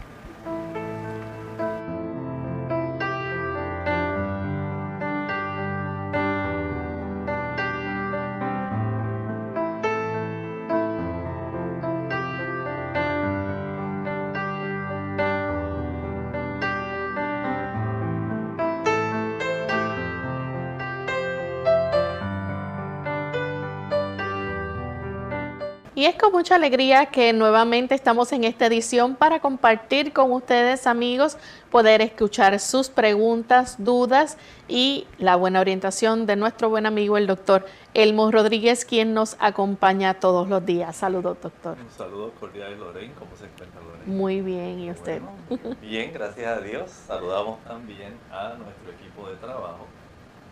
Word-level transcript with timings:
Y 26.00 26.06
es 26.06 26.16
con 26.16 26.32
mucha 26.32 26.54
alegría 26.54 27.04
que 27.04 27.34
nuevamente 27.34 27.94
estamos 27.94 28.32
en 28.32 28.44
esta 28.44 28.64
edición 28.64 29.16
para 29.16 29.40
compartir 29.40 30.14
con 30.14 30.32
ustedes 30.32 30.86
amigos, 30.86 31.36
poder 31.70 32.00
escuchar 32.00 32.58
sus 32.58 32.88
preguntas, 32.88 33.74
dudas 33.76 34.38
y 34.66 35.06
la 35.18 35.36
buena 35.36 35.60
orientación 35.60 36.24
de 36.24 36.36
nuestro 36.36 36.70
buen 36.70 36.86
amigo 36.86 37.18
el 37.18 37.26
doctor 37.26 37.66
Elmo 37.92 38.30
Rodríguez, 38.30 38.86
quien 38.86 39.12
nos 39.12 39.36
acompaña 39.40 40.14
todos 40.14 40.48
los 40.48 40.64
días. 40.64 40.96
Saludos, 40.96 41.36
doctor. 41.42 41.76
Un 41.78 41.90
saludo 41.90 42.32
cordial, 42.40 42.78
Lorraine. 42.78 43.12
¿Cómo 43.18 43.36
se 43.36 43.44
encuentra, 43.44 43.82
Lorraine? 43.82 44.06
Muy 44.06 44.40
bien, 44.40 44.80
¿y 44.80 44.90
usted? 44.90 45.20
bien, 45.82 46.14
gracias 46.14 46.46
a 46.46 46.62
Dios. 46.62 46.90
Saludamos 47.08 47.62
también 47.64 48.14
a 48.32 48.54
nuestro 48.54 48.90
equipo 48.90 49.28
de 49.28 49.36
trabajo 49.36 49.86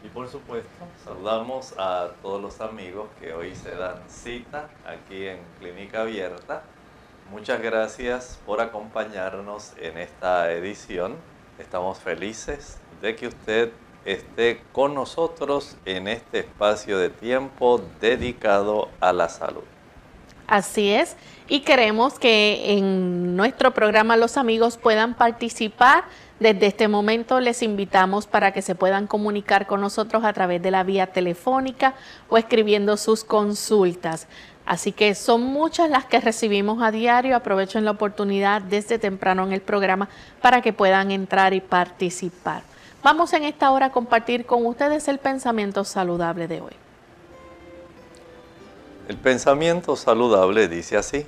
y 0.05 0.09
por 0.09 0.29
supuesto, 0.29 0.69
saludamos 1.05 1.75
a 1.79 2.11
todos 2.23 2.41
los 2.41 2.61
amigos 2.61 3.09
que 3.21 3.33
hoy 3.33 3.55
se 3.55 3.75
dan 3.75 3.97
cita 4.09 4.69
aquí 4.87 5.27
en 5.27 5.39
Clínica 5.59 6.03
Abierta. 6.03 6.63
Muchas 7.31 7.61
gracias 7.61 8.39
por 8.47 8.61
acompañarnos 8.61 9.73
en 9.79 9.99
esta 9.99 10.53
edición. 10.53 11.17
Estamos 11.59 11.99
felices 11.99 12.79
de 13.03 13.17
que 13.17 13.29
usted 13.29 13.73
esté 14.05 14.63
con 14.73 14.95
nosotros 14.95 15.77
en 15.85 16.09
este 16.09 16.41
espacio 16.41 16.99
de 16.99 17.11
tiempo 17.11 17.83
dedicado 18.01 18.89
a 19.01 19.13
la 19.13 19.29
salud. 19.29 19.65
Así 20.47 20.91
es, 20.91 21.15
y 21.47 21.61
queremos 21.61 22.19
que 22.19 22.73
en 22.73 23.37
nuestro 23.37 23.75
programa 23.75 24.17
los 24.17 24.39
amigos 24.39 24.79
puedan 24.79 25.13
participar 25.15 26.05
desde 26.41 26.67
este 26.67 26.87
momento 26.89 27.41
les 27.41 27.63
invitamos 27.63 28.27
para 28.27 28.53
que 28.53 28.63
se 28.63 28.75
puedan 28.75 29.07
comunicar 29.07 29.67
con 29.67 29.81
nosotros 29.81 30.25
a 30.25 30.33
través 30.33 30.63
de 30.63 30.71
la 30.71 30.85
vía 30.85 31.09
telefónica 31.09 31.95
o 32.29 32.39
escribiendo 32.39 32.97
sus 32.97 33.25
consultas. 33.25 34.29
Así 34.65 34.93
que 34.93 35.15
son 35.15 35.43
muchas 35.43 35.89
las 35.89 36.05
que 36.05 36.21
recibimos 36.21 36.83
a 36.83 36.91
diario. 36.91 37.35
Aprovechen 37.35 37.85
la 37.85 37.93
oportunidad 37.93 38.61
desde 38.61 38.99
temprano 38.99 39.45
en 39.45 39.53
el 39.53 39.63
programa 39.63 40.09
para 40.43 40.61
que 40.61 40.73
puedan 40.73 41.11
entrar 41.11 41.55
y 41.55 41.61
participar. 41.61 42.63
Vamos 43.03 43.33
en 43.33 43.45
esta 43.45 43.71
hora 43.71 43.87
a 43.87 43.93
compartir 43.93 44.45
con 44.45 44.67
ustedes 44.67 45.09
el 45.09 45.19
pensamiento 45.19 45.85
saludable 45.85 46.49
de 46.49 46.61
hoy. 46.61 46.73
El 49.09 49.17
pensamiento 49.17 49.97
saludable 49.97 50.69
dice 50.69 50.99
así. 50.99 51.25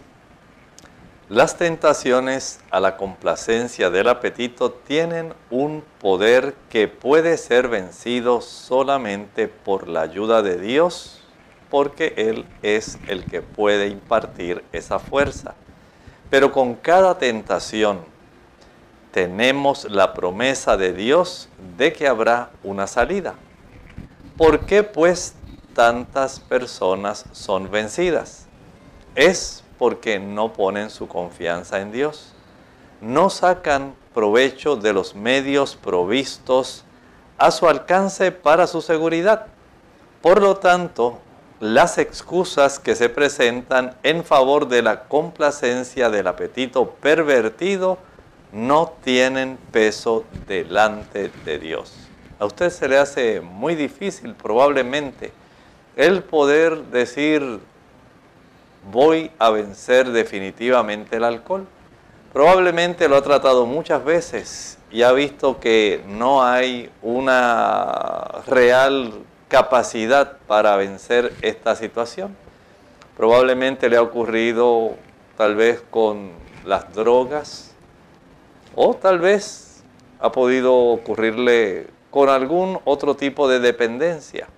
Las 1.31 1.57
tentaciones 1.57 2.59
a 2.73 2.81
la 2.81 2.97
complacencia 2.97 3.89
del 3.89 4.09
apetito 4.09 4.73
tienen 4.73 5.33
un 5.49 5.85
poder 6.01 6.57
que 6.71 6.89
puede 6.89 7.37
ser 7.37 7.69
vencido 7.69 8.41
solamente 8.41 9.47
por 9.47 9.87
la 9.87 10.01
ayuda 10.01 10.43
de 10.43 10.59
Dios, 10.59 11.23
porque 11.71 12.15
Él 12.17 12.47
es 12.63 12.99
el 13.07 13.27
que 13.27 13.43
puede 13.43 13.87
impartir 13.87 14.65
esa 14.73 14.99
fuerza. 14.99 15.55
Pero 16.31 16.51
con 16.51 16.75
cada 16.75 17.17
tentación 17.17 18.01
tenemos 19.13 19.85
la 19.89 20.15
promesa 20.15 20.77
de 20.77 20.93
Dios 20.93 21.49
de 21.79 21.93
que 21.93 22.09
habrá 22.09 22.51
una 22.65 22.89
salida. 22.89 23.37
¿Por 24.37 24.67
qué 24.67 24.83
pues 24.83 25.35
tantas 25.75 26.41
personas 26.41 27.25
son 27.31 27.71
vencidas? 27.71 28.47
Es 29.15 29.63
porque 29.81 30.19
no 30.19 30.53
ponen 30.53 30.91
su 30.91 31.09
confianza 31.09 31.81
en 31.81 31.91
Dios. 31.91 32.35
No 33.01 33.31
sacan 33.31 33.95
provecho 34.13 34.77
de 34.77 34.93
los 34.93 35.15
medios 35.15 35.75
provistos 35.75 36.85
a 37.39 37.51
su 37.51 37.67
alcance 37.67 38.31
para 38.31 38.67
su 38.67 38.83
seguridad. 38.83 39.47
Por 40.21 40.43
lo 40.43 40.59
tanto, 40.59 41.19
las 41.61 41.97
excusas 41.97 42.79
que 42.79 42.95
se 42.95 43.09
presentan 43.09 43.97
en 44.03 44.23
favor 44.23 44.69
de 44.69 44.83
la 44.83 45.05
complacencia 45.05 46.11
del 46.11 46.27
apetito 46.27 46.91
pervertido 46.91 47.97
no 48.53 48.93
tienen 49.03 49.57
peso 49.73 50.27
delante 50.47 51.31
de 51.47 51.59
Dios. 51.59 51.95
A 52.39 52.45
usted 52.45 52.69
se 52.69 52.87
le 52.87 52.99
hace 52.99 53.41
muy 53.41 53.77
difícil 53.77 54.35
probablemente 54.35 55.33
el 55.97 56.23
poder 56.23 56.85
decir 56.85 57.61
voy 58.85 59.31
a 59.39 59.51
vencer 59.51 60.11
definitivamente 60.11 61.17
el 61.17 61.25
alcohol. 61.25 61.67
Probablemente 62.33 63.09
lo 63.09 63.17
ha 63.17 63.23
tratado 63.23 63.67
muchas 63.67 64.05
veces 64.05 64.79
y 64.91 65.03
ha 65.03 65.13
visto 65.13 65.59
que 65.59 66.03
no 66.07 66.45
hay 66.45 66.91
una 67.03 68.43
real 68.47 69.13
capacidad 69.49 70.39
para 70.47 70.77
vencer 70.77 71.33
esta 71.43 71.75
situación. 71.75 72.37
Probablemente 73.17 73.89
le 73.89 73.97
ha 73.97 74.03
ocurrido 74.03 74.95
tal 75.37 75.57
vez 75.57 75.83
con 75.91 76.31
las 76.65 76.93
drogas 76.95 77.75
o 78.77 78.95
tal 78.95 79.19
vez 79.19 79.83
ha 80.21 80.31
podido 80.31 80.75
ocurrirle 80.77 81.89
con 82.11 82.29
algún 82.29 82.79
otro 82.85 83.17
tipo 83.17 83.49
de 83.49 83.59
dependencia. 83.59 84.49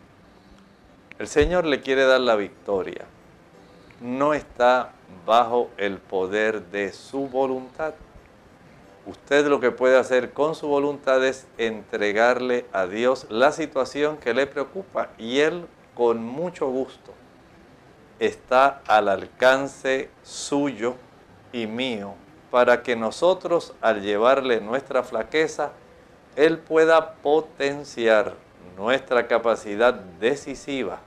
El 1.19 1.29
Señor 1.29 1.65
le 1.65 1.81
quiere 1.81 2.05
dar 2.05 2.21
la 2.21 2.37
victoria 2.37 3.07
no 4.03 4.35
está 4.35 4.93
bajo 5.25 5.71
el 5.77 5.99
poder 5.99 6.67
de 6.67 6.93
su 6.93 7.29
voluntad. 7.29 7.95
Usted 9.07 9.47
lo 9.47 9.61
que 9.61 9.71
puede 9.71 9.99
hacer 9.99 10.33
con 10.33 10.55
su 10.55 10.69
voluntad 10.69 11.25
es 11.25 11.47
entregarle 11.59 12.67
a 12.73 12.87
Dios 12.87 13.27
la 13.31 13.53
situación 13.53 14.17
que 14.17 14.35
le 14.35 14.47
preocupa 14.47 15.11
y 15.19 15.39
Él 15.39 15.67
con 15.95 16.25
mucho 16.25 16.69
gusto 16.69 17.13
está 18.19 18.83
al 18.87 19.09
alcance 19.09 20.09
suyo 20.23 20.95
y 21.53 21.67
mío 21.67 22.15
para 22.53 22.83
que 22.83 22.95
nosotros 22.95 23.75
al 23.81 24.03
llevarle 24.03 24.61
nuestra 24.61 25.03
flaqueza, 25.03 25.73
Él 26.37 26.59
pueda 26.59 27.15
potenciar 27.15 28.35
nuestra 28.77 29.27
capacidad 29.27 29.95
decisiva 29.95 31.01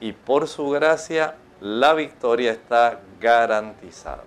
y 0.00 0.12
por 0.12 0.48
su 0.48 0.68
gracia 0.70 1.36
la 1.62 1.94
victoria 1.94 2.50
está 2.50 3.00
garantizada. 3.20 4.24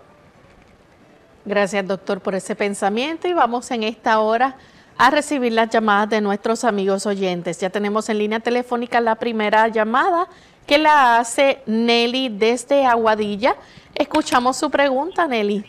Gracias, 1.43 1.85
doctor, 1.85 2.21
por 2.21 2.33
ese 2.33 2.55
pensamiento 2.55 3.27
y 3.27 3.33
vamos 3.33 3.69
en 3.71 3.83
esta 3.83 4.19
hora 4.21 4.55
a 4.97 5.11
recibir 5.11 5.51
las 5.51 5.69
llamadas 5.69 6.09
de 6.09 6.21
nuestros 6.21 6.63
amigos 6.63 7.05
oyentes. 7.05 7.59
Ya 7.59 7.69
tenemos 7.69 8.07
en 8.07 8.19
línea 8.19 8.39
telefónica 8.39 9.01
la 9.01 9.15
primera 9.15 9.67
llamada 9.67 10.27
que 10.65 10.77
la 10.77 11.19
hace 11.19 11.59
Nelly 11.65 12.29
desde 12.29 12.85
Aguadilla. 12.85 13.55
Escuchamos 13.93 14.55
su 14.55 14.71
pregunta, 14.71 15.27
Nelly. 15.27 15.65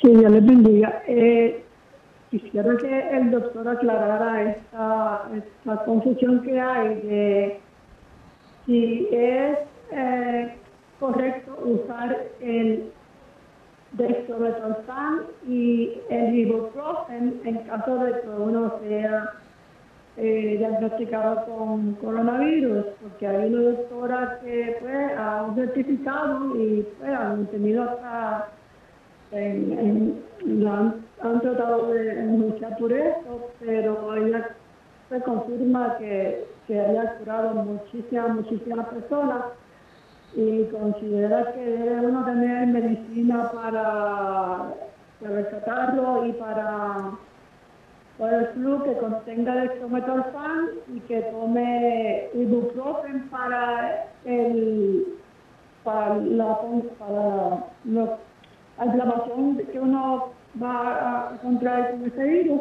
Sí, 0.00 0.08
Dios 0.08 0.30
les 0.30 0.46
bendiga. 0.46 1.02
Eh, 1.06 1.62
quisiera 2.30 2.74
que 2.78 3.10
el 3.10 3.30
doctor 3.30 3.68
aclarara 3.68 4.50
esta, 4.50 5.28
esta 5.36 5.84
confusión 5.84 6.42
que 6.42 6.58
hay 6.58 6.94
de 7.02 7.60
si 8.64 9.08
es 9.12 9.58
eh, 9.92 10.54
correcto 10.98 11.58
usar 11.64 12.16
el 12.40 12.92
dextromethorphan 13.92 15.22
y 15.46 16.00
el 16.10 16.34
ibuprofen 16.34 17.40
en 17.44 17.58
caso 17.64 17.98
de 17.98 18.20
que 18.20 18.28
uno 18.28 18.72
sea 18.82 19.32
eh, 20.16 20.56
diagnosticado 20.58 21.44
con 21.46 21.94
coronavirus, 21.94 22.86
porque 23.02 23.26
hay 23.26 23.52
una 23.52 23.70
doctora 23.70 24.38
que 24.42 24.76
pues, 24.80 25.12
ha 25.18 25.52
certificado 25.54 26.56
y 26.56 26.86
pues, 26.98 27.10
han 27.10 27.46
tenido 27.46 27.82
hasta 27.82 28.48
en, 29.32 30.22
han, 30.66 31.40
tratado 31.40 31.92
de 31.92 32.14
denunciar 32.14 32.78
por 32.78 32.92
eso, 32.92 33.50
pero 33.60 34.14
ella 34.16 34.48
se 35.08 35.20
confirma 35.20 35.96
que, 35.98 36.46
que 36.66 36.80
haya 36.80 37.18
curado 37.18 37.54
muchísimas, 37.54 38.30
muchísimas 38.30 38.86
personas 38.88 39.42
y 40.36 40.64
considera 40.64 41.50
que 41.52 41.64
debe 41.64 42.06
uno 42.06 42.24
tener 42.26 42.66
medicina 42.68 43.50
para, 43.52 44.74
rescatarlo 45.22 46.26
y 46.26 46.32
para, 46.34 47.12
para 48.18 48.38
el 48.40 48.46
flu 48.48 48.82
que 48.84 48.98
contenga 48.98 49.54
dextrometorfan 49.54 50.68
y 50.94 51.00
que 51.00 51.22
tome 51.22 52.28
ibuprofen 52.34 53.28
para 53.30 54.08
el 54.26 55.06
para 55.82 56.16
la, 56.16 56.58
para 56.98 57.64
la 57.84 58.84
inflamación 58.84 59.56
que 59.72 59.80
uno 59.80 60.32
va 60.62 61.30
a 61.30 61.36
contraer 61.38 61.92
con 61.92 62.04
ese 62.06 62.24
virus 62.24 62.60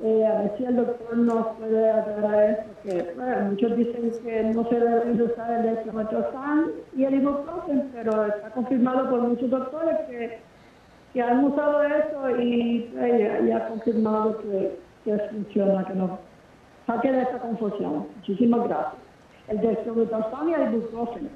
eh, 0.00 0.24
a 0.24 0.42
ver 0.42 0.54
si 0.56 0.64
el 0.64 0.76
doctor 0.76 1.16
nos 1.16 1.56
puede 1.56 1.90
aclarar 1.90 2.50
esto, 2.50 2.70
que 2.84 3.14
muchos 3.50 3.76
dicen 3.76 4.12
que 4.22 4.42
no 4.44 4.68
se 4.68 4.78
debe 4.78 5.22
usar 5.24 5.50
el 5.50 5.62
dextromethorphan 5.74 6.66
y 6.96 7.04
el 7.04 7.14
ibuprofen, 7.14 7.90
pero 7.92 8.26
está 8.26 8.50
confirmado 8.50 9.10
por 9.10 9.22
muchos 9.22 9.50
doctores 9.50 9.96
que, 10.08 10.38
que 11.12 11.20
han 11.20 11.42
usado 11.44 11.82
eso 11.82 12.30
y, 12.40 12.92
eh, 12.96 13.52
ha 13.52 13.68
confirmado 13.68 14.38
que, 14.38 14.78
que, 15.04 15.18
funciona, 15.30 15.84
que 15.84 15.94
no 15.94 16.20
saque 16.86 17.10
de 17.10 17.22
esta 17.22 17.38
confusión. 17.40 18.06
Muchísimas 18.18 18.68
gracias. 18.68 19.02
El 19.48 19.60
dextromethorphan 19.60 20.48
y 20.48 20.54
el 20.54 20.74
ibuprofen. 20.74 21.28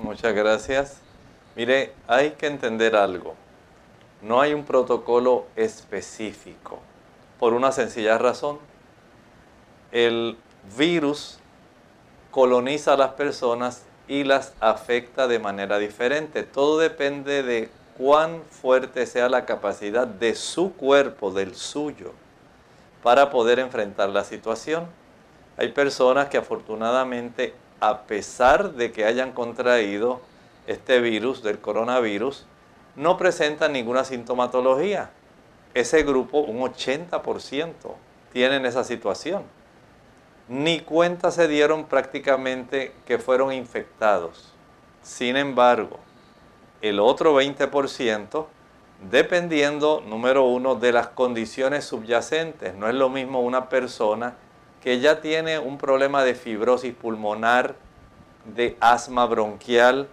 Muchas 0.00 0.32
gracias. 0.32 1.02
Mire, 1.56 1.92
hay 2.06 2.30
que 2.30 2.46
entender 2.46 2.94
algo. 2.94 3.34
No 4.22 4.40
hay 4.40 4.54
un 4.54 4.62
protocolo 4.62 5.46
específico 5.56 6.78
por 7.40 7.54
una 7.54 7.72
sencilla 7.72 8.18
razón. 8.18 8.58
El 9.90 10.36
virus 10.76 11.38
coloniza 12.30 12.92
a 12.92 12.96
las 12.98 13.12
personas 13.12 13.86
y 14.06 14.24
las 14.24 14.52
afecta 14.60 15.26
de 15.26 15.38
manera 15.38 15.78
diferente. 15.78 16.42
Todo 16.42 16.78
depende 16.78 17.42
de 17.42 17.70
cuán 17.96 18.42
fuerte 18.50 19.06
sea 19.06 19.30
la 19.30 19.46
capacidad 19.46 20.06
de 20.06 20.34
su 20.34 20.74
cuerpo, 20.74 21.30
del 21.30 21.56
suyo, 21.56 22.12
para 23.02 23.30
poder 23.30 23.58
enfrentar 23.58 24.10
la 24.10 24.22
situación. 24.22 24.86
Hay 25.56 25.72
personas 25.72 26.28
que 26.28 26.36
afortunadamente, 26.36 27.54
a 27.80 28.02
pesar 28.02 28.74
de 28.74 28.92
que 28.92 29.06
hayan 29.06 29.32
contraído 29.32 30.20
este 30.66 31.00
virus 31.00 31.42
del 31.42 31.58
coronavirus, 31.58 32.44
no 32.96 33.16
presentan 33.16 33.72
ninguna 33.72 34.04
sintomatología 34.04 35.10
ese 35.74 36.02
grupo, 36.02 36.40
un 36.40 36.60
80%, 36.60 37.72
tienen 38.32 38.66
esa 38.66 38.84
situación. 38.84 39.42
Ni 40.48 40.80
cuenta 40.80 41.30
se 41.30 41.46
dieron 41.48 41.84
prácticamente 41.84 42.92
que 43.06 43.18
fueron 43.18 43.52
infectados. 43.52 44.52
Sin 45.02 45.36
embargo, 45.36 45.98
el 46.82 46.98
otro 46.98 47.40
20%, 47.40 48.46
dependiendo, 49.10 50.02
número 50.06 50.44
uno, 50.44 50.74
de 50.74 50.92
las 50.92 51.08
condiciones 51.08 51.84
subyacentes. 51.84 52.74
No 52.74 52.88
es 52.88 52.94
lo 52.94 53.08
mismo 53.08 53.40
una 53.40 53.68
persona 53.68 54.34
que 54.82 55.00
ya 55.00 55.20
tiene 55.20 55.58
un 55.58 55.78
problema 55.78 56.24
de 56.24 56.34
fibrosis 56.34 56.94
pulmonar, 56.94 57.76
de 58.44 58.76
asma 58.80 59.26
bronquial, 59.26 60.08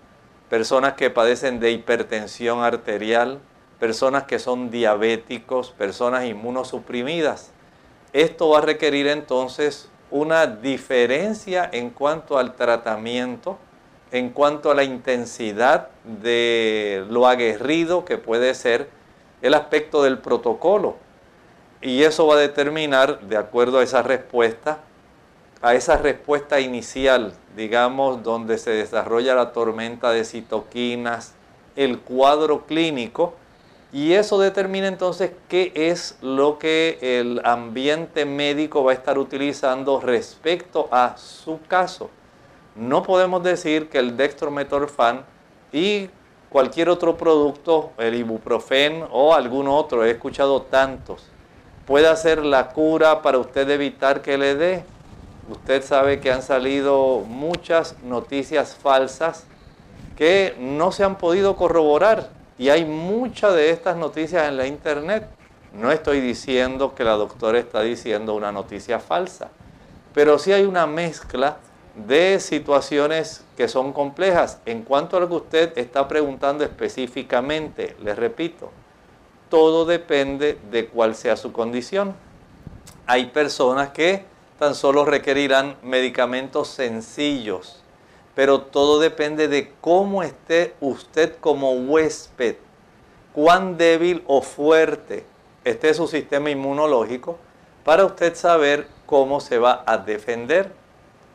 personas 0.49 0.93
que 0.93 1.09
padecen 1.09 1.59
de 1.59 1.71
hipertensión 1.71 2.61
arterial, 2.61 3.39
personas 3.79 4.23
que 4.23 4.39
son 4.39 4.69
diabéticos, 4.71 5.71
personas 5.71 6.25
inmunosuprimidas. 6.25 7.51
Esto 8.13 8.49
va 8.49 8.59
a 8.59 8.61
requerir 8.61 9.07
entonces 9.07 9.89
una 10.09 10.47
diferencia 10.47 11.69
en 11.71 11.89
cuanto 11.89 12.37
al 12.37 12.55
tratamiento 12.55 13.57
en 14.11 14.29
cuanto 14.29 14.71
a 14.71 14.75
la 14.75 14.83
intensidad 14.83 15.89
de 16.03 17.05
lo 17.09 17.27
aguerrido 17.27 18.05
que 18.05 18.17
puede 18.17 18.53
ser 18.55 18.89
el 19.41 19.53
aspecto 19.53 20.03
del 20.03 20.19
protocolo. 20.19 20.95
Y 21.81 22.03
eso 22.03 22.25
va 22.25 22.35
a 22.35 22.39
determinar, 22.39 23.21
de 23.21 23.37
acuerdo 23.37 23.79
a 23.79 23.83
esa 23.83 24.01
respuesta, 24.01 24.79
a 25.61 25.75
esa 25.75 25.97
respuesta 25.97 26.59
inicial, 26.59 27.33
digamos, 27.55 28.23
donde 28.23 28.57
se 28.57 28.71
desarrolla 28.71 29.35
la 29.35 29.51
tormenta 29.51 30.11
de 30.11 30.23
citoquinas, 30.23 31.33
el 31.75 31.99
cuadro 31.99 32.65
clínico, 32.65 33.35
y 33.93 34.13
eso 34.13 34.37
determina 34.37 34.87
entonces 34.87 35.31
qué 35.47 35.71
es 35.73 36.17
lo 36.21 36.59
que 36.59 36.97
el 37.01 37.41
ambiente 37.45 38.25
médico 38.25 38.83
va 38.83 38.91
a 38.91 38.95
estar 38.95 39.17
utilizando 39.17 40.01
respecto 40.01 40.89
a 40.91 41.17
su 41.17 41.59
caso. 41.67 42.09
No 42.75 43.01
podemos 43.03 43.43
decir 43.43 43.89
que 43.89 43.99
el 43.99 44.17
dextrometorfan 44.17 45.23
y 45.71 46.09
cualquier 46.49 46.89
otro 46.89 47.17
producto, 47.17 47.91
el 47.97 48.15
ibuprofen 48.15 49.05
o 49.09 49.33
algún 49.33 49.67
otro, 49.67 50.03
he 50.03 50.11
escuchado 50.11 50.63
tantos, 50.63 51.23
pueda 51.85 52.15
ser 52.17 52.45
la 52.45 52.69
cura 52.69 53.21
para 53.21 53.37
usted 53.37 53.69
evitar 53.69 54.21
que 54.21 54.37
le 54.37 54.55
dé. 54.55 54.83
Usted 55.49 55.81
sabe 55.81 56.19
que 56.19 56.29
han 56.29 56.41
salido 56.41 57.23
muchas 57.25 57.95
noticias 58.03 58.75
falsas 58.75 59.45
que 60.17 60.55
no 60.59 60.91
se 60.91 61.05
han 61.05 61.17
podido 61.17 61.55
corroborar 61.55 62.36
y 62.57 62.69
hay 62.69 62.85
muchas 62.85 63.53
de 63.53 63.69
estas 63.69 63.95
noticias 63.97 64.47
en 64.47 64.57
la 64.57 64.67
internet. 64.67 65.27
No 65.73 65.91
estoy 65.91 66.19
diciendo 66.21 66.95
que 66.95 67.03
la 67.03 67.13
doctora 67.13 67.59
está 67.59 67.81
diciendo 67.81 68.33
una 68.33 68.51
noticia 68.51 68.99
falsa, 68.99 69.49
pero 70.13 70.39
sí 70.39 70.51
hay 70.51 70.63
una 70.63 70.87
mezcla 70.87 71.57
de 72.07 72.39
situaciones 72.39 73.43
que 73.55 73.67
son 73.67 73.93
complejas. 73.93 74.59
En 74.65 74.83
cuanto 74.83 75.17
a 75.17 75.19
lo 75.19 75.27
que 75.27 75.35
usted 75.35 75.77
está 75.77 76.07
preguntando 76.07 76.63
específicamente, 76.63 77.95
le 78.03 78.15
repito, 78.15 78.71
todo 79.49 79.85
depende 79.85 80.57
de 80.71 80.87
cuál 80.87 81.15
sea 81.15 81.37
su 81.37 81.51
condición. 81.51 82.15
Hay 83.05 83.27
personas 83.27 83.89
que 83.89 84.25
tan 84.57 84.73
solo 84.73 85.05
requerirán 85.05 85.75
medicamentos 85.83 86.69
sencillos 86.69 87.83
pero 88.37 88.61
todo 88.61 88.99
depende 88.99 89.47
de 89.47 89.73
cómo 89.81 90.21
esté 90.21 90.75
usted 90.79 91.33
como 91.39 91.71
huésped, 91.71 92.57
cuán 93.33 93.77
débil 93.77 94.23
o 94.27 94.43
fuerte 94.43 95.25
esté 95.63 95.91
su 95.95 96.05
sistema 96.05 96.51
inmunológico 96.51 97.39
para 97.83 98.05
usted 98.05 98.35
saber 98.35 98.89
cómo 99.07 99.39
se 99.39 99.57
va 99.57 99.83
a 99.87 99.97
defender. 99.97 100.71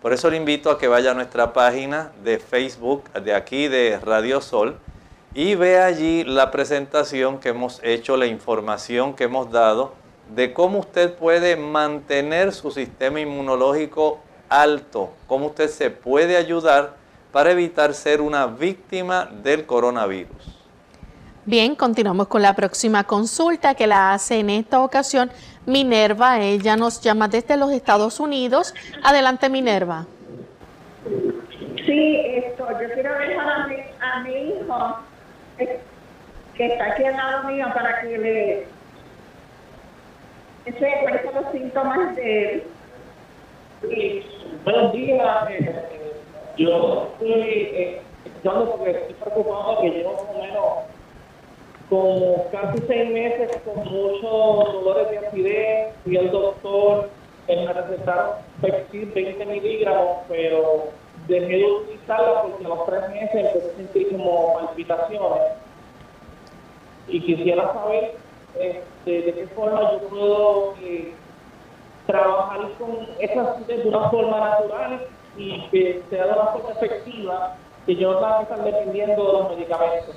Por 0.00 0.12
eso 0.12 0.30
le 0.30 0.36
invito 0.36 0.70
a 0.70 0.78
que 0.78 0.86
vaya 0.86 1.10
a 1.10 1.14
nuestra 1.14 1.52
página 1.52 2.12
de 2.22 2.38
Facebook 2.38 3.10
de 3.14 3.34
aquí 3.34 3.66
de 3.66 3.98
Radio 3.98 4.40
Sol 4.40 4.78
y 5.34 5.56
vea 5.56 5.86
allí 5.86 6.22
la 6.22 6.52
presentación 6.52 7.40
que 7.40 7.48
hemos 7.48 7.80
hecho, 7.82 8.16
la 8.16 8.26
información 8.26 9.14
que 9.14 9.24
hemos 9.24 9.50
dado 9.50 9.94
de 10.32 10.52
cómo 10.52 10.78
usted 10.78 11.12
puede 11.14 11.56
mantener 11.56 12.52
su 12.52 12.70
sistema 12.70 13.18
inmunológico 13.18 14.20
alto, 14.60 15.12
cómo 15.26 15.46
usted 15.46 15.68
se 15.68 15.90
puede 15.90 16.36
ayudar 16.36 16.94
para 17.32 17.50
evitar 17.50 17.94
ser 17.94 18.20
una 18.20 18.46
víctima 18.46 19.24
del 19.24 19.64
coronavirus. 19.64 20.58
Bien, 21.44 21.74
continuamos 21.74 22.28
con 22.28 22.42
la 22.42 22.54
próxima 22.54 23.02
consulta 23.04 23.74
que 23.74 23.86
la 23.86 24.12
hace 24.12 24.38
en 24.38 24.50
esta 24.50 24.80
ocasión 24.80 25.30
Minerva. 25.66 26.38
Ella 26.40 26.76
nos 26.76 27.00
llama 27.00 27.26
desde 27.28 27.56
los 27.56 27.72
Estados 27.72 28.20
Unidos. 28.20 28.74
Adelante, 29.02 29.48
Minerva. 29.48 30.06
Sí, 31.84 32.16
esto, 32.36 32.68
yo 32.80 32.94
quiero 32.94 33.18
dejar 33.18 33.48
a 33.48 33.66
mi, 33.66 33.76
a 34.00 34.20
mi 34.20 34.34
hijo, 34.34 34.96
eh, 35.58 35.80
que 36.54 36.66
está 36.66 36.92
aquí 36.92 37.04
al 37.04 37.16
lado 37.16 37.48
mío, 37.48 37.66
para 37.74 38.02
que 38.02 38.18
le 38.18 38.66
sepa 40.64 41.40
los 41.40 41.50
síntomas 41.50 42.14
de 42.14 42.64
buenos 44.64 44.92
días. 44.92 45.50
Eh, 45.50 46.12
yo 46.56 47.08
estoy 47.14 47.40
eh, 47.40 48.00
porque 48.42 48.90
estoy 48.90 49.14
preocupado 49.14 49.80
que 49.80 49.90
llevo 49.90 50.16
como 50.16 50.38
menos 50.38 50.64
como 51.88 52.48
casi 52.50 52.78
seis 52.86 53.10
meses 53.10 53.50
con 53.64 53.84
muchos 53.84 54.22
dolores 54.72 55.10
de 55.10 55.26
acidez, 55.26 55.94
fui 56.04 56.16
al 56.16 56.30
doctor, 56.30 57.10
él 57.48 57.66
me 57.66 57.72
recetaron 57.72 58.36
20 58.62 59.44
miligramos, 59.44 60.18
pero 60.28 60.84
dejé 61.28 61.56
de 61.58 61.64
utilizarla 61.64 62.42
porque 62.42 62.64
a 62.64 62.68
los 62.68 62.86
tres 62.86 63.08
meses 63.10 63.34
empecé 63.34 63.70
a 63.70 63.76
sentir 63.76 64.10
como 64.10 64.54
palpitaciones. 64.54 65.42
Y 67.08 67.20
quisiera 67.20 67.72
saber 67.74 68.14
este, 68.58 69.10
de 69.10 69.32
qué 69.34 69.46
forma 69.48 69.92
yo 69.92 70.08
puedo 70.08 70.74
eh, 70.82 71.12
trabajar 72.06 72.70
con 72.78 73.06
esas 73.18 73.66
de 73.66 73.82
una 73.88 74.10
forma 74.10 74.40
natural 74.40 75.06
y 75.36 75.62
que 75.68 76.02
sea 76.10 76.26
de 76.26 76.32
una 76.32 76.46
forma 76.46 76.70
efectiva 76.70 77.56
que 77.86 77.96
yo 77.96 78.20
no 78.20 78.40
estar 78.40 78.62
dependiendo 78.62 79.26
de 79.26 79.32
los 79.32 79.50
medicamentos. 79.50 80.16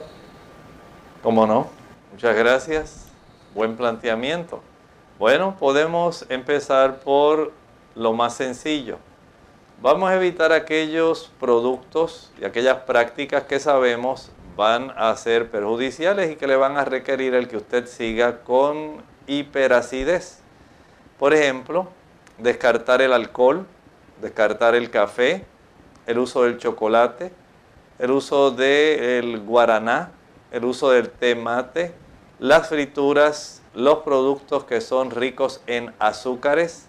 ¿Cómo 1.23 1.47
no? 1.47 1.67
Muchas 2.11 2.35
gracias. 2.35 3.11
Buen 3.53 3.75
planteamiento. 3.75 4.61
Bueno, 5.17 5.55
podemos 5.57 6.25
empezar 6.29 6.99
por 6.99 7.51
lo 7.95 8.13
más 8.13 8.35
sencillo. 8.35 8.97
Vamos 9.81 10.09
a 10.09 10.15
evitar 10.15 10.51
aquellos 10.51 11.31
productos 11.39 12.31
y 12.39 12.45
aquellas 12.45 12.79
prácticas 12.79 13.43
que 13.43 13.59
sabemos 13.59 14.31
van 14.55 14.91
a 14.95 15.15
ser 15.15 15.51
perjudiciales 15.51 16.31
y 16.31 16.35
que 16.35 16.47
le 16.47 16.55
van 16.55 16.77
a 16.77 16.85
requerir 16.85 17.33
el 17.33 17.47
que 17.47 17.57
usted 17.57 17.87
siga 17.87 18.41
con 18.43 19.03
hiperacidez. 19.27 20.44
Por 21.19 21.33
ejemplo, 21.33 21.87
descartar 22.37 23.01
el 23.01 23.13
alcohol, 23.13 23.65
descartar 24.21 24.75
el 24.75 24.89
café, 24.89 25.45
el 26.07 26.19
uso 26.19 26.43
del 26.43 26.57
chocolate, 26.57 27.31
el 27.99 28.11
uso 28.11 28.51
del 28.51 29.39
guaraná, 29.39 30.11
el 30.51 30.65
uso 30.65 30.91
del 30.91 31.09
té 31.09 31.35
mate, 31.35 31.93
las 32.39 32.67
frituras, 32.67 33.61
los 33.73 33.99
productos 33.99 34.65
que 34.65 34.81
son 34.81 35.09
ricos 35.11 35.61
en 35.67 35.93
azúcares, 35.99 36.87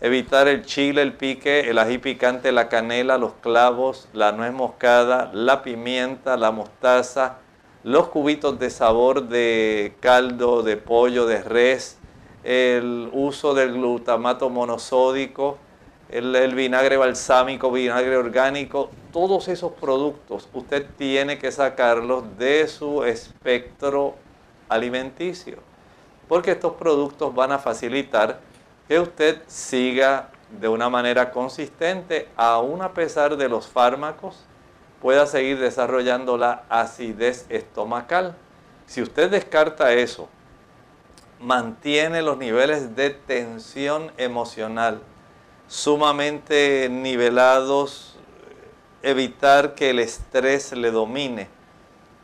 evitar 0.00 0.48
el 0.48 0.64
chile, 0.64 1.02
el 1.02 1.12
pique, 1.12 1.70
el 1.70 1.78
ají 1.78 1.98
picante, 1.98 2.50
la 2.50 2.68
canela, 2.68 3.18
los 3.18 3.34
clavos, 3.34 4.08
la 4.12 4.32
nuez 4.32 4.52
moscada, 4.52 5.30
la 5.32 5.62
pimienta, 5.62 6.36
la 6.36 6.50
mostaza, 6.50 7.36
los 7.84 8.08
cubitos 8.08 8.58
de 8.58 8.70
sabor 8.70 9.28
de 9.28 9.94
caldo, 10.00 10.62
de 10.62 10.76
pollo, 10.76 11.26
de 11.26 11.42
res, 11.42 11.99
el 12.44 13.10
uso 13.12 13.54
del 13.54 13.72
glutamato 13.72 14.48
monosódico, 14.48 15.58
el, 16.08 16.54
vinagre 16.54 16.96
balsámico, 16.96 17.70
vinagre 17.70 18.16
orgánico, 18.16 18.90
todos 19.12 19.48
esos 19.48 19.72
productos 19.72 20.48
usted 20.52 20.86
tiene 20.96 21.38
que 21.38 21.52
sacarlos 21.52 22.38
de 22.38 22.66
su 22.66 23.04
espectro 23.04 24.14
alimenticio, 24.68 25.58
porque 26.28 26.52
estos 26.52 26.74
productos 26.74 27.34
van 27.34 27.52
a 27.52 27.58
facilitar 27.58 28.40
que 28.88 28.98
usted 28.98 29.40
siga 29.46 30.30
de 30.60 30.68
una 30.68 30.88
manera 30.88 31.30
consistente, 31.30 32.28
aún 32.36 32.82
a 32.82 32.92
pesar 32.92 33.36
de 33.36 33.48
los 33.48 33.68
fármacos, 33.68 34.44
pueda 35.00 35.26
seguir 35.26 35.58
desarrollando 35.60 36.36
la 36.36 36.64
acidez 36.68 37.46
estomacal. 37.48 38.34
Si 38.86 39.00
usted 39.00 39.30
descarta 39.30 39.92
eso, 39.92 40.28
mantiene 41.40 42.20
los 42.20 42.36
niveles 42.36 42.94
de 42.94 43.10
tensión 43.10 44.12
emocional, 44.18 45.00
sumamente 45.66 46.88
nivelados, 46.90 48.18
evitar 49.02 49.74
que 49.74 49.90
el 49.90 50.00
estrés 50.00 50.72
le 50.72 50.90
domine. 50.90 51.48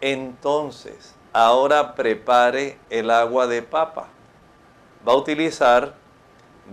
Entonces, 0.02 1.14
ahora 1.32 1.94
prepare 1.94 2.78
el 2.90 3.10
agua 3.10 3.46
de 3.46 3.62
papa. 3.62 4.08
Va 5.06 5.14
a 5.14 5.16
utilizar 5.16 5.94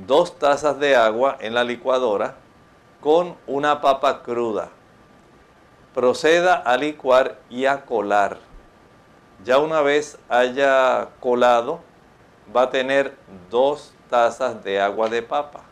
dos 0.05 0.37
tazas 0.37 0.77
de 0.79 0.97
agua 0.97 1.37
en 1.39 1.53
la 1.53 1.63
licuadora 1.63 2.35
con 2.99 3.37
una 3.47 3.79
papa 3.79 4.21
cruda. 4.21 4.69
Proceda 5.93 6.55
a 6.55 6.75
licuar 6.75 7.39
y 7.49 7.65
a 7.65 7.85
colar. 7.85 8.39
Ya 9.45 9.59
una 9.59 9.81
vez 9.81 10.17
haya 10.27 11.09
colado, 11.19 11.81
va 12.55 12.63
a 12.63 12.69
tener 12.69 13.15
dos 13.49 13.93
tazas 14.09 14.63
de 14.63 14.79
agua 14.79 15.09
de 15.09 15.21
papa 15.21 15.63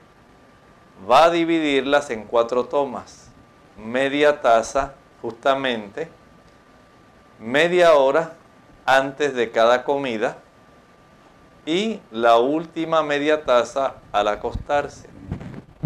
va 1.10 1.26
a 1.26 1.30
dividirlas 1.30 2.10
en 2.10 2.26
cuatro 2.26 2.66
tomas. 2.66 3.30
Media 3.78 4.42
taza 4.42 4.94
justamente, 5.22 6.10
media 7.40 7.94
hora 7.96 8.34
antes 8.86 9.34
de 9.34 9.52
cada 9.52 9.84
comida 9.84 10.38
y 11.66 12.00
la 12.12 12.38
última 12.38 13.02
media 13.02 13.44
taza 13.44 13.96
al 14.12 14.28
acostarse. 14.28 15.10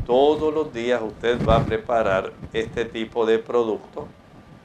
Todos 0.05 0.53
los 0.53 0.73
días 0.73 1.01
usted 1.01 1.39
va 1.47 1.57
a 1.57 1.65
preparar 1.65 2.33
este 2.53 2.85
tipo 2.85 3.25
de 3.25 3.39
producto 3.39 4.07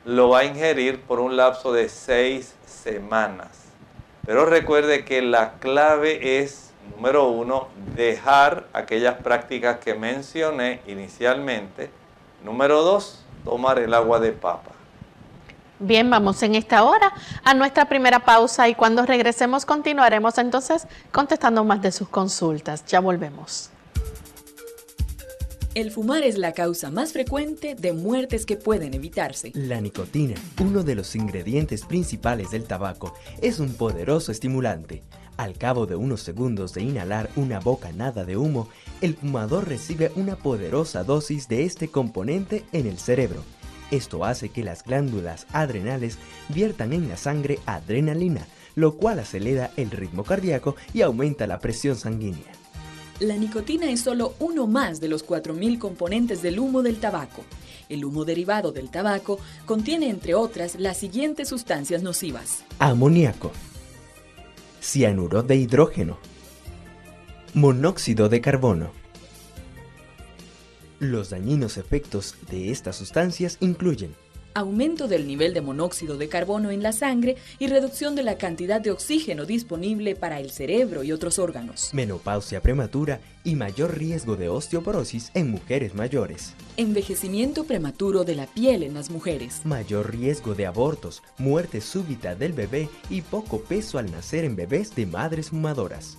lo 0.04 0.30
va 0.30 0.40
a 0.40 0.44
ingerir 0.44 1.02
por 1.02 1.20
un 1.20 1.36
lapso 1.36 1.72
de 1.72 1.88
seis 1.88 2.54
semanas. 2.64 3.69
Pero 4.26 4.46
recuerde 4.46 5.04
que 5.04 5.22
la 5.22 5.54
clave 5.54 6.40
es, 6.40 6.72
número 6.94 7.28
uno, 7.28 7.68
dejar 7.96 8.66
aquellas 8.72 9.16
prácticas 9.16 9.78
que 9.78 9.94
mencioné 9.94 10.80
inicialmente. 10.86 11.90
Número 12.44 12.82
dos, 12.82 13.24
tomar 13.44 13.78
el 13.78 13.94
agua 13.94 14.20
de 14.20 14.32
papa. 14.32 14.72
Bien, 15.78 16.10
vamos 16.10 16.42
en 16.42 16.54
esta 16.54 16.84
hora 16.84 17.12
a 17.42 17.54
nuestra 17.54 17.86
primera 17.86 18.20
pausa 18.20 18.68
y 18.68 18.74
cuando 18.74 19.06
regresemos 19.06 19.64
continuaremos 19.64 20.36
entonces 20.36 20.86
contestando 21.10 21.64
más 21.64 21.80
de 21.80 21.90
sus 21.90 22.08
consultas. 22.08 22.84
Ya 22.84 23.00
volvemos. 23.00 23.70
El 25.74 25.90
fumar 25.90 26.24
es 26.24 26.36
la 26.36 26.52
causa 26.52 26.90
más 26.90 27.12
frecuente 27.12 27.74
de 27.74 27.92
muertes 27.92 28.44
que 28.44 28.56
pueden 28.56 28.92
evitarse. 28.94 29.52
La 29.54 29.80
nicotina, 29.80 30.34
uno 30.60 30.82
de 30.82 30.94
los 30.94 31.14
ingredientes 31.14 31.84
principales 31.84 32.50
del 32.50 32.64
tabaco, 32.64 33.14
es 33.40 33.60
un 33.60 33.74
poderoso 33.74 34.32
estimulante. 34.32 35.02
Al 35.36 35.56
cabo 35.56 35.86
de 35.86 35.96
unos 35.96 36.22
segundos 36.22 36.74
de 36.74 36.82
inhalar 36.82 37.30
una 37.36 37.60
bocanada 37.60 38.24
de 38.24 38.36
humo, 38.36 38.68
el 39.00 39.14
fumador 39.14 39.68
recibe 39.68 40.10
una 40.16 40.36
poderosa 40.36 41.04
dosis 41.04 41.48
de 41.48 41.64
este 41.64 41.88
componente 41.88 42.64
en 42.72 42.86
el 42.86 42.98
cerebro 42.98 43.42
esto 43.90 44.24
hace 44.24 44.50
que 44.50 44.62
las 44.62 44.84
glándulas 44.84 45.46
adrenales 45.52 46.18
viertan 46.48 46.92
en 46.92 47.08
la 47.08 47.16
sangre 47.16 47.58
adrenalina, 47.66 48.46
lo 48.76 48.96
cual 48.96 49.18
acelera 49.18 49.70
el 49.76 49.90
ritmo 49.90 50.24
cardíaco 50.24 50.76
y 50.94 51.02
aumenta 51.02 51.46
la 51.46 51.58
presión 51.58 51.96
sanguínea. 51.96 52.59
La 53.20 53.36
nicotina 53.36 53.90
es 53.90 54.00
solo 54.00 54.34
uno 54.38 54.66
más 54.66 54.98
de 54.98 55.08
los 55.08 55.26
4.000 55.26 55.78
componentes 55.78 56.40
del 56.40 56.58
humo 56.58 56.82
del 56.82 56.98
tabaco. 56.98 57.44
El 57.90 58.06
humo 58.06 58.24
derivado 58.24 58.72
del 58.72 58.88
tabaco 58.88 59.38
contiene, 59.66 60.08
entre 60.08 60.34
otras, 60.34 60.76
las 60.76 60.96
siguientes 60.96 61.48
sustancias 61.48 62.02
nocivas. 62.02 62.64
Amoníaco, 62.78 63.52
cianuro 64.80 65.42
de 65.42 65.56
hidrógeno, 65.56 66.18
monóxido 67.52 68.30
de 68.30 68.40
carbono, 68.40 68.90
los 70.98 71.28
dañinos 71.28 71.76
efectos 71.76 72.36
de 72.50 72.70
estas 72.70 72.96
sustancias 72.96 73.58
incluyen 73.60 74.14
aumento 74.54 75.08
del 75.08 75.26
nivel 75.26 75.54
de 75.54 75.60
monóxido 75.60 76.16
de 76.16 76.28
carbono 76.28 76.70
en 76.70 76.82
la 76.82 76.92
sangre 76.92 77.36
y 77.58 77.66
reducción 77.66 78.14
de 78.14 78.22
la 78.22 78.38
cantidad 78.38 78.80
de 78.80 78.90
oxígeno 78.90 79.46
disponible 79.46 80.14
para 80.14 80.40
el 80.40 80.50
cerebro 80.50 81.02
y 81.02 81.12
otros 81.12 81.38
órganos. 81.38 81.90
Menopausia 81.92 82.60
prematura 82.60 83.20
y 83.44 83.56
mayor 83.56 83.96
riesgo 83.96 84.36
de 84.36 84.48
osteoporosis 84.48 85.30
en 85.34 85.50
mujeres 85.50 85.94
mayores. 85.94 86.54
Envejecimiento 86.76 87.64
prematuro 87.64 88.24
de 88.24 88.36
la 88.36 88.46
piel 88.46 88.82
en 88.82 88.94
las 88.94 89.10
mujeres. 89.10 89.62
Mayor 89.64 90.14
riesgo 90.14 90.54
de 90.54 90.66
abortos, 90.66 91.22
muerte 91.38 91.80
súbita 91.80 92.34
del 92.34 92.52
bebé 92.52 92.88
y 93.08 93.22
poco 93.22 93.60
peso 93.60 93.98
al 93.98 94.10
nacer 94.10 94.44
en 94.44 94.56
bebés 94.56 94.94
de 94.94 95.06
madres 95.06 95.50
fumadoras 95.50 96.18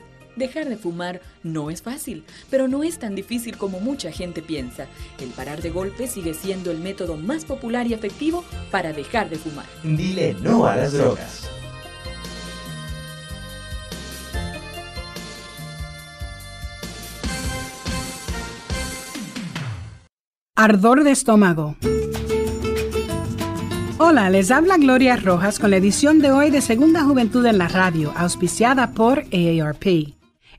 Dejar 0.35 0.69
de 0.69 0.77
fumar 0.77 1.21
no 1.43 1.69
es 1.69 1.81
fácil, 1.81 2.23
pero 2.49 2.67
no 2.67 2.83
es 2.83 2.99
tan 2.99 3.15
difícil 3.15 3.57
como 3.57 3.79
mucha 3.79 4.11
gente 4.11 4.41
piensa. 4.41 4.87
El 5.19 5.29
parar 5.29 5.61
de 5.61 5.69
golpe 5.69 6.07
sigue 6.07 6.33
siendo 6.33 6.71
el 6.71 6.79
método 6.79 7.17
más 7.17 7.45
popular 7.45 7.87
y 7.87 7.93
efectivo 7.93 8.43
para 8.71 8.93
dejar 8.93 9.29
de 9.29 9.37
fumar. 9.37 9.65
Dile 9.83 10.35
no 10.41 10.65
a 10.65 10.75
las 10.75 10.93
drogas. 10.93 11.49
Ardor 20.55 21.03
de 21.03 21.11
estómago. 21.11 21.75
Hola, 23.97 24.29
les 24.29 24.51
habla 24.51 24.77
Gloria 24.77 25.15
Rojas 25.15 25.57
con 25.57 25.71
la 25.71 25.77
edición 25.77 26.19
de 26.19 26.31
hoy 26.31 26.51
de 26.51 26.61
Segunda 26.61 27.03
Juventud 27.03 27.45
en 27.45 27.57
la 27.57 27.67
Radio, 27.67 28.13
auspiciada 28.15 28.91
por 28.91 29.23
AARP. 29.31 30.20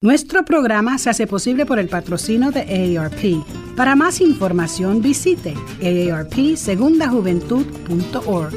Nuestro 0.00 0.44
programa 0.44 0.96
se 0.96 1.10
hace 1.10 1.26
posible 1.26 1.66
por 1.66 1.80
el 1.80 1.88
patrocinio 1.88 2.52
de 2.52 2.96
AARP. 2.96 3.44
Para 3.76 3.96
más 3.96 4.20
información 4.20 5.02
visite 5.02 5.54
aarpsegundajuventud.org. 5.82 8.54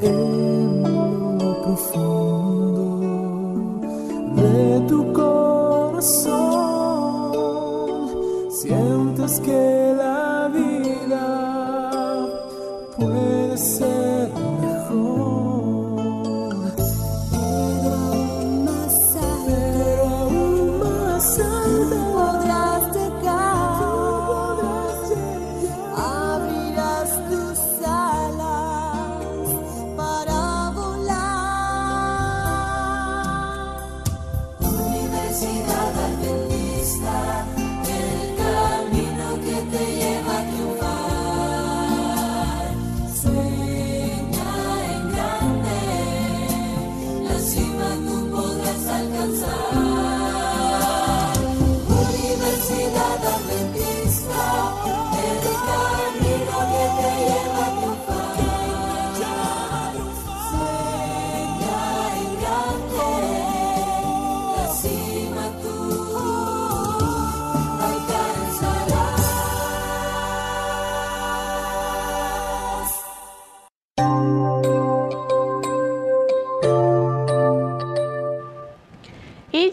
En 0.00 0.82
profundo 1.62 3.02
de 4.36 4.80
tu 4.88 5.12
corazón 5.12 6.56
que 9.44 9.85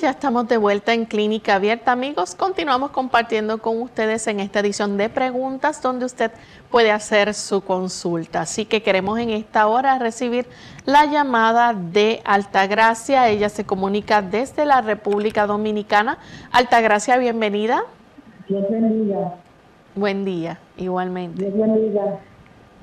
ya 0.04 0.10
estamos 0.10 0.50
de 0.50 0.58
vuelta 0.58 0.94
en 0.94 1.06
Clínica 1.06 1.56
Abierta, 1.56 1.94
amigos. 1.94 2.36
Continuamos 2.36 2.92
compartiendo 2.92 3.60
con 3.60 3.82
ustedes 3.82 4.28
en 4.28 4.42
esta 4.42 4.60
edición 4.60 4.98
de 4.98 5.08
preguntas 5.08 5.82
donde 5.82 6.04
usted 6.04 6.30
puede 6.70 6.92
hacer 6.92 7.34
su 7.34 7.62
consulta. 7.62 8.42
Así 8.42 8.66
que 8.66 8.84
queremos 8.84 9.18
en 9.18 9.30
esta 9.30 9.66
hora 9.66 9.98
recibir 10.00 10.46
la 10.86 11.06
llamada 11.06 11.74
de 11.74 12.20
Altagracia. 12.26 13.30
Ella 13.30 13.48
se 13.48 13.63
comunica 13.63 14.22
desde 14.22 14.66
la 14.66 14.82
República 14.82 15.48
Dominicana. 15.48 16.18
Altagracia, 16.52 17.16
bienvenida. 17.16 17.84
Dios 18.50 18.66
bendiga. 18.70 19.36
Buen 19.96 20.26
día, 20.26 20.60
igualmente. 20.76 21.46
Dios 21.46 21.58
bendiga. 21.58 22.20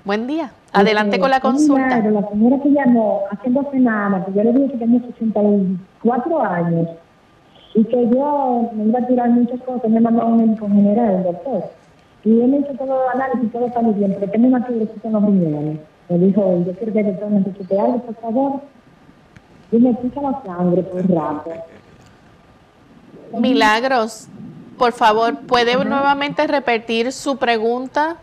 Buen 0.06 0.26
día. 0.26 0.52
Adelante 0.72 1.18
con 1.18 1.28
la 1.28 1.40
consulta. 1.40 1.98
la 1.98 2.28
señora 2.30 2.62
que 2.62 2.70
llamó 2.70 3.24
hace 3.30 3.50
dos 3.50 3.66
semanas, 3.72 4.24
que 4.24 4.32
yo 4.32 4.42
le 4.42 4.52
dije 4.54 4.72
que 4.72 4.78
tenía 4.78 5.00
64 5.02 6.42
años 6.42 6.88
y 7.74 7.84
que 7.84 8.08
yo 8.08 8.70
me 8.74 8.84
iba 8.84 8.98
a 8.98 9.06
tirar 9.06 9.30
muchas 9.30 9.60
cosas, 9.62 9.90
me 9.90 10.00
mandó 10.00 10.22
a 10.22 10.26
un 10.26 10.36
médico 10.38 10.66
general, 10.68 11.14
el 11.16 11.22
doctor. 11.24 11.64
Y 12.24 12.40
él 12.40 12.48
me 12.48 12.58
hizo 12.58 12.72
todo 12.74 13.02
el 13.04 13.20
análisis 13.20 13.44
y 13.44 13.52
todo 13.52 13.66
está 13.66 13.80
muy 13.80 13.94
bien, 13.94 14.16
pero 14.18 14.30
tengo 14.30 14.48
una 14.48 14.66
piedrecita 14.66 15.08
en 15.08 15.12
los 15.14 15.24
riñones. 15.24 15.80
Me 16.08 16.18
dijo, 16.18 16.64
yo 16.66 16.72
quiero 16.74 16.92
que 16.92 17.00
el 17.00 17.06
doctor 17.06 17.30
necesite 17.30 17.80
algo, 17.80 17.98
por 18.02 18.14
favor. 18.16 18.60
Y 19.72 19.78
me 19.78 19.94
pica 19.94 20.20
la 20.20 20.42
sangre 20.44 20.82
por 20.82 21.00
un 21.00 21.08
rato. 21.08 21.50
Milagros, 23.38 24.28
por 24.76 24.92
favor, 24.92 25.38
¿puede 25.46 25.76
nuevamente 25.84 26.46
repetir 26.46 27.12
su 27.12 27.36
pregunta 27.36 28.16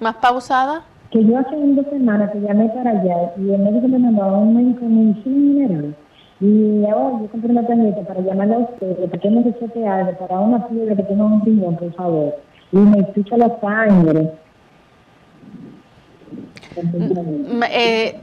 más 0.00 0.16
pausada? 0.16 0.84
que 1.10 1.24
yo 1.24 1.38
hace 1.38 1.56
dos 1.56 1.86
semanas 1.90 2.30
que 2.32 2.40
llamé 2.40 2.68
para 2.68 2.90
allá 2.90 3.32
y 3.38 3.50
el 3.50 3.62
médico 3.62 3.88
me 3.88 3.98
mandó 3.98 4.22
a 4.24 4.38
un 4.38 4.54
médico 4.54 4.80
de 4.80 4.88
medicina 4.88 5.36
mineral. 5.36 5.94
Y 6.40 6.84
ahora 6.86 7.18
yo 7.22 7.26
compré 7.32 7.50
una 7.50 7.66
tarjeta 7.66 8.02
para 8.02 8.20
llamarle 8.20 8.54
a 8.54 8.58
usted, 8.58 9.10
porque 9.10 9.30
necesite 9.30 9.86
algo 9.86 10.12
para 10.18 10.38
una 10.38 10.68
piedra 10.68 10.94
que 10.94 11.02
tenga 11.02 11.24
un 11.24 11.44
riñón, 11.44 11.76
por 11.76 11.92
favor. 11.94 12.34
Y 12.70 12.76
me 12.76 13.00
escucha 13.00 13.36
la 13.36 13.58
sangre. 13.60 14.32
Mm, 16.80 17.62
eh, 17.70 18.20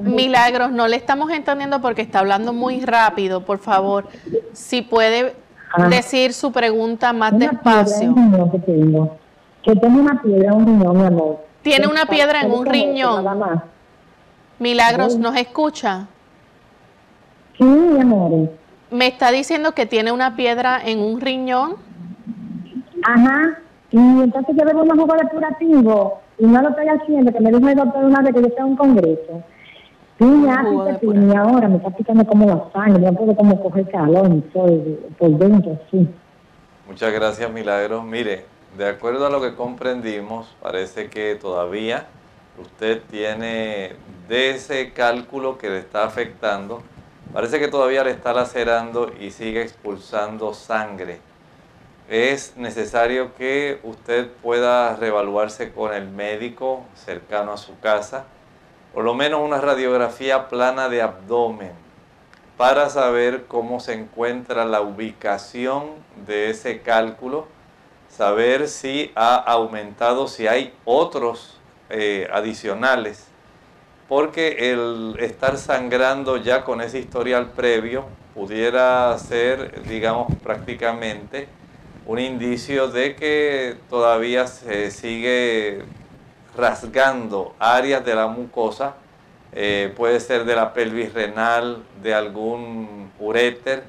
milagros, 0.00 0.70
no 0.72 0.88
le 0.88 0.96
estamos 0.96 1.30
entendiendo 1.30 1.80
porque 1.80 2.02
está 2.02 2.20
hablando 2.20 2.52
muy 2.52 2.80
rápido, 2.80 3.44
por 3.44 3.58
favor. 3.58 4.06
Si 4.52 4.82
puede 4.82 5.34
Ah. 5.72 5.88
decir 5.88 6.32
su 6.32 6.50
pregunta 6.50 7.12
más 7.12 7.32
Una 7.32 7.48
despacio. 7.50 8.14
piedra 8.14 8.50
que 8.50 8.58
tengo. 8.60 9.16
Que 9.62 9.76
tengo 9.76 10.00
una 10.00 10.20
piedra 10.22 10.48
en 10.48 10.54
un 10.54 10.66
riñón, 10.66 10.96
mi 10.98 11.04
amor. 11.06 11.38
Tiene 11.62 11.86
una 11.86 12.06
piedra 12.06 12.40
en 12.40 12.50
un 12.52 12.64
riñón. 12.66 13.24
Milagros, 14.58 15.16
¿nos 15.18 15.36
escucha? 15.36 16.06
Sí, 17.60 17.66
mi 17.66 18.00
amor. 18.00 18.48
Me 18.90 19.06
está 19.06 19.30
diciendo 19.30 19.72
que 19.72 19.84
tiene 19.84 20.12
una 20.12 20.34
piedra 20.34 20.80
en 20.82 20.98
un 20.98 21.20
riñón. 21.20 21.76
Ajá. 23.04 23.58
Y 23.90 23.98
entonces 23.98 24.56
yo 24.56 24.64
bebo 24.64 24.82
unos 24.82 24.98
jugos 24.98 25.18
depurativos 25.18 26.12
y 26.38 26.46
no 26.46 26.62
lo 26.62 26.70
estoy 26.70 26.88
haciendo, 26.88 27.30
que 27.30 27.40
me 27.40 27.50
dijo 27.50 27.68
el 27.68 27.76
doctor 27.76 28.04
una 28.04 28.22
vez 28.22 28.34
que 28.34 28.40
yo 28.40 28.46
estaba 28.46 28.66
en 28.66 28.70
un 28.70 28.76
congreso. 28.76 29.44
Sí, 30.18 30.46
pepino 30.86 31.32
y 31.32 31.36
ahora 31.36 31.68
me 31.68 31.76
está 31.76 31.90
picando 31.90 32.24
como 32.26 32.46
la 32.46 32.64
sangre, 32.72 33.02
no 33.02 33.12
puedo 33.12 33.34
como 33.36 33.62
coger 33.62 33.90
calor 33.90 34.42
por, 34.52 34.70
por 35.18 35.30
dentro, 35.30 35.78
sí. 35.90 36.08
Muchas 36.86 37.12
gracias, 37.12 37.50
Milagros. 37.52 38.04
Mire, 38.04 38.44
de 38.76 38.88
acuerdo 38.88 39.26
a 39.26 39.30
lo 39.30 39.40
que 39.40 39.54
comprendimos, 39.54 40.56
parece 40.62 41.08
que 41.10 41.34
todavía 41.34 42.06
usted 42.60 43.02
tiene 43.10 43.92
de 44.28 44.50
ese 44.50 44.92
cálculo 44.92 45.58
que 45.58 45.68
le 45.68 45.78
está 45.78 46.04
afectando, 46.04 46.82
parece 47.32 47.58
que 47.58 47.68
todavía 47.68 48.04
le 48.04 48.10
está 48.10 48.32
lacerando 48.32 49.12
y 49.18 49.30
sigue 49.30 49.62
expulsando 49.62 50.54
sangre. 50.54 51.20
Es 52.08 52.56
necesario 52.56 53.34
que 53.36 53.78
usted 53.84 54.28
pueda 54.42 54.96
reevaluarse 54.96 55.72
con 55.72 55.94
el 55.94 56.08
médico 56.08 56.84
cercano 56.94 57.52
a 57.52 57.56
su 57.56 57.78
casa, 57.78 58.24
por 58.92 59.04
lo 59.04 59.14
menos 59.14 59.40
una 59.40 59.60
radiografía 59.60 60.48
plana 60.48 60.88
de 60.88 61.02
abdomen 61.02 61.72
para 62.56 62.90
saber 62.90 63.46
cómo 63.46 63.80
se 63.80 63.94
encuentra 63.94 64.66
la 64.66 64.82
ubicación 64.82 65.92
de 66.26 66.50
ese 66.50 66.82
cálculo, 66.82 67.46
saber 68.10 68.68
si 68.68 69.12
ha 69.14 69.36
aumentado, 69.36 70.28
si 70.28 70.46
hay 70.46 70.74
otros 70.84 71.58
eh, 71.88 72.28
adicionales, 72.30 73.29
porque 74.10 74.72
el 74.72 75.14
estar 75.20 75.56
sangrando 75.56 76.36
ya 76.36 76.64
con 76.64 76.80
ese 76.80 76.98
historial 76.98 77.52
previo 77.52 78.06
pudiera 78.34 79.16
ser, 79.18 79.84
digamos, 79.84 80.34
prácticamente 80.42 81.46
un 82.06 82.18
indicio 82.18 82.88
de 82.88 83.14
que 83.14 83.76
todavía 83.88 84.48
se 84.48 84.90
sigue 84.90 85.84
rasgando 86.56 87.54
áreas 87.60 88.04
de 88.04 88.16
la 88.16 88.26
mucosa, 88.26 88.94
eh, 89.52 89.94
puede 89.96 90.18
ser 90.18 90.44
de 90.44 90.56
la 90.56 90.72
pelvis 90.72 91.14
renal, 91.14 91.84
de 92.02 92.12
algún 92.12 93.12
uréter, 93.20 93.84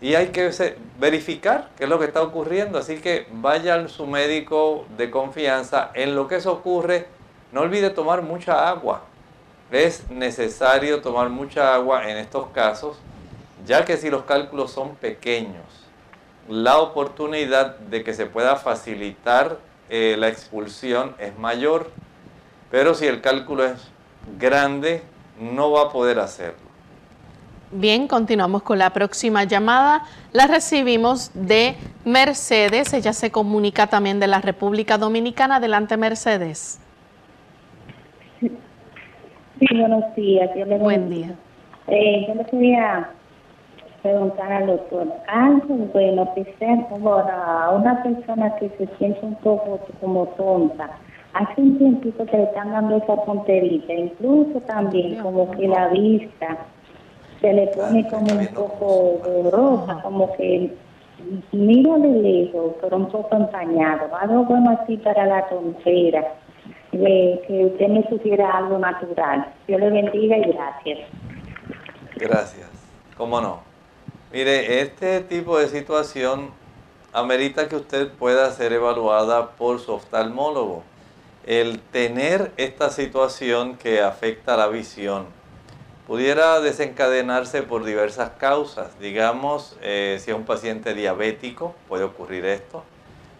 y 0.00 0.14
hay 0.14 0.28
que 0.28 0.50
verificar 0.98 1.68
qué 1.76 1.84
es 1.84 1.90
lo 1.90 1.98
que 1.98 2.06
está 2.06 2.22
ocurriendo. 2.22 2.78
Así 2.78 3.00
que 3.00 3.26
vaya 3.32 3.74
a 3.74 3.88
su 3.88 4.06
médico 4.06 4.86
de 4.96 5.10
confianza. 5.10 5.90
En 5.92 6.14
lo 6.14 6.26
que 6.26 6.36
eso 6.36 6.52
ocurre, 6.52 7.06
no 7.52 7.60
olvide 7.60 7.90
tomar 7.90 8.22
mucha 8.22 8.66
agua. 8.66 9.07
Es 9.70 10.08
necesario 10.10 11.02
tomar 11.02 11.28
mucha 11.28 11.74
agua 11.74 12.10
en 12.10 12.16
estos 12.16 12.48
casos, 12.48 12.96
ya 13.66 13.84
que 13.84 13.96
si 13.96 14.08
los 14.08 14.22
cálculos 14.22 14.70
son 14.70 14.94
pequeños, 14.96 15.64
la 16.48 16.78
oportunidad 16.78 17.76
de 17.76 18.02
que 18.02 18.14
se 18.14 18.24
pueda 18.24 18.56
facilitar 18.56 19.58
eh, 19.90 20.16
la 20.18 20.28
expulsión 20.28 21.14
es 21.18 21.38
mayor, 21.38 21.90
pero 22.70 22.94
si 22.94 23.06
el 23.06 23.20
cálculo 23.20 23.64
es 23.64 23.78
grande, 24.38 25.02
no 25.38 25.70
va 25.70 25.82
a 25.82 25.88
poder 25.90 26.18
hacerlo. 26.18 26.68
Bien, 27.70 28.08
continuamos 28.08 28.62
con 28.62 28.78
la 28.78 28.94
próxima 28.94 29.44
llamada. 29.44 30.06
La 30.32 30.46
recibimos 30.46 31.30
de 31.34 31.76
Mercedes. 32.06 32.94
Ella 32.94 33.12
se 33.12 33.30
comunica 33.30 33.88
también 33.88 34.20
de 34.20 34.26
la 34.26 34.40
República 34.40 34.96
Dominicana. 34.96 35.56
Adelante, 35.56 35.98
Mercedes. 35.98 36.78
Sí, 39.58 39.66
buenos 39.76 40.14
días. 40.14 40.54
Dios 40.54 40.68
le 40.68 40.78
Buen 40.78 41.10
día. 41.10 41.34
Eh, 41.88 42.26
yo 42.28 42.34
le 42.34 42.44
quería 42.44 43.10
preguntar 44.02 44.52
al 44.52 44.66
doctor, 44.68 45.08
algo 45.26 45.74
bueno 45.92 46.32
que 46.34 46.44
sea 46.58 46.86
como 46.88 47.14
a 47.14 47.70
una 47.70 48.00
persona 48.04 48.54
que 48.56 48.68
se 48.78 48.86
siente 48.98 49.18
un 49.22 49.34
poco 49.36 49.80
como 50.00 50.26
tonta. 50.36 50.90
Hace 51.32 51.60
un 51.60 51.76
tiempito 51.76 52.24
que 52.26 52.36
le 52.36 52.44
están 52.44 52.70
dando 52.70 52.98
esa 52.98 53.16
tonterita, 53.24 53.92
incluso 53.92 54.60
también 54.60 55.16
como 55.22 55.50
que 55.50 55.66
la 55.66 55.88
vista 55.88 56.58
se 57.40 57.52
le 57.52 57.66
pone 57.68 58.06
como 58.08 58.32
un 58.38 58.46
poco 58.54 59.20
borrosa, 59.24 60.00
como 60.02 60.32
que 60.36 60.70
mira 61.50 61.98
de 61.98 62.08
lejos, 62.08 62.74
pero 62.80 62.96
un 62.96 63.06
poco 63.06 63.34
empañado. 63.34 64.14
Algo 64.20 64.44
bueno 64.44 64.78
así 64.80 64.96
para 64.98 65.26
la 65.26 65.48
tontera, 65.48 66.24
que 66.90 67.70
usted 67.72 67.88
me 67.88 68.08
sugiera 68.08 68.56
algo 68.56 68.78
natural. 68.78 69.52
Dios 69.66 69.80
le 69.80 69.90
bendiga 69.90 70.38
y 70.38 70.52
gracias. 70.52 70.98
Gracias. 72.16 72.68
¿Cómo 73.16 73.40
no? 73.40 73.62
Mire, 74.32 74.80
este 74.80 75.20
tipo 75.20 75.58
de 75.58 75.68
situación 75.68 76.50
amerita 77.12 77.68
que 77.68 77.76
usted 77.76 78.10
pueda 78.12 78.50
ser 78.52 78.72
evaluada 78.72 79.50
por 79.52 79.80
su 79.80 79.92
oftalmólogo. 79.92 80.82
El 81.46 81.80
tener 81.80 82.52
esta 82.56 82.90
situación 82.90 83.76
que 83.76 84.02
afecta 84.02 84.56
la 84.56 84.68
visión 84.68 85.26
pudiera 86.06 86.60
desencadenarse 86.60 87.62
por 87.62 87.84
diversas 87.84 88.30
causas. 88.38 88.98
Digamos, 88.98 89.76
eh, 89.82 90.18
si 90.20 90.30
es 90.30 90.36
un 90.36 90.44
paciente 90.44 90.94
diabético, 90.94 91.74
puede 91.88 92.04
ocurrir 92.04 92.44
esto. 92.44 92.82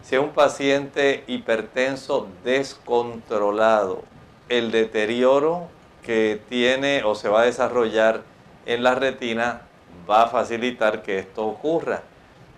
Si 0.09 0.15
es 0.15 0.21
un 0.21 0.31
paciente 0.31 1.23
hipertenso 1.27 2.27
descontrolado, 2.43 4.01
el 4.49 4.71
deterioro 4.71 5.67
que 6.03 6.41
tiene 6.49 7.03
o 7.03 7.13
se 7.13 7.29
va 7.29 7.41
a 7.41 7.45
desarrollar 7.45 8.23
en 8.65 8.81
la 8.81 8.95
retina 8.95 9.67
va 10.09 10.23
a 10.23 10.27
facilitar 10.29 11.03
que 11.03 11.19
esto 11.19 11.45
ocurra. 11.45 12.01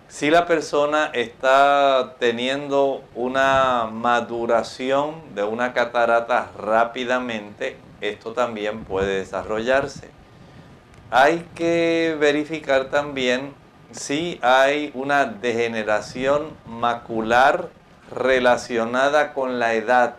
Si 0.08 0.30
la 0.30 0.46
persona 0.46 1.10
está 1.12 2.16
teniendo 2.18 3.04
una 3.14 3.86
maduración 3.92 5.34
de 5.34 5.44
una 5.44 5.74
catarata 5.74 6.52
rápidamente, 6.56 7.76
esto 8.00 8.32
también 8.32 8.84
puede 8.84 9.18
desarrollarse. 9.18 10.08
Hay 11.10 11.46
que 11.54 12.16
verificar 12.18 12.88
también 12.88 13.52
si 13.92 14.38
hay 14.42 14.90
una 14.94 15.26
degeneración 15.26 16.56
macular 16.66 17.68
relacionada 18.14 19.32
con 19.32 19.58
la 19.58 19.74
edad. 19.74 20.16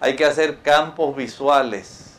Hay 0.00 0.16
que 0.16 0.24
hacer 0.24 0.58
campos 0.58 1.16
visuales 1.16 2.18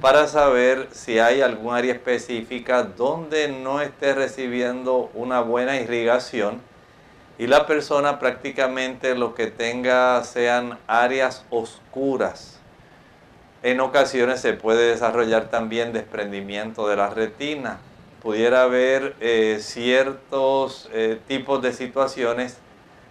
para 0.00 0.26
saber 0.26 0.88
si 0.92 1.18
hay 1.18 1.40
algún 1.40 1.74
área 1.74 1.94
específica 1.94 2.82
donde 2.82 3.48
no 3.48 3.80
esté 3.80 4.14
recibiendo 4.14 5.10
una 5.14 5.40
buena 5.40 5.76
irrigación 5.76 6.60
y 7.38 7.46
la 7.46 7.66
persona 7.66 8.18
prácticamente 8.18 9.14
lo 9.14 9.34
que 9.34 9.48
tenga 9.48 10.22
sean 10.24 10.78
áreas 10.86 11.44
oscuras. 11.50 12.60
En 13.62 13.80
ocasiones 13.80 14.40
se 14.40 14.52
puede 14.52 14.90
desarrollar 14.90 15.48
también 15.48 15.92
desprendimiento 15.92 16.86
de 16.86 16.96
la 16.96 17.08
retina. 17.08 17.78
Pudiera 18.24 18.62
haber 18.62 19.16
eh, 19.20 19.58
ciertos 19.60 20.88
eh, 20.94 21.20
tipos 21.28 21.60
de 21.60 21.74
situaciones 21.74 22.56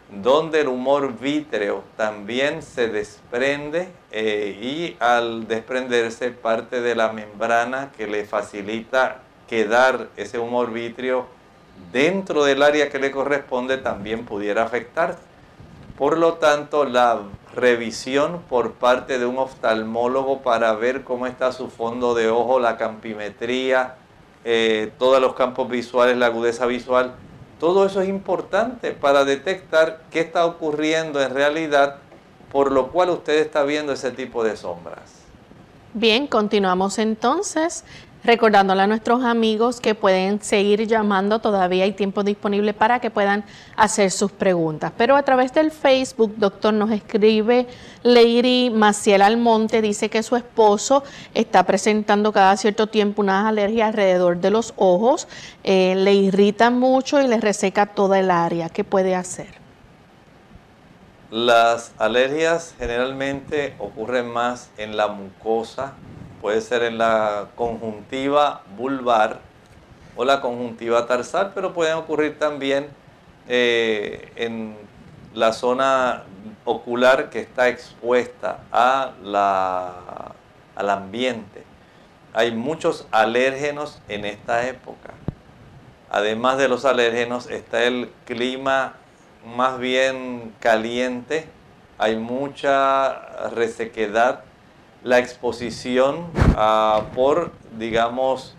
donde 0.10 0.62
el 0.62 0.70
humor 0.70 1.20
vítreo 1.20 1.84
también 1.96 2.64
se 2.64 2.88
desprende 2.88 3.90
eh, 4.12 4.58
y 4.60 4.98
al 5.00 5.48
desprenderse 5.48 6.32
parte 6.32 6.82
de 6.82 6.96
la 6.96 7.14
membrana 7.14 7.92
que 7.96 8.08
le 8.08 8.26
facilita 8.26 9.20
quedar 9.48 10.10
ese 10.18 10.40
humor 10.40 10.74
vítreo 10.74 11.28
dentro 11.92 12.44
del 12.44 12.64
área 12.64 12.90
que 12.90 12.98
le 12.98 13.12
corresponde 13.12 13.78
también 13.78 14.26
pudiera 14.26 14.64
afectar. 14.64 15.20
Por 15.96 16.18
lo 16.18 16.34
tanto, 16.40 16.86
la 16.86 17.20
revisión 17.56 18.42
por 18.50 18.74
parte 18.74 19.20
de 19.20 19.28
un 19.28 19.38
oftalmólogo 19.38 20.42
para 20.42 20.74
ver 20.74 21.04
cómo 21.04 21.28
está 21.28 21.52
su 21.52 21.70
fondo 21.70 22.16
de 22.16 22.30
ojo, 22.30 22.60
la 22.60 22.78
campimetría, 22.78 23.98
eh, 24.46 24.92
todos 25.00 25.22
los 25.22 25.36
campos 25.36 25.70
visuales, 25.70 26.18
la 26.18 26.28
agudeza 26.28 26.66
visual, 26.66 27.16
todo 27.60 27.86
eso 27.86 28.02
es 28.02 28.10
importante 28.10 28.92
para 28.92 29.24
detectar 29.24 30.02
qué 30.12 30.20
está 30.20 30.46
ocurriendo 30.46 31.22
en 31.22 31.34
realidad, 31.34 31.98
por 32.52 32.72
lo 32.72 32.92
cual 32.92 33.10
usted 33.10 33.40
está 33.40 33.64
viendo 33.64 33.94
ese 33.94 34.12
tipo 34.12 34.44
de 34.44 34.58
sombras. 34.58 35.24
Bien, 35.94 36.28
continuamos 36.28 36.98
entonces. 36.98 37.86
Recordándole 38.26 38.84
a 38.84 38.88
nuestros 38.88 39.22
amigos 39.26 39.82
que 39.82 39.96
pueden 39.96 40.42
seguir 40.42 40.88
llamando, 40.88 41.40
todavía 41.40 41.84
hay 41.84 41.92
tiempo 41.92 42.24
disponible 42.24 42.74
para 42.74 43.00
que 43.00 43.12
puedan 43.12 43.44
hacer 43.76 44.12
sus 44.12 44.32
preguntas. 44.32 44.94
Pero 44.98 45.18
a 45.18 45.24
través 45.24 45.54
del 45.54 45.72
Facebook, 45.72 46.34
doctor, 46.38 46.74
nos 46.74 46.92
escribe 46.92 47.68
Lady 48.02 48.70
Maciel 48.70 49.24
Almonte, 49.24 49.82
dice 49.82 50.10
que 50.10 50.24
su 50.24 50.38
esposo 50.38 51.04
está 51.34 51.66
presentando 51.66 52.32
cada 52.32 52.56
cierto 52.56 52.88
tiempo 52.88 53.22
unas 53.22 53.46
alergias 53.46 53.90
alrededor 53.90 54.38
de 54.38 54.52
los 54.52 54.74
ojos, 54.78 55.28
eh, 55.66 55.96
le 55.98 56.14
irrita 56.14 56.70
mucho 56.70 57.22
y 57.22 57.28
le 57.28 57.42
reseca 57.42 57.88
toda 57.88 58.20
el 58.20 58.32
área. 58.32 58.70
¿Qué 58.70 58.86
puede 58.86 59.16
hacer? 59.16 59.48
Las 61.30 61.92
alergias 61.98 62.74
generalmente 62.78 63.76
ocurren 63.80 64.28
más 64.30 64.70
en 64.78 64.96
la 64.96 65.10
mucosa 65.10 65.96
puede 66.44 66.60
ser 66.60 66.84
en 66.84 66.98
la 66.98 67.48
conjuntiva 67.56 68.64
vulvar 68.76 69.40
o 70.18 70.26
la 70.26 70.42
conjuntiva 70.42 71.08
tarsal, 71.08 71.54
pero 71.56 71.74
pueden 71.74 71.94
ocurrir 71.96 72.38
también 72.38 72.90
eh, 73.48 74.30
en 74.36 74.76
la 75.34 75.54
zona 75.54 76.24
ocular 76.66 77.30
que 77.30 77.40
está 77.40 77.70
expuesta 77.70 78.60
a 78.74 79.14
la, 79.24 80.34
al 80.76 80.90
ambiente. 80.90 81.64
Hay 82.34 82.52
muchos 82.52 83.08
alérgenos 83.12 84.02
en 84.10 84.26
esta 84.26 84.68
época. 84.68 85.14
Además 86.10 86.58
de 86.58 86.68
los 86.68 86.84
alérgenos 86.84 87.50
está 87.50 87.86
el 87.86 88.12
clima 88.26 88.96
más 89.46 89.80
bien 89.80 90.54
caliente, 90.60 91.48
hay 91.98 92.18
mucha 92.18 93.48
resequedad 93.52 94.44
la 95.04 95.20
exposición 95.20 96.28
ah, 96.56 97.08
por, 97.14 97.52
digamos, 97.78 98.56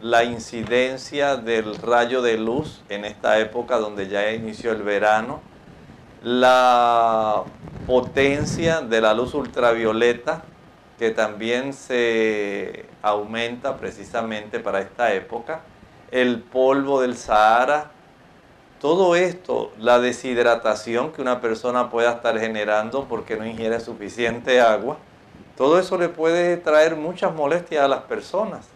la 0.00 0.24
incidencia 0.24 1.36
del 1.36 1.76
rayo 1.76 2.22
de 2.22 2.38
luz 2.38 2.82
en 2.88 3.04
esta 3.04 3.38
época 3.38 3.78
donde 3.78 4.08
ya 4.08 4.32
inició 4.32 4.72
el 4.72 4.82
verano, 4.82 5.40
la 6.22 7.44
potencia 7.86 8.80
de 8.80 9.00
la 9.00 9.14
luz 9.14 9.34
ultravioleta 9.34 10.42
que 10.98 11.10
también 11.10 11.72
se 11.72 12.86
aumenta 13.02 13.76
precisamente 13.76 14.60
para 14.60 14.80
esta 14.80 15.12
época, 15.12 15.62
el 16.10 16.40
polvo 16.40 17.00
del 17.00 17.16
Sahara, 17.16 17.90
todo 18.80 19.14
esto, 19.16 19.72
la 19.78 19.98
deshidratación 19.98 21.12
que 21.12 21.22
una 21.22 21.40
persona 21.40 21.90
pueda 21.90 22.12
estar 22.12 22.38
generando 22.38 23.06
porque 23.08 23.36
no 23.36 23.46
ingiere 23.46 23.80
suficiente 23.80 24.60
agua, 24.60 24.98
todo 25.62 25.78
eso 25.78 25.96
le 25.96 26.08
puede 26.08 26.56
traer 26.56 26.96
muchas 26.96 27.32
molestias 27.32 27.84
a 27.84 27.86
las 27.86 28.00
personas. 28.00 28.66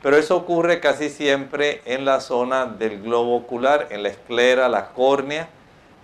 Pero 0.00 0.16
eso 0.16 0.36
ocurre 0.36 0.78
casi 0.78 1.10
siempre 1.10 1.82
en 1.84 2.04
la 2.04 2.20
zona 2.20 2.66
del 2.66 3.02
globo 3.02 3.34
ocular, 3.34 3.88
en 3.90 4.04
la 4.04 4.10
esclera, 4.10 4.68
la 4.68 4.90
córnea, 4.90 5.48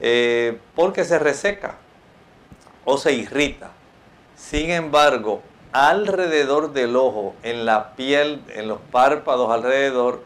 eh, 0.00 0.58
porque 0.74 1.04
se 1.04 1.20
reseca 1.20 1.76
o 2.84 2.98
se 2.98 3.12
irrita. 3.12 3.70
Sin 4.34 4.70
embargo, 4.70 5.40
alrededor 5.70 6.72
del 6.72 6.96
ojo, 6.96 7.36
en 7.44 7.64
la 7.64 7.94
piel, 7.94 8.42
en 8.56 8.66
los 8.66 8.80
párpados 8.90 9.52
alrededor, 9.52 10.24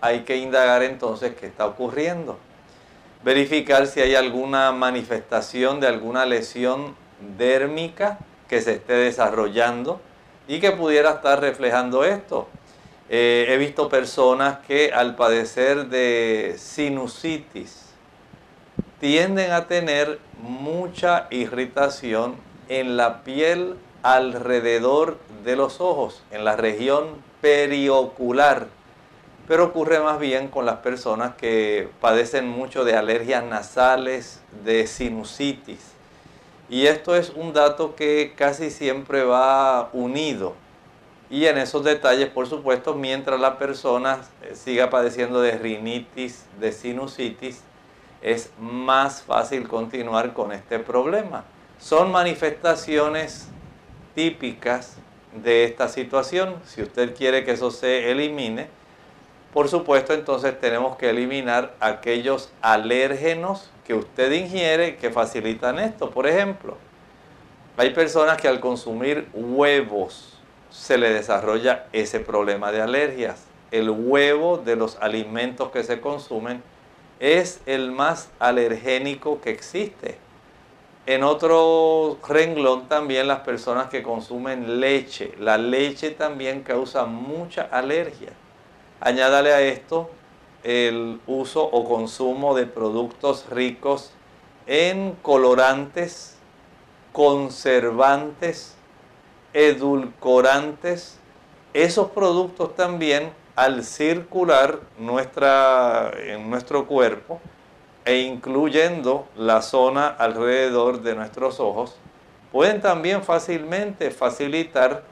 hay 0.00 0.20
que 0.20 0.36
indagar 0.36 0.84
entonces 0.84 1.34
qué 1.34 1.46
está 1.46 1.66
ocurriendo. 1.66 2.38
Verificar 3.24 3.88
si 3.88 4.00
hay 4.02 4.14
alguna 4.14 4.70
manifestación 4.70 5.80
de 5.80 5.88
alguna 5.88 6.26
lesión 6.26 6.94
dérmica 7.36 8.20
que 8.48 8.60
se 8.60 8.74
esté 8.74 8.94
desarrollando 8.94 10.00
y 10.46 10.60
que 10.60 10.72
pudiera 10.72 11.10
estar 11.10 11.40
reflejando 11.40 12.04
esto. 12.04 12.48
Eh, 13.10 13.46
he 13.48 13.56
visto 13.56 13.88
personas 13.88 14.58
que 14.66 14.92
al 14.92 15.16
padecer 15.16 15.86
de 15.86 16.56
sinusitis 16.58 17.86
tienden 19.00 19.52
a 19.52 19.66
tener 19.66 20.18
mucha 20.42 21.26
irritación 21.30 22.36
en 22.68 22.96
la 22.96 23.22
piel 23.22 23.76
alrededor 24.02 25.18
de 25.44 25.56
los 25.56 25.80
ojos, 25.80 26.22
en 26.30 26.44
la 26.44 26.56
región 26.56 27.22
periocular. 27.40 28.66
Pero 29.46 29.64
ocurre 29.64 30.00
más 30.00 30.18
bien 30.18 30.48
con 30.48 30.66
las 30.66 30.76
personas 30.76 31.34
que 31.36 31.88
padecen 32.00 32.46
mucho 32.46 32.84
de 32.84 32.96
alergias 32.96 33.44
nasales, 33.44 34.40
de 34.64 34.86
sinusitis. 34.86 35.97
Y 36.68 36.86
esto 36.86 37.16
es 37.16 37.30
un 37.30 37.52
dato 37.52 37.94
que 37.94 38.34
casi 38.36 38.70
siempre 38.70 39.24
va 39.24 39.90
unido. 39.92 40.54
Y 41.30 41.46
en 41.46 41.58
esos 41.58 41.84
detalles, 41.84 42.28
por 42.28 42.46
supuesto, 42.46 42.94
mientras 42.94 43.38
la 43.40 43.58
persona 43.58 44.20
eh, 44.42 44.54
siga 44.54 44.90
padeciendo 44.90 45.40
de 45.40 45.52
rinitis, 45.52 46.46
de 46.58 46.72
sinusitis, 46.72 47.62
es 48.22 48.50
más 48.58 49.22
fácil 49.22 49.68
continuar 49.68 50.32
con 50.32 50.52
este 50.52 50.78
problema. 50.78 51.44
Son 51.78 52.10
manifestaciones 52.10 53.48
típicas 54.14 54.96
de 55.32 55.64
esta 55.64 55.88
situación. 55.88 56.56
Si 56.64 56.82
usted 56.82 57.14
quiere 57.14 57.44
que 57.44 57.52
eso 57.52 57.70
se 57.70 58.10
elimine, 58.10 58.68
por 59.58 59.68
supuesto, 59.68 60.14
entonces 60.14 60.56
tenemos 60.60 60.96
que 60.98 61.10
eliminar 61.10 61.74
aquellos 61.80 62.48
alérgenos 62.62 63.72
que 63.84 63.92
usted 63.92 64.30
ingiere 64.30 64.94
que 64.98 65.10
facilitan 65.10 65.80
esto. 65.80 66.12
Por 66.12 66.28
ejemplo, 66.28 66.76
hay 67.76 67.90
personas 67.90 68.40
que 68.40 68.46
al 68.46 68.60
consumir 68.60 69.28
huevos 69.34 70.38
se 70.70 70.96
le 70.96 71.12
desarrolla 71.12 71.86
ese 71.92 72.20
problema 72.20 72.70
de 72.70 72.82
alergias. 72.82 73.46
El 73.72 73.90
huevo 73.90 74.58
de 74.58 74.76
los 74.76 74.96
alimentos 75.00 75.72
que 75.72 75.82
se 75.82 76.00
consumen 76.00 76.62
es 77.18 77.60
el 77.66 77.90
más 77.90 78.30
alergénico 78.38 79.40
que 79.40 79.50
existe. 79.50 80.18
En 81.04 81.24
otro 81.24 82.16
renglón 82.28 82.86
también 82.86 83.26
las 83.26 83.40
personas 83.40 83.88
que 83.88 84.04
consumen 84.04 84.78
leche. 84.78 85.34
La 85.40 85.58
leche 85.58 86.12
también 86.12 86.62
causa 86.62 87.06
mucha 87.06 87.62
alergia. 87.62 88.30
Añádale 89.00 89.52
a 89.52 89.60
esto 89.60 90.10
el 90.64 91.20
uso 91.26 91.62
o 91.64 91.84
consumo 91.88 92.56
de 92.56 92.66
productos 92.66 93.48
ricos 93.48 94.12
en 94.66 95.12
colorantes, 95.22 96.36
conservantes, 97.12 98.74
edulcorantes. 99.52 101.18
Esos 101.74 102.10
productos 102.10 102.74
también 102.74 103.30
al 103.54 103.84
circular 103.84 104.80
nuestra, 104.98 106.10
en 106.16 106.50
nuestro 106.50 106.86
cuerpo 106.86 107.40
e 108.04 108.18
incluyendo 108.18 109.28
la 109.36 109.62
zona 109.62 110.08
alrededor 110.08 111.02
de 111.02 111.14
nuestros 111.14 111.60
ojos, 111.60 111.96
pueden 112.50 112.80
también 112.80 113.22
fácilmente 113.22 114.10
facilitar 114.10 115.04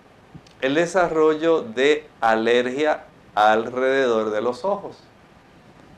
el 0.60 0.74
desarrollo 0.74 1.62
de 1.62 2.08
alergia 2.20 3.04
alrededor 3.36 4.30
de 4.30 4.40
los 4.40 4.64
ojos. 4.64 4.96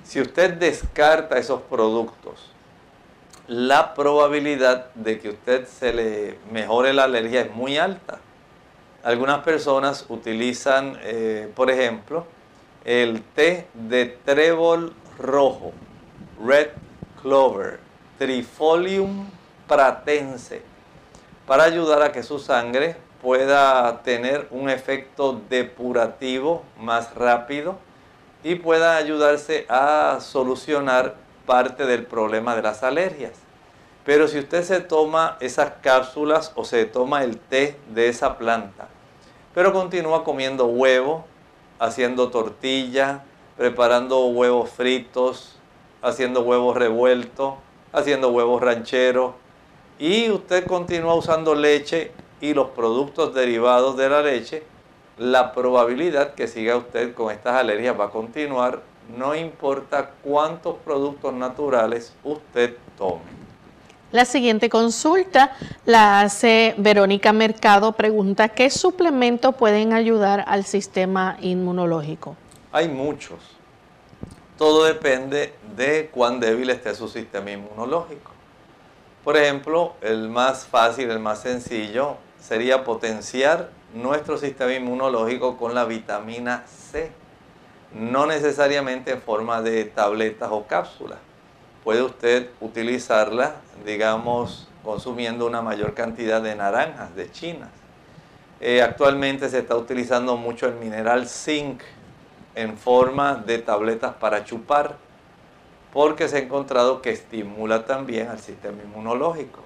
Si 0.03 0.21
usted 0.21 0.55
descarta 0.55 1.39
esos 1.39 1.63
productos, 1.63 2.51
la 3.47 3.95
probabilidad 3.95 4.93
de 4.95 5.19
que 5.21 5.31
usted 5.31 5.67
se 5.67 5.93
le 5.93 6.39
mejore 6.51 6.93
la 6.93 7.05
alergia 7.05 7.43
es 7.43 7.55
muy 7.55 7.79
alta. 7.79 8.19
Algunas 9.05 9.45
personas 9.45 10.05
utilizan, 10.09 10.99
eh, 11.03 11.51
por 11.55 11.71
ejemplo, 11.71 12.27
el 12.85 13.23
té 13.23 13.69
de 13.73 14.07
trébol 14.25 14.93
rojo, 15.19 15.73
red 16.45 16.71
clover, 17.23 17.79
trifolium 18.19 19.31
pratense, 19.69 20.63
para 21.47 21.65
ayudar 21.65 22.03
a 22.03 22.13
que 22.13 22.23
su 22.23 22.39
sangre 22.39 22.97
pueda 23.23 24.03
tener 24.03 24.47
un 24.51 24.71
efecto 24.71 25.41
depurativo 25.49 26.63
más 26.79 27.15
rápido 27.15 27.79
y 28.45 28.55
pueda 28.57 28.97
ayudarse 28.97 29.67
a 29.69 30.19
solucionar 30.21 31.17
parte 31.47 31.87
del 31.87 32.07
problema 32.07 32.55
de 32.55 32.63
las 32.63 32.83
alergias. 32.83 33.33
Pero 34.05 34.29
si 34.29 34.39
usted 34.39 34.63
se 34.63 34.81
toma 34.81 35.37
esas 35.41 35.73
cápsulas 35.83 36.53
o 36.55 36.65
se 36.65 36.85
toma 36.85 37.25
el 37.25 37.39
té 37.39 37.77
de 37.91 38.09
esa 38.09 38.39
planta, 38.39 38.89
pero 39.55 39.73
continúa 39.73 40.25
comiendo 40.25 40.67
huevo, 40.67 41.25
haciendo 41.79 42.31
tortilla, 42.31 43.25
preparando 43.57 44.27
huevos 44.27 44.71
fritos, 44.71 45.59
haciendo 46.01 46.43
huevos 46.43 46.77
revueltos, 46.77 47.55
haciendo 47.93 48.31
huevos 48.31 48.63
rancheros, 48.63 49.35
y 49.99 50.31
usted 50.31 50.67
continúa 50.67 51.15
usando 51.15 51.55
leche 51.55 52.13
y 52.41 52.55
los 52.55 52.69
productos 52.69 53.35
derivados 53.35 53.97
de 53.97 54.09
la 54.09 54.23
leche, 54.23 54.63
la 55.17 55.53
probabilidad 55.53 56.35
que 56.35 56.47
siga 56.47 56.77
usted 56.77 57.15
con 57.15 57.33
estas 57.33 57.55
alergias 57.55 57.99
va 57.99 58.07
a 58.07 58.11
continuar, 58.11 58.83
no 59.17 59.35
importa 59.35 60.11
cuántos 60.23 60.77
productos 60.77 61.33
naturales 61.33 62.15
usted 62.23 62.77
tome. 62.97 63.39
La 64.11 64.25
siguiente 64.25 64.71
consulta 64.71 65.55
la 65.85 66.21
hace 66.21 66.75
Verónica 66.79 67.33
Mercado. 67.35 67.93
Pregunta, 67.93 68.49
¿qué 68.49 68.71
suplementos 68.71 69.55
pueden 69.55 69.93
ayudar 69.93 70.45
al 70.47 70.65
sistema 70.65 71.37
inmunológico? 71.43 72.35
Hay 72.73 72.89
muchos. 72.89 73.39
Todo 74.57 74.85
depende 74.85 75.53
de 75.77 76.09
cuán 76.11 76.41
débil 76.41 76.71
esté 76.71 76.95
su 76.95 77.09
sistema 77.09 77.51
inmunológico. 77.51 78.33
Por 79.25 79.37
ejemplo, 79.37 79.93
el 80.01 80.31
más 80.31 80.67
fácil, 80.67 81.11
el 81.11 81.19
más 81.19 81.43
sencillo, 81.43 82.17
sería 82.41 82.85
potenciar 82.85 83.71
nuestro 83.95 84.39
sistema 84.39 84.73
inmunológico 84.75 85.57
con 85.57 85.75
la 85.75 85.85
vitamina 85.85 86.65
C. 86.67 87.11
No 87.93 88.27
necesariamente 88.27 89.13
en 89.13 89.23
forma 89.23 89.63
de 89.63 89.85
tabletas 89.85 90.51
o 90.53 90.67
cápsulas 90.67 91.19
puede 91.89 92.03
usted 92.03 92.51
utilizarla, 92.61 93.55
digamos, 93.87 94.69
consumiendo 94.85 95.47
una 95.47 95.63
mayor 95.63 95.95
cantidad 95.95 96.43
de 96.43 96.55
naranjas, 96.55 97.15
de 97.17 97.31
chinas. 97.33 97.71
Eh, 98.61 98.83
actualmente 98.83 99.49
se 99.49 99.61
está 99.61 99.75
utilizando 99.75 100.37
mucho 100.37 100.67
el 100.67 100.75
mineral 100.75 101.27
zinc 101.27 101.81
en 102.55 102.77
forma 102.77 103.37
de 103.37 103.59
tabletas 103.59 104.15
para 104.17 104.45
chupar, 104.45 104.97
porque 105.91 106.29
se 106.29 106.37
ha 106.37 106.41
encontrado 106.41 107.01
que 107.01 107.11
estimula 107.11 107.87
también 107.87 108.29
al 108.29 108.41
sistema 108.41 108.83
inmunológico. 108.83 109.61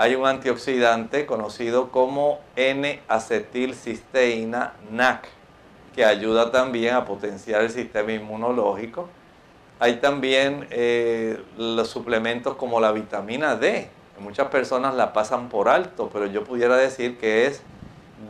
Hay 0.00 0.14
un 0.14 0.26
antioxidante 0.26 1.26
conocido 1.26 1.90
como 1.90 2.40
N-acetilcisteína 2.56 4.74
NAC, 4.90 5.28
que 5.94 6.04
ayuda 6.04 6.50
también 6.50 6.94
a 6.94 7.04
potenciar 7.04 7.62
el 7.62 7.70
sistema 7.70 8.12
inmunológico 8.12 9.08
hay 9.80 9.96
también 9.96 10.66
eh, 10.70 11.42
los 11.56 11.88
suplementos 11.88 12.54
como 12.56 12.80
la 12.80 12.92
vitamina 12.92 13.56
D. 13.56 13.88
Muchas 14.18 14.48
personas 14.48 14.94
la 14.94 15.14
pasan 15.14 15.48
por 15.48 15.70
alto, 15.70 16.10
pero 16.12 16.26
yo 16.26 16.44
pudiera 16.44 16.76
decir 16.76 17.16
que 17.16 17.46
es 17.46 17.62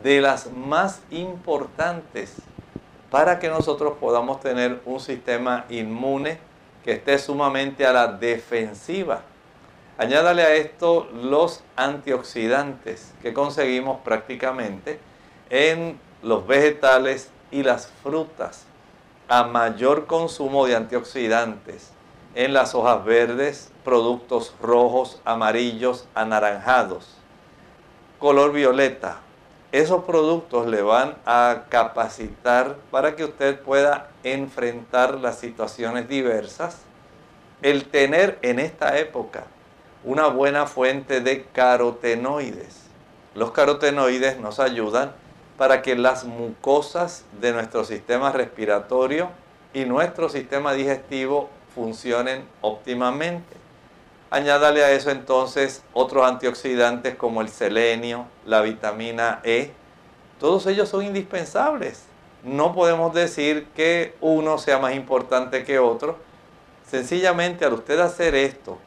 de 0.01 0.21
las 0.21 0.49
más 0.53 1.01
importantes 1.11 2.37
para 3.09 3.39
que 3.39 3.49
nosotros 3.49 3.95
podamos 3.99 4.39
tener 4.39 4.81
un 4.85 5.01
sistema 5.01 5.65
inmune 5.69 6.39
que 6.85 6.93
esté 6.93 7.19
sumamente 7.19 7.85
a 7.85 7.91
la 7.91 8.07
defensiva. 8.07 9.23
Añádale 10.01 10.41
a 10.41 10.55
esto 10.55 11.07
los 11.13 11.63
antioxidantes 11.75 13.13
que 13.21 13.35
conseguimos 13.35 13.99
prácticamente 13.99 14.99
en 15.51 15.99
los 16.23 16.47
vegetales 16.47 17.29
y 17.51 17.61
las 17.61 17.85
frutas 18.01 18.65
a 19.27 19.43
mayor 19.43 20.07
consumo 20.07 20.65
de 20.65 20.75
antioxidantes 20.75 21.91
en 22.33 22.51
las 22.51 22.73
hojas 22.73 23.05
verdes, 23.05 23.71
productos 23.83 24.55
rojos, 24.59 25.21
amarillos, 25.23 26.07
anaranjados, 26.15 27.15
color 28.17 28.53
violeta. 28.53 29.19
Esos 29.71 30.03
productos 30.05 30.65
le 30.65 30.81
van 30.81 31.13
a 31.27 31.65
capacitar 31.69 32.75
para 32.89 33.15
que 33.15 33.25
usted 33.25 33.59
pueda 33.59 34.09
enfrentar 34.23 35.19
las 35.19 35.37
situaciones 35.37 36.09
diversas. 36.09 36.79
El 37.61 37.85
tener 37.85 38.39
en 38.41 38.57
esta 38.57 38.97
época 38.97 39.43
una 40.03 40.27
buena 40.27 40.65
fuente 40.65 41.21
de 41.21 41.43
carotenoides. 41.43 42.81
Los 43.35 43.51
carotenoides 43.51 44.39
nos 44.39 44.59
ayudan 44.59 45.13
para 45.57 45.83
que 45.83 45.95
las 45.95 46.23
mucosas 46.23 47.23
de 47.39 47.53
nuestro 47.53 47.83
sistema 47.83 48.31
respiratorio 48.31 49.29
y 49.73 49.85
nuestro 49.85 50.27
sistema 50.27 50.73
digestivo 50.73 51.49
funcionen 51.75 52.47
óptimamente. 52.61 53.55
Añádale 54.31 54.83
a 54.83 54.91
eso 54.91 55.11
entonces 55.11 55.83
otros 55.93 56.25
antioxidantes 56.25 57.15
como 57.15 57.41
el 57.41 57.49
selenio, 57.49 58.25
la 58.45 58.61
vitamina 58.61 59.39
E. 59.43 59.71
Todos 60.39 60.65
ellos 60.65 60.89
son 60.89 61.05
indispensables. 61.05 62.05
No 62.43 62.73
podemos 62.73 63.13
decir 63.13 63.67
que 63.75 64.15
uno 64.19 64.57
sea 64.57 64.79
más 64.79 64.95
importante 64.95 65.63
que 65.63 65.77
otro. 65.77 66.17
Sencillamente 66.89 67.65
al 67.65 67.73
usted 67.73 67.99
hacer 67.99 68.33
esto 68.33 68.79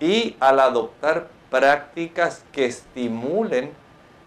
y 0.00 0.36
al 0.40 0.60
adoptar 0.60 1.28
prácticas 1.50 2.44
que 2.52 2.66
estimulen 2.66 3.72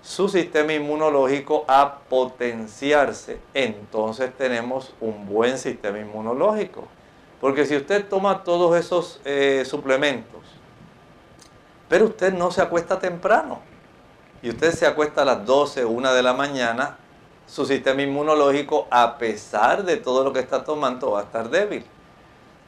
su 0.02 0.30
sistema 0.30 0.74
inmunológico 0.74 1.66
a 1.68 2.00
potenciarse, 2.10 3.40
entonces 3.54 4.32
tenemos 4.38 4.94
un 5.02 5.28
buen 5.28 5.58
sistema 5.58 6.00
inmunológico. 6.00 6.88
Porque 7.42 7.66
si 7.66 7.76
usted 7.76 8.08
toma 8.08 8.44
todos 8.44 8.78
esos 8.78 9.20
eh, 9.26 9.64
suplementos, 9.66 10.42
pero 11.90 12.06
usted 12.06 12.34
no 12.34 12.52
se 12.52 12.62
acuesta 12.62 13.00
temprano, 13.00 13.60
y 14.42 14.50
usted 14.50 14.72
se 14.72 14.86
acuesta 14.86 15.24
a 15.24 15.26
las 15.26 15.46
12, 15.46 15.86
1 15.86 16.14
de 16.14 16.24
la 16.24 16.34
mañana, 16.34 16.98
su 17.48 17.66
sistema 17.66 18.02
inmunológico, 18.02 18.88
a 18.92 19.18
pesar 19.18 19.84
de 19.84 19.98
todo 19.98 20.24
lo 20.24 20.34
que 20.34 20.40
está 20.40 20.64
tomando, 20.64 21.12
va 21.12 21.22
a 21.22 21.24
estar 21.24 21.50
débil. 21.50 21.86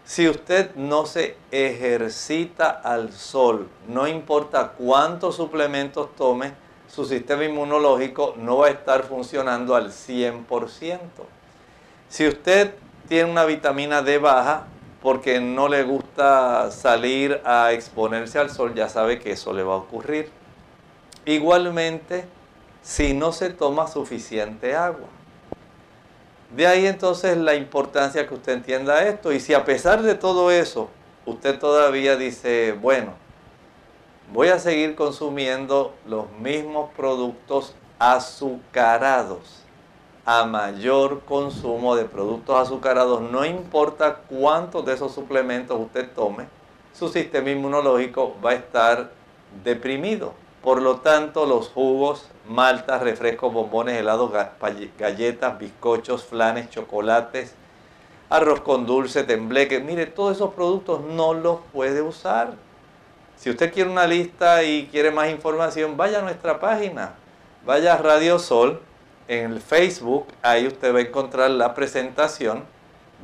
Si 0.05 0.27
usted 0.27 0.73
no 0.75 1.05
se 1.05 1.37
ejercita 1.51 2.69
al 2.69 3.13
sol, 3.13 3.69
no 3.87 4.07
importa 4.07 4.73
cuántos 4.77 5.35
suplementos 5.35 6.15
tome, 6.15 6.53
su 6.87 7.05
sistema 7.05 7.45
inmunológico 7.45 8.33
no 8.37 8.57
va 8.57 8.67
a 8.67 8.71
estar 8.71 9.03
funcionando 9.03 9.75
al 9.75 9.91
100%. 9.91 10.99
Si 12.09 12.27
usted 12.27 12.73
tiene 13.07 13.29
una 13.29 13.45
vitamina 13.45 14.01
D 14.01 14.17
baja 14.17 14.65
porque 15.01 15.39
no 15.39 15.67
le 15.67 15.83
gusta 15.83 16.71
salir 16.71 17.41
a 17.45 17.71
exponerse 17.71 18.39
al 18.39 18.49
sol, 18.49 18.73
ya 18.73 18.89
sabe 18.89 19.19
que 19.19 19.31
eso 19.31 19.53
le 19.53 19.63
va 19.63 19.75
a 19.75 19.77
ocurrir. 19.77 20.31
Igualmente, 21.25 22.25
si 22.81 23.13
no 23.13 23.31
se 23.31 23.51
toma 23.51 23.87
suficiente 23.87 24.75
agua. 24.75 25.07
De 26.55 26.65
ahí 26.65 26.87
entonces 26.87 27.37
la 27.37 27.55
importancia 27.55 28.27
que 28.27 28.33
usted 28.33 28.53
entienda 28.53 29.07
esto. 29.07 29.31
Y 29.31 29.39
si 29.39 29.53
a 29.53 29.65
pesar 29.65 30.01
de 30.01 30.15
todo 30.15 30.51
eso, 30.51 30.89
usted 31.25 31.59
todavía 31.59 32.15
dice, 32.15 32.75
bueno, 32.81 33.13
voy 34.33 34.49
a 34.49 34.59
seguir 34.59 34.95
consumiendo 34.95 35.93
los 36.07 36.31
mismos 36.39 36.89
productos 36.95 37.75
azucarados. 37.99 39.63
A 40.25 40.45
mayor 40.45 41.21
consumo 41.21 41.95
de 41.95 42.05
productos 42.05 42.55
azucarados, 42.55 43.21
no 43.21 43.45
importa 43.45 44.17
cuántos 44.29 44.85
de 44.85 44.93
esos 44.93 45.11
suplementos 45.11 45.79
usted 45.79 46.07
tome, 46.13 46.47
su 46.93 47.09
sistema 47.09 47.49
inmunológico 47.49 48.35
va 48.43 48.51
a 48.51 48.55
estar 48.55 49.11
deprimido. 49.63 50.33
Por 50.61 50.81
lo 50.81 50.97
tanto, 50.97 51.47
los 51.47 51.69
jugos, 51.69 52.27
maltas, 52.49 53.01
refrescos, 53.03 53.53
bombones, 53.53 53.97
helados, 53.97 54.31
galletas, 54.97 55.59
bizcochos, 55.59 56.25
flanes, 56.25 56.69
chocolates, 56.69 57.53
arroz 58.29 58.61
con 58.61 58.87
dulce, 58.87 59.23
tembleque, 59.23 59.79
mire, 59.79 60.07
todos 60.07 60.35
esos 60.35 60.53
productos 60.55 61.01
no 61.01 61.33
los 61.33 61.59
puede 61.71 62.01
usar. 62.01 62.53
Si 63.37 63.51
usted 63.51 63.71
quiere 63.71 63.89
una 63.89 64.07
lista 64.07 64.63
y 64.63 64.87
quiere 64.87 65.11
más 65.11 65.29
información, 65.29 65.95
vaya 65.95 66.19
a 66.19 66.21
nuestra 66.23 66.59
página, 66.59 67.13
vaya 67.65 67.93
a 67.93 67.97
Radio 67.97 68.39
Sol. 68.39 68.81
En 69.27 69.53
el 69.53 69.61
Facebook, 69.61 70.25
ahí 70.41 70.65
usted 70.65 70.91
va 70.93 70.97
a 70.97 71.01
encontrar 71.03 71.51
la 71.51 71.75
presentación, 71.75 72.63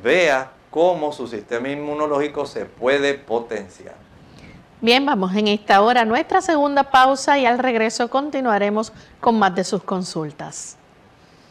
vea 0.04 0.52
cómo 0.70 1.12
su 1.12 1.26
sistema 1.26 1.68
inmunológico 1.68 2.46
se 2.46 2.64
puede 2.64 3.14
potenciar. 3.14 3.96
Bien, 4.82 5.06
vamos 5.06 5.34
en 5.34 5.48
esta 5.48 5.80
hora 5.80 6.02
a 6.02 6.04
nuestra 6.04 6.42
segunda 6.42 6.90
pausa 6.90 7.38
y 7.38 7.46
al 7.46 7.58
regreso 7.58 8.10
continuaremos 8.10 8.92
con 9.20 9.38
más 9.38 9.54
de 9.54 9.64
sus 9.64 9.82
consultas. 9.82 10.76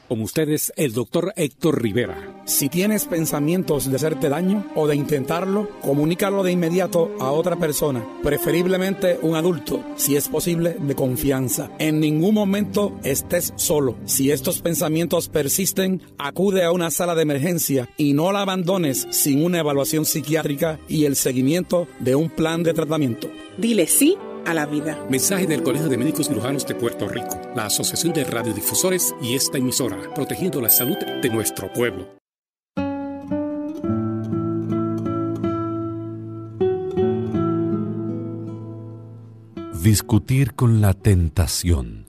Con 0.07 0.21
ustedes, 0.21 0.71
el 0.75 0.93
doctor 0.93 1.33
Héctor 1.35 1.81
Rivera. 1.81 2.43
Si 2.45 2.69
tienes 2.69 3.05
pensamientos 3.05 3.89
de 3.89 3.95
hacerte 3.95 4.29
daño 4.29 4.63
o 4.75 4.87
de 4.87 4.95
intentarlo, 4.95 5.67
comunícalo 5.81 6.43
de 6.43 6.51
inmediato 6.51 7.11
a 7.19 7.31
otra 7.31 7.55
persona, 7.55 8.05
preferiblemente 8.21 9.17
un 9.23 9.35
adulto, 9.35 9.83
si 9.95 10.15
es 10.15 10.29
posible, 10.29 10.75
de 10.79 10.93
confianza. 10.93 11.71
En 11.79 11.99
ningún 11.99 12.35
momento 12.35 12.93
estés 13.03 13.53
solo. 13.55 13.97
Si 14.05 14.29
estos 14.29 14.61
pensamientos 14.61 15.27
persisten, 15.27 16.03
acude 16.19 16.63
a 16.63 16.71
una 16.71 16.91
sala 16.91 17.15
de 17.15 17.23
emergencia 17.23 17.89
y 17.97 18.13
no 18.13 18.31
la 18.31 18.41
abandones 18.41 19.07
sin 19.09 19.43
una 19.43 19.59
evaluación 19.59 20.05
psiquiátrica 20.05 20.79
y 20.87 21.05
el 21.05 21.15
seguimiento 21.15 21.87
de 21.99 22.15
un 22.15 22.29
plan 22.29 22.61
de 22.61 22.75
tratamiento. 22.75 23.27
Dile 23.57 23.87
sí 23.87 24.17
a 24.45 24.53
la 24.53 24.65
vida. 24.65 24.97
Mensaje 25.09 25.47
del 25.47 25.63
Colegio 25.63 25.89
de 25.89 25.97
Médicos 25.97 26.27
Cirujanos 26.27 26.65
de 26.65 26.75
Puerto 26.75 27.07
Rico, 27.07 27.39
la 27.55 27.65
Asociación 27.65 28.13
de 28.13 28.23
Radiodifusores 28.23 29.15
y 29.21 29.35
esta 29.35 29.57
emisora, 29.57 29.97
protegiendo 30.13 30.61
la 30.61 30.69
salud 30.69 30.97
de 31.21 31.29
nuestro 31.29 31.71
pueblo. 31.73 32.07
Discutir 39.81 40.55
con 40.55 40.81
la 40.81 40.93
tentación 40.93 42.07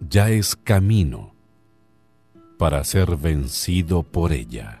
ya 0.00 0.30
es 0.30 0.56
camino 0.56 1.34
para 2.58 2.82
ser 2.84 3.16
vencido 3.16 4.02
por 4.02 4.32
ella. 4.32 4.80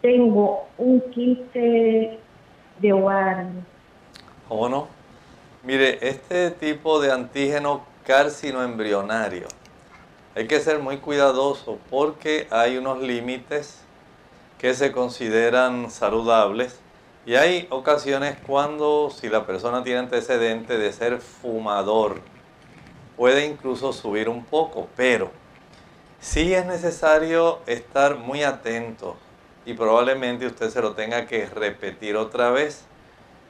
Tengo 0.00 0.66
un 0.78 1.00
quiste 1.10 2.20
de 2.78 2.92
ovario. 2.92 3.50
¿Cómo 4.48 4.68
no? 4.68 4.86
Mire, 5.64 5.98
este 6.06 6.52
tipo 6.52 7.00
de 7.00 7.10
antígeno 7.10 7.80
carcinoembrionario 8.06 9.48
hay 10.34 10.46
que 10.46 10.60
ser 10.60 10.80
muy 10.80 10.98
cuidadoso 10.98 11.78
porque 11.90 12.48
hay 12.50 12.76
unos 12.76 13.00
límites 13.00 13.78
que 14.58 14.74
se 14.74 14.92
consideran 14.92 15.90
saludables 15.90 16.80
y 17.26 17.36
hay 17.36 17.66
ocasiones 17.70 18.36
cuando 18.46 19.10
si 19.10 19.28
la 19.28 19.46
persona 19.46 19.82
tiene 19.82 20.00
antecedente 20.00 20.76
de 20.76 20.92
ser 20.92 21.20
fumador 21.20 22.20
puede 23.16 23.46
incluso 23.46 23.92
subir 23.92 24.28
un 24.28 24.44
poco, 24.44 24.88
pero 24.96 25.30
sí 26.20 26.52
es 26.52 26.66
necesario 26.66 27.60
estar 27.66 28.16
muy 28.16 28.42
atento 28.42 29.16
y 29.64 29.74
probablemente 29.74 30.46
usted 30.46 30.70
se 30.70 30.82
lo 30.82 30.94
tenga 30.94 31.26
que 31.26 31.46
repetir 31.46 32.16
otra 32.16 32.50
vez. 32.50 32.84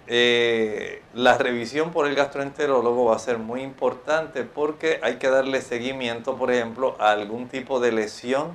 Eh, 0.07 1.03
la 1.15 1.39
revisión 1.39 1.91
por 1.91 2.07
el 2.07 2.15
gastroenterólogo 2.15 3.07
va 3.07 3.17
a 3.17 3.19
ser 3.19 3.39
muy 3.39 3.63
importante 3.63 4.43
porque 4.45 5.01
hay 5.03 5.17
que 5.17 5.31
darle 5.31 5.63
seguimiento, 5.63 6.37
por 6.37 6.53
ejemplo, 6.53 6.97
a 6.99 7.13
algún 7.13 7.49
tipo 7.49 7.81
de 7.81 7.93
lesión 7.93 8.53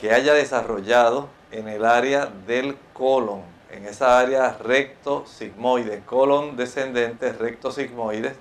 que 0.00 0.12
haya 0.12 0.32
desarrollado 0.32 1.28
en 1.50 1.68
el 1.68 1.84
área 1.84 2.26
del 2.46 2.76
colon, 2.94 3.42
en 3.70 3.86
esa 3.86 4.18
área 4.18 4.56
recto 4.58 5.24
sigmoide, 5.26 6.02
colon 6.06 6.56
descendente, 6.56 7.32
recto 7.32 7.70
sigmoide. 7.70 8.34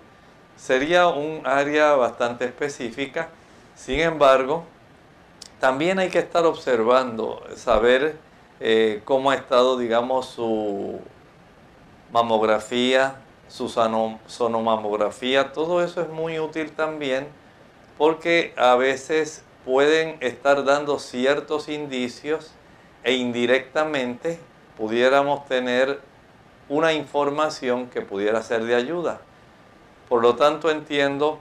Sería 0.55 1.07
un 1.07 1.45
área 1.45 1.93
bastante 1.95 2.45
específica. 2.45 3.29
Sin 3.75 3.99
embargo, 3.99 4.63
también 5.59 5.99
hay 5.99 6.09
que 6.09 6.19
estar 6.19 6.45
observando, 6.45 7.43
saber 7.55 8.15
eh, 8.59 9.01
cómo 9.05 9.31
ha 9.31 9.35
estado, 9.35 9.77
digamos, 9.77 10.27
su 10.27 10.99
mamografía, 12.11 13.15
su 13.47 13.69
sonomamografía, 13.69 15.51
todo 15.51 15.83
eso 15.83 16.01
es 16.01 16.09
muy 16.09 16.39
útil 16.39 16.71
también 16.71 17.27
porque 17.97 18.53
a 18.57 18.75
veces 18.75 19.43
pueden 19.65 20.17
estar 20.21 20.63
dando 20.63 20.99
ciertos 20.99 21.69
indicios 21.69 22.51
e 23.03 23.13
indirectamente 23.13 24.39
pudiéramos 24.77 25.45
tener 25.45 25.99
una 26.69 26.93
información 26.93 27.87
que 27.87 28.01
pudiera 28.01 28.41
ser 28.41 28.63
de 28.63 28.75
ayuda. 28.75 29.19
Por 30.07 30.21
lo 30.21 30.35
tanto 30.35 30.71
entiendo 30.71 31.39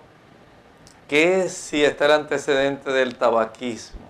que 1.08 1.48
si 1.48 1.84
está 1.84 2.06
el 2.06 2.12
antecedente 2.12 2.90
del 2.92 3.16
tabaquismo 3.16 4.09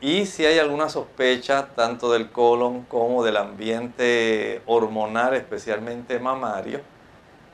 y 0.00 0.26
si 0.26 0.44
hay 0.44 0.58
alguna 0.58 0.88
sospecha 0.88 1.68
tanto 1.74 2.12
del 2.12 2.30
colon 2.30 2.82
como 2.82 3.24
del 3.24 3.36
ambiente 3.36 4.60
hormonal, 4.66 5.34
especialmente 5.34 6.18
mamario, 6.18 6.80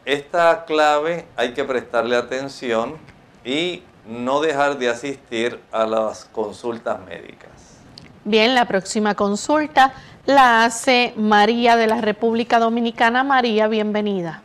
esta 0.05 0.64
clave 0.64 1.26
hay 1.36 1.53
que 1.53 1.64
prestarle 1.64 2.16
atención 2.16 2.97
y 3.45 3.82
no 4.07 4.40
dejar 4.40 4.78
de 4.78 4.88
asistir 4.88 5.61
a 5.70 5.86
las 5.86 6.24
consultas 6.24 6.99
médicas. 7.07 7.80
Bien, 8.24 8.55
la 8.55 8.66
próxima 8.66 9.14
consulta 9.14 9.95
la 10.26 10.64
hace 10.64 11.12
María 11.16 11.76
de 11.76 11.86
la 11.86 12.01
República 12.01 12.59
Dominicana. 12.59 13.24
María, 13.24 13.68
bienvenida. 13.68 14.43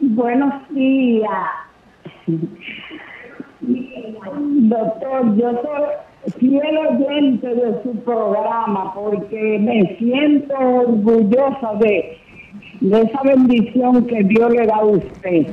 Buenos 0.00 0.68
días. 0.70 1.30
Doctor, 4.34 5.36
yo 5.36 5.50
soy 5.62 6.32
fiel 6.38 6.78
oyente 6.78 7.48
de 7.48 7.82
su 7.82 7.94
programa 8.04 8.92
porque 8.94 9.58
me 9.58 9.96
siento 9.98 10.54
orgullosa 10.58 11.74
de, 11.80 12.18
de 12.80 13.02
esa 13.02 13.22
bendición 13.22 14.06
que 14.06 14.22
Dios 14.24 14.50
le 14.50 14.66
da 14.66 14.76
a 14.76 14.84
usted. 14.84 15.46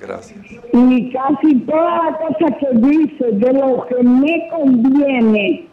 Gracias. 0.00 0.38
Y 0.72 1.10
casi 1.10 1.60
todas 1.60 2.04
las 2.04 2.16
cosas 2.18 2.56
que 2.58 2.78
dice 2.78 3.32
de 3.32 3.52
lo 3.52 3.86
que 3.86 4.02
me 4.02 4.48
conviene, 4.48 5.68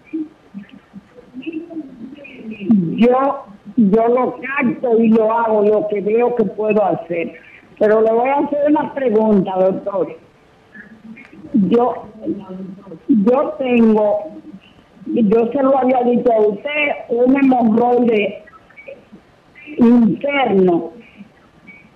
yo, 2.98 3.46
yo 3.78 4.08
lo 4.08 4.36
capto 4.42 5.00
y 5.00 5.10
lo 5.10 5.32
hago, 5.32 5.62
lo 5.64 5.88
que 5.88 6.02
veo 6.02 6.36
que 6.36 6.44
puedo 6.44 6.84
hacer. 6.84 7.34
Pero 7.80 8.02
le 8.02 8.12
voy 8.12 8.30
a 8.30 8.40
hacer 8.40 8.60
una 8.70 8.94
pregunta, 8.94 9.52
doctor. 9.60 10.18
Yo, 11.54 12.08
yo 13.08 13.56
tengo, 13.58 14.32
yo 15.06 15.52
se 15.52 15.64
lo 15.64 15.78
había 15.78 16.02
dicho 16.04 16.32
a 16.34 16.42
usted, 16.42 16.90
un 17.10 17.36
hemorroide 17.36 18.44
interno. 19.78 20.92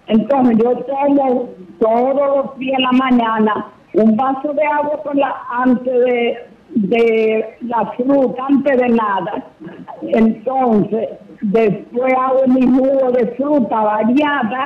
Entonces 0.07 0.57
yo 0.57 0.75
tomo 0.85 1.49
todos 1.79 2.15
los 2.15 2.59
días 2.59 2.77
en 2.77 2.83
la 2.83 2.91
mañana 2.91 3.67
un 3.93 4.15
vaso 4.15 4.53
de 4.53 4.65
agua 4.65 5.01
por 5.03 5.15
la, 5.15 5.35
antes 5.49 5.93
de, 5.93 6.37
de 6.69 7.57
la 7.61 7.91
fruta 7.97 8.45
antes 8.47 8.77
de 8.79 8.89
nada. 8.89 9.45
Entonces, 10.01 11.09
después 11.41 12.13
hago 12.13 12.47
mi 12.47 12.65
jugo 12.65 13.11
de 13.11 13.27
fruta 13.35 13.81
variada 13.81 14.65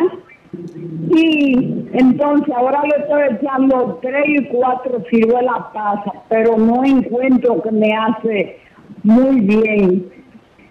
y 1.10 1.88
entonces 1.94 2.54
ahora 2.56 2.82
le 2.84 3.04
estoy 3.04 3.38
echando 3.38 4.00
tres 4.02 4.26
y 4.28 4.46
cuatro 4.46 5.02
ciruelas 5.10 5.66
pasas, 5.74 6.14
pero 6.30 6.58
no 6.58 6.84
encuentro 6.84 7.62
que 7.62 7.72
me 7.72 7.94
hace 7.94 8.60
muy 9.04 9.42
bien. 9.42 10.06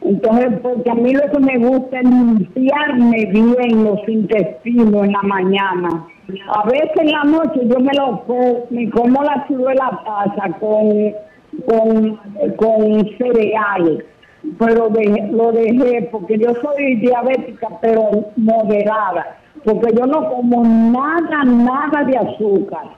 Entonces, 0.03 0.59
porque 0.63 0.91
a 0.91 0.95
mí 0.95 1.15
lo 1.15 1.31
que 1.31 1.39
me 1.41 1.59
gusta 1.67 1.99
es 1.99 2.05
limpiarme 2.05 3.27
bien 3.27 3.85
los 3.85 4.07
intestinos 4.07 5.07
en 5.07 5.13
la 5.13 5.23
mañana. 5.23 6.07
A 6.49 6.69
veces 6.69 6.91
en 6.97 7.11
la 7.11 7.25
noche 7.25 7.61
yo 7.65 7.79
me 7.81 7.93
lo 7.95 8.25
me 8.71 8.91
como 8.91 9.23
la 9.23 9.47
ciruela 9.47 10.03
pasa 10.05 10.51
con, 10.59 11.15
con, 11.67 12.17
con 12.57 13.09
cereales, 13.17 14.05
pero 14.59 14.91
lo 15.31 15.53
dejé 15.53 16.09
porque 16.13 16.39
yo 16.39 16.53
soy 16.61 16.97
diabética, 16.97 17.69
pero 17.81 18.11
moderada, 18.37 19.39
porque 19.65 19.95
yo 19.97 20.07
no 20.07 20.29
como 20.29 20.63
nada, 20.63 21.45
nada 21.45 22.05
de 22.05 22.19
azúcar. 22.19 22.97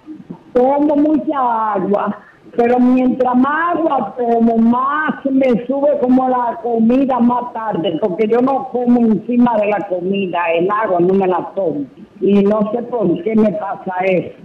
Tomo 0.52 0.96
mucha 0.96 1.72
agua, 1.74 2.18
pero 2.56 2.78
mientras 2.78 3.34
más 3.36 3.76
agua 3.76 4.14
tomo, 4.16 4.56
más 4.56 5.24
me 5.30 5.66
sube 5.66 5.98
como 6.00 6.28
la 6.28 6.58
comida 6.62 7.18
más 7.20 7.52
tarde, 7.52 7.98
porque 8.00 8.26
yo 8.28 8.40
no 8.40 8.68
como 8.70 9.00
encima 9.00 9.56
de 9.58 9.66
la 9.66 9.86
comida, 9.88 10.38
el 10.54 10.68
agua 10.70 10.98
no 11.00 11.14
me 11.14 11.26
la 11.26 11.52
tomo. 11.54 11.84
Y 12.20 12.42
no 12.42 12.72
sé 12.72 12.82
por 12.84 13.22
qué 13.22 13.36
me 13.36 13.52
pasa 13.52 13.94
eso. 14.04 14.36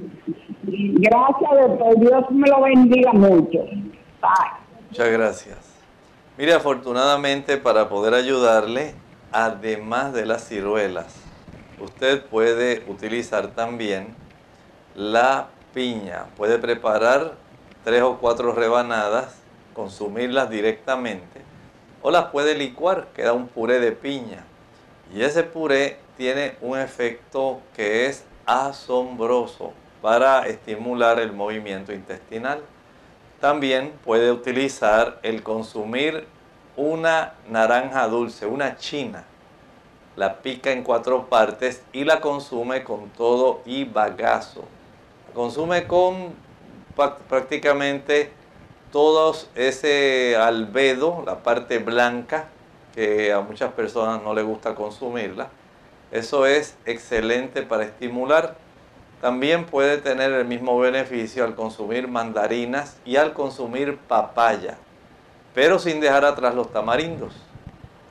Gracias, 0.63 1.51
doctor. 1.51 1.99
Dios 1.99 2.31
me 2.31 2.47
lo 2.49 2.61
bendiga 2.61 3.13
mucho. 3.13 3.59
Bye. 4.21 4.61
Muchas 4.89 5.11
gracias. 5.11 5.57
Mire, 6.37 6.53
afortunadamente 6.53 7.57
para 7.57 7.87
poder 7.87 8.13
ayudarle, 8.13 8.93
además 9.31 10.13
de 10.13 10.25
las 10.25 10.47
ciruelas, 10.47 11.20
usted 11.81 12.23
puede 12.25 12.83
utilizar 12.87 13.47
también 13.47 14.15
la 14.95 15.49
piña. 15.73 16.25
Puede 16.37 16.59
preparar 16.59 17.33
tres 17.83 18.01
o 18.03 18.17
cuatro 18.17 18.53
rebanadas, 18.53 19.35
consumirlas 19.73 20.49
directamente, 20.49 21.41
o 22.01 22.11
las 22.11 22.25
puede 22.25 22.55
licuar, 22.55 23.07
queda 23.15 23.33
un 23.33 23.47
puré 23.47 23.79
de 23.79 23.91
piña. 23.91 24.43
Y 25.13 25.23
ese 25.23 25.43
puré 25.43 25.97
tiene 26.17 26.55
un 26.61 26.77
efecto 26.77 27.61
que 27.75 28.05
es 28.05 28.23
asombroso 28.45 29.73
para 30.01 30.47
estimular 30.47 31.19
el 31.19 31.31
movimiento 31.31 31.93
intestinal. 31.93 32.61
También 33.39 33.91
puede 34.03 34.31
utilizar 34.31 35.19
el 35.23 35.43
consumir 35.43 36.27
una 36.75 37.33
naranja 37.49 38.07
dulce, 38.07 38.45
una 38.45 38.77
china. 38.77 39.25
La 40.15 40.41
pica 40.41 40.71
en 40.71 40.83
cuatro 40.83 41.27
partes 41.27 41.83
y 41.93 42.03
la 42.03 42.19
consume 42.19 42.83
con 42.83 43.09
todo 43.09 43.61
y 43.65 43.85
bagazo. 43.85 44.63
Consume 45.33 45.87
con 45.87 46.33
prácticamente 47.29 48.31
todos 48.91 49.49
ese 49.55 50.35
albedo, 50.35 51.23
la 51.25 51.43
parte 51.43 51.79
blanca, 51.79 52.49
que 52.93 53.31
a 53.31 53.39
muchas 53.39 53.71
personas 53.71 54.21
no 54.21 54.33
les 54.33 54.45
gusta 54.45 54.75
consumirla. 54.75 55.47
Eso 56.11 56.45
es 56.45 56.75
excelente 56.85 57.61
para 57.61 57.83
estimular. 57.83 58.55
También 59.21 59.65
puede 59.65 59.97
tener 59.97 60.33
el 60.33 60.45
mismo 60.45 60.77
beneficio 60.77 61.45
al 61.45 61.55
consumir 61.55 62.07
mandarinas 62.07 62.97
y 63.05 63.15
al 63.15 63.33
consumir 63.33 63.97
papaya, 63.97 64.77
pero 65.53 65.79
sin 65.79 66.01
dejar 66.01 66.25
atrás 66.25 66.53
los 66.53 66.73
tamarindos. 66.73 67.33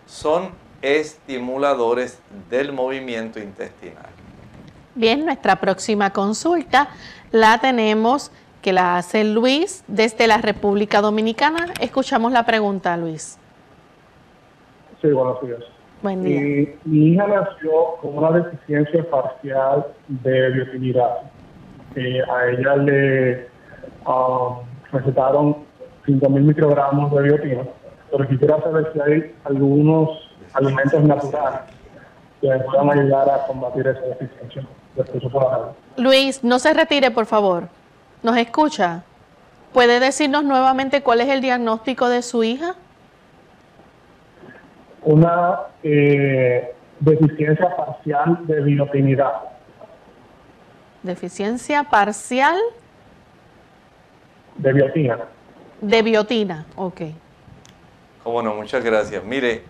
Son 0.06 0.50
estimuladores 0.82 2.20
del 2.48 2.72
movimiento 2.72 3.38
intestinal. 3.40 4.06
Bien, 4.94 5.24
nuestra 5.24 5.56
próxima 5.56 6.10
consulta 6.10 6.88
la 7.30 7.58
tenemos 7.58 8.32
que 8.62 8.72
la 8.72 8.96
hace 8.96 9.24
Luis 9.24 9.84
desde 9.86 10.26
la 10.26 10.38
República 10.38 11.00
Dominicana. 11.00 11.66
Escuchamos 11.80 12.32
la 12.32 12.44
pregunta, 12.44 12.96
Luis. 12.96 13.38
Sí, 15.00 15.08
buenos 15.08 15.40
días. 15.42 15.60
Buen 16.02 16.22
día. 16.22 16.40
Y 16.40 16.78
mi 16.84 17.12
hija 17.12 17.26
nació 17.26 17.96
con 18.00 18.18
una 18.18 18.30
deficiencia 18.32 19.08
parcial 19.10 19.86
de 20.08 20.50
biotinidad. 20.50 21.18
Eh, 21.94 22.20
a 22.22 22.50
ella 22.50 22.76
le 22.76 23.48
um, 24.06 24.58
recetaron 24.92 25.56
5.000 26.06 26.40
microgramos 26.40 27.12
de 27.12 27.22
biotina, 27.22 27.62
pero 28.10 28.28
quisiera 28.28 28.60
saber 28.62 28.90
si 28.92 29.00
hay 29.00 29.34
algunos 29.44 30.29
alimentos 30.54 31.02
naturales 31.04 31.60
que 32.40 32.48
puedan 32.48 32.90
ayudar 32.98 33.28
a 33.30 33.46
combatir 33.46 33.86
esa 33.86 34.00
deficiencia. 34.00 34.66
Luis, 35.96 36.42
no 36.42 36.58
se 36.58 36.72
retire, 36.74 37.10
por 37.10 37.26
favor. 37.26 37.68
¿Nos 38.22 38.36
escucha? 38.36 39.02
¿Puede 39.72 40.00
decirnos 40.00 40.44
nuevamente 40.44 41.02
cuál 41.02 41.20
es 41.20 41.28
el 41.28 41.40
diagnóstico 41.40 42.08
de 42.08 42.22
su 42.22 42.42
hija? 42.42 42.74
Una 45.02 45.60
eh, 45.82 46.74
deficiencia 46.98 47.74
parcial 47.76 48.38
de 48.46 48.60
biotinidad. 48.62 49.32
Deficiencia 51.02 51.84
parcial 51.84 52.56
De 54.56 54.72
biotina. 54.72 55.18
de 55.80 56.02
biotina. 56.02 56.66
Ok. 56.76 57.00
Cómo 58.22 58.42
no, 58.42 58.54
muchas 58.54 58.84
gracias. 58.84 59.24
Mire, 59.24 59.64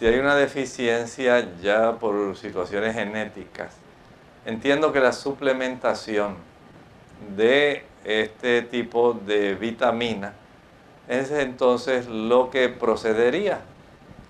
si 0.00 0.06
hay 0.06 0.18
una 0.18 0.34
deficiencia 0.34 1.46
ya 1.60 1.98
por 1.98 2.34
situaciones 2.34 2.94
genéticas, 2.94 3.74
entiendo 4.46 4.94
que 4.94 5.00
la 5.00 5.12
suplementación 5.12 6.36
de 7.36 7.84
este 8.06 8.62
tipo 8.62 9.12
de 9.12 9.56
vitamina 9.56 10.32
es 11.06 11.30
entonces 11.30 12.06
lo 12.06 12.48
que 12.48 12.70
procedería, 12.70 13.60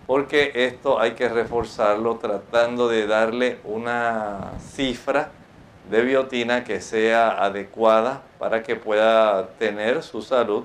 porque 0.08 0.50
esto 0.56 0.98
hay 0.98 1.12
que 1.12 1.28
reforzarlo 1.28 2.16
tratando 2.16 2.88
de 2.88 3.06
darle 3.06 3.58
una 3.62 4.54
cifra 4.74 5.30
de 5.88 6.02
biotina 6.02 6.64
que 6.64 6.80
sea 6.80 7.44
adecuada 7.44 8.22
para 8.40 8.64
que 8.64 8.74
pueda 8.74 9.50
tener 9.50 10.02
su 10.02 10.20
salud 10.20 10.64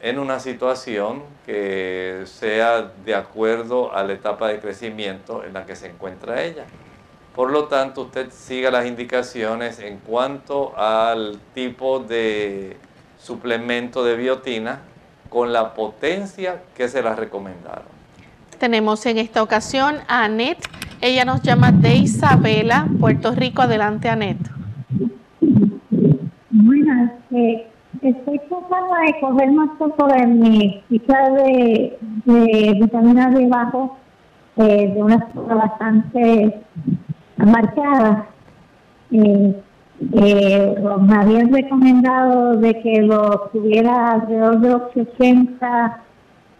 en 0.00 0.18
una 0.18 0.40
situación 0.40 1.22
que 1.44 2.22
sea 2.26 2.92
de 3.04 3.14
acuerdo 3.14 3.94
a 3.94 4.04
la 4.04 4.12
etapa 4.12 4.48
de 4.48 4.60
crecimiento 4.60 5.44
en 5.44 5.54
la 5.54 5.66
que 5.66 5.76
se 5.76 5.88
encuentra 5.88 6.42
ella. 6.42 6.64
Por 7.34 7.50
lo 7.52 7.64
tanto, 7.64 8.02
usted 8.02 8.30
siga 8.30 8.70
las 8.70 8.86
indicaciones 8.86 9.78
en 9.78 9.98
cuanto 9.98 10.76
al 10.76 11.38
tipo 11.54 12.00
de 12.00 12.76
suplemento 13.18 14.04
de 14.04 14.16
biotina 14.16 14.80
con 15.28 15.52
la 15.52 15.74
potencia 15.74 16.62
que 16.76 16.88
se 16.88 17.02
la 17.02 17.14
recomendaron. 17.14 17.98
Tenemos 18.58 19.06
en 19.06 19.18
esta 19.18 19.42
ocasión 19.42 19.98
a 20.08 20.24
Anet. 20.24 20.58
Ella 21.00 21.24
nos 21.24 21.42
llama 21.42 21.70
de 21.70 21.94
Isabela, 21.94 22.88
Puerto 22.98 23.32
Rico. 23.32 23.62
Adelante, 23.62 24.08
Anet. 24.08 24.38
Buenas, 26.50 27.12
eh, 27.30 27.68
estoy 28.02 28.38
tratando 28.48 28.94
de 28.94 29.20
coger 29.20 29.52
más 29.52 29.70
poco 29.78 30.06
de 30.06 30.26
mi 30.26 30.82
ficha 30.88 31.30
de, 31.30 31.98
de 32.24 32.78
vitamina 32.80 33.30
D 33.30 33.46
bajo 33.48 33.96
eh, 34.56 34.92
de 34.94 35.02
una 35.02 35.20
forma 35.28 35.54
bastante 35.54 36.60
marcada. 37.36 38.26
Eh, 39.10 39.54
me 40.00 41.16
habían 41.16 41.52
recomendado 41.52 42.56
de 42.56 42.80
que 42.80 43.02
lo 43.02 43.48
tuviera 43.52 44.12
alrededor 44.12 44.60
de 44.60 44.70
los 44.70 44.82
60 44.92 46.02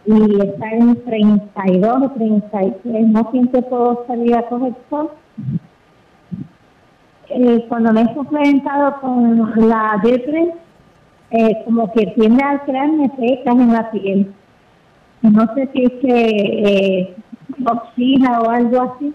y 0.06 0.40
está 0.40 0.70
en 0.70 1.04
32 1.04 2.02
o 2.02 2.10
33. 2.10 3.08
No 3.08 3.30
siempre 3.30 3.62
puedo 3.62 4.04
salir 4.06 4.34
a 4.36 4.48
sol. 4.48 5.10
Eh, 7.30 7.64
cuando 7.68 7.92
me 7.92 8.02
he 8.02 8.14
suplementado 8.14 9.00
con 9.00 9.68
la 9.68 10.00
D3, 10.02 10.54
eh, 11.30 11.62
como 11.64 11.92
que 11.92 12.06
tiende 12.08 12.42
a 12.42 12.64
crearme 12.64 13.10
secas 13.16 13.54
en 13.54 13.72
la 13.72 13.90
piel. 13.90 14.34
No 15.22 15.54
sé 15.54 15.68
si 15.72 15.84
es 15.84 15.92
que 16.00 16.08
eh, 16.10 17.16
toxina 17.64 18.40
o 18.40 18.50
algo 18.50 18.82
así. 18.82 19.14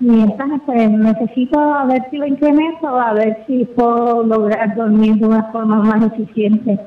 Y 0.00 0.20
entonces 0.20 0.60
pues 0.64 0.90
necesito 0.90 1.60
a 1.60 1.84
ver 1.84 2.06
si 2.10 2.16
lo 2.16 2.26
incremento, 2.26 2.88
a 2.88 3.12
ver 3.12 3.44
si 3.46 3.66
puedo 3.66 4.22
lograr 4.22 4.74
dormir 4.74 5.16
de 5.16 5.26
una 5.26 5.52
forma 5.52 5.82
más 5.82 6.12
eficiente. 6.12 6.80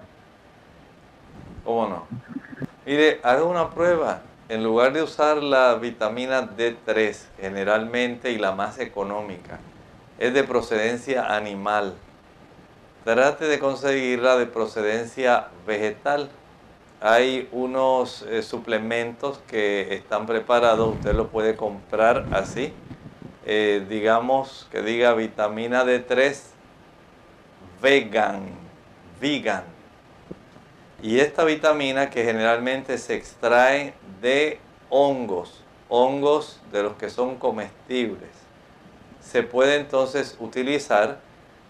¿Cómo 1.63 1.88
no? 1.88 2.03
Mire, 2.86 3.19
haga 3.24 3.43
una 3.43 3.69
prueba. 3.69 4.21
En 4.49 4.63
lugar 4.63 4.91
de 4.91 5.01
usar 5.01 5.38
la 5.41 5.76
vitamina 5.76 6.49
D3 6.57 7.15
generalmente 7.39 8.32
y 8.32 8.38
la 8.38 8.51
más 8.51 8.78
económica, 8.78 9.59
es 10.19 10.34
de 10.34 10.43
procedencia 10.43 11.36
animal. 11.36 11.93
Trate 13.04 13.45
de 13.45 13.60
conseguirla 13.60 14.38
de 14.38 14.45
procedencia 14.45 15.47
vegetal. 15.68 16.30
Hay 17.01 17.49
unos 17.51 18.22
eh, 18.24 18.43
suplementos 18.43 19.39
que 19.47 19.93
están 19.93 20.26
preparados, 20.26 20.95
usted 20.95 21.14
los 21.14 21.28
puede 21.28 21.56
comprar 21.56 22.26
así. 22.32 22.74
Eh, 23.45 23.86
digamos 23.89 24.68
que 24.72 24.82
diga 24.82 25.14
vitamina 25.14 25.84
D3 25.84 26.54
vegan, 27.82 28.45
vegan. 29.20 29.66
Y 31.01 31.20
esta 31.20 31.43
vitamina 31.43 32.10
que 32.10 32.24
generalmente 32.24 32.97
se 32.97 33.16
extrae 33.16 33.93
de 34.22 34.60
hongos, 34.89 35.62
hongos 35.89 36.62
de 36.72 36.84
los 36.84 36.93
que 36.93 37.10
son 37.10 37.36
comestibles, 37.36 38.30
se 39.20 39.43
puede 39.43 39.76
entonces 39.76 40.38
utilizar. 40.39 41.20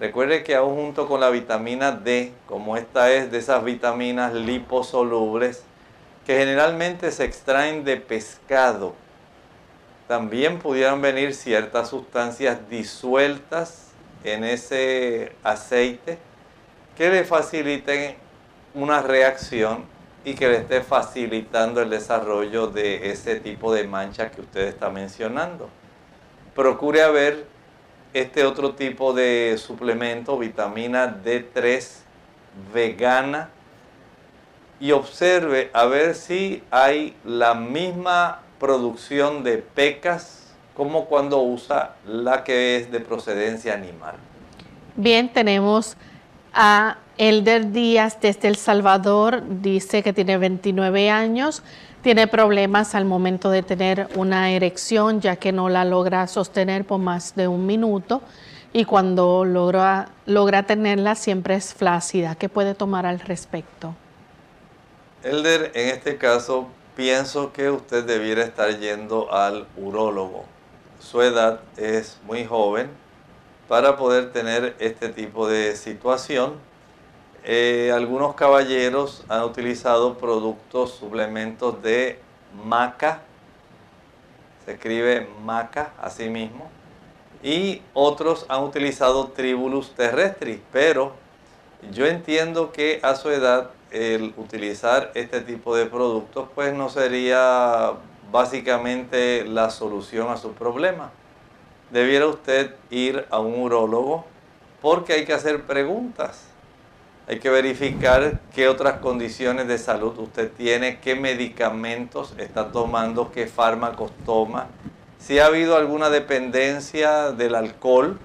Recuerde 0.03 0.43
que 0.43 0.53
aún 0.53 0.75
junto 0.75 1.07
con 1.07 1.21
la 1.21 1.29
vitamina 1.29 1.93
D, 1.93 2.33
como 2.45 2.75
esta 2.75 3.09
es 3.13 3.31
de 3.31 3.37
esas 3.37 3.63
vitaminas 3.63 4.33
liposolubles, 4.33 5.63
que 6.25 6.37
generalmente 6.37 7.09
se 7.09 7.23
extraen 7.23 7.85
de 7.85 7.95
pescado, 7.95 8.95
también 10.09 10.59
pudieran 10.59 11.01
venir 11.01 11.33
ciertas 11.33 11.87
sustancias 11.87 12.69
disueltas 12.69 13.91
en 14.25 14.43
ese 14.43 15.31
aceite 15.41 16.17
que 16.97 17.09
le 17.09 17.23
faciliten 17.23 18.17
una 18.73 19.01
reacción 19.01 19.85
y 20.25 20.33
que 20.33 20.49
le 20.49 20.57
esté 20.57 20.81
facilitando 20.81 21.81
el 21.81 21.89
desarrollo 21.89 22.67
de 22.67 23.09
ese 23.09 23.39
tipo 23.39 23.73
de 23.73 23.87
mancha 23.87 24.31
que 24.31 24.41
usted 24.41 24.67
está 24.67 24.89
mencionando. 24.89 25.69
Procure 26.53 27.03
a 27.03 27.09
ver 27.09 27.52
este 28.13 28.45
otro 28.45 28.73
tipo 28.75 29.13
de 29.13 29.55
suplemento, 29.57 30.37
vitamina 30.37 31.21
D3 31.23 31.83
vegana, 32.73 33.49
y 34.79 34.91
observe 34.91 35.71
a 35.73 35.85
ver 35.85 36.13
si 36.13 36.63
hay 36.69 37.15
la 37.23 37.53
misma 37.53 38.41
producción 38.59 39.43
de 39.43 39.57
pecas 39.57 40.53
como 40.75 41.05
cuando 41.05 41.41
usa 41.41 41.95
la 42.05 42.43
que 42.43 42.77
es 42.77 42.91
de 42.91 42.99
procedencia 42.99 43.73
animal. 43.73 44.15
Bien, 44.95 45.31
tenemos 45.31 45.95
a 46.53 46.97
Elder 47.17 47.71
Díaz 47.71 48.19
desde 48.21 48.47
El 48.47 48.55
Salvador, 48.55 49.43
dice 49.61 50.03
que 50.03 50.13
tiene 50.13 50.37
29 50.37 51.09
años, 51.09 51.63
tiene 52.03 52.27
problemas 52.27 52.95
al 52.95 53.05
momento 53.05 53.49
de 53.49 53.63
tener 53.63 54.09
una 54.15 54.51
erección 54.51 55.21
ya 55.21 55.37
que 55.37 55.53
no 55.53 55.69
la 55.69 55.85
logra 55.85 56.27
sostener 56.27 56.85
por 56.85 56.99
más 56.99 57.33
de 57.35 57.47
un 57.47 57.65
minuto 57.65 58.21
y 58.73 58.83
cuando 58.83 59.45
logra, 59.45 60.09
logra 60.25 60.63
tenerla 60.63 61.15
siempre 61.15 61.55
es 61.55 61.73
flácida. 61.73 62.35
¿Qué 62.35 62.49
puede 62.49 62.75
tomar 62.75 63.05
al 63.05 63.21
respecto? 63.21 63.95
Elder, 65.23 65.71
en 65.75 65.89
este 65.89 66.17
caso 66.17 66.67
pienso 66.97 67.53
que 67.53 67.69
usted 67.69 68.03
debiera 68.03 68.43
estar 68.43 68.77
yendo 68.77 69.31
al 69.33 69.65
urólogo. 69.77 70.43
Su 70.99 71.21
edad 71.21 71.61
es 71.77 72.19
muy 72.25 72.43
joven 72.43 72.89
para 73.69 73.95
poder 73.95 74.33
tener 74.33 74.75
este 74.79 75.07
tipo 75.07 75.47
de 75.47 75.77
situación. 75.77 76.55
Eh, 77.45 77.91
algunos 77.93 78.35
caballeros 78.35 79.25
han 79.27 79.43
utilizado 79.43 80.17
productos, 80.17 80.93
suplementos 80.93 81.81
de 81.83 82.19
maca, 82.63 83.21
se 84.65 84.73
escribe 84.73 85.27
maca 85.43 85.91
así 86.01 86.29
mismo, 86.29 86.69
y 87.43 87.81
otros 87.93 88.45
han 88.47 88.63
utilizado 88.63 89.27
tribulus 89.27 89.93
terrestris, 89.93 90.59
pero 90.71 91.11
yo 91.91 92.05
entiendo 92.05 92.71
que 92.71 93.01
a 93.03 93.15
su 93.15 93.29
edad 93.29 93.71
el 93.91 94.33
utilizar 94.37 95.11
este 95.13 95.41
tipo 95.41 95.75
de 95.75 95.85
productos 95.85 96.47
pues 96.55 96.73
no 96.73 96.89
sería 96.89 97.91
básicamente 98.31 99.43
la 99.45 99.69
solución 99.69 100.29
a 100.29 100.37
su 100.37 100.53
problema. 100.53 101.11
Debiera 101.91 102.27
usted 102.27 102.73
ir 102.89 103.27
a 103.29 103.39
un 103.39 103.61
urólogo 103.61 104.25
porque 104.81 105.13
hay 105.13 105.25
que 105.25 105.33
hacer 105.33 105.63
preguntas. 105.63 106.52
Hay 107.27 107.39
que 107.39 107.49
verificar 107.49 108.41
qué 108.53 108.67
otras 108.67 108.99
condiciones 108.99 109.67
de 109.67 109.77
salud 109.77 110.17
usted 110.19 110.51
tiene, 110.51 110.99
qué 110.99 111.15
medicamentos 111.15 112.33
está 112.37 112.71
tomando, 112.71 113.31
qué 113.31 113.47
fármacos 113.47 114.11
toma, 114.25 114.67
si 115.19 115.39
ha 115.39 115.45
habido 115.45 115.77
alguna 115.77 116.09
dependencia 116.09 117.31
del 117.31 117.55
alcohol. 117.55 118.19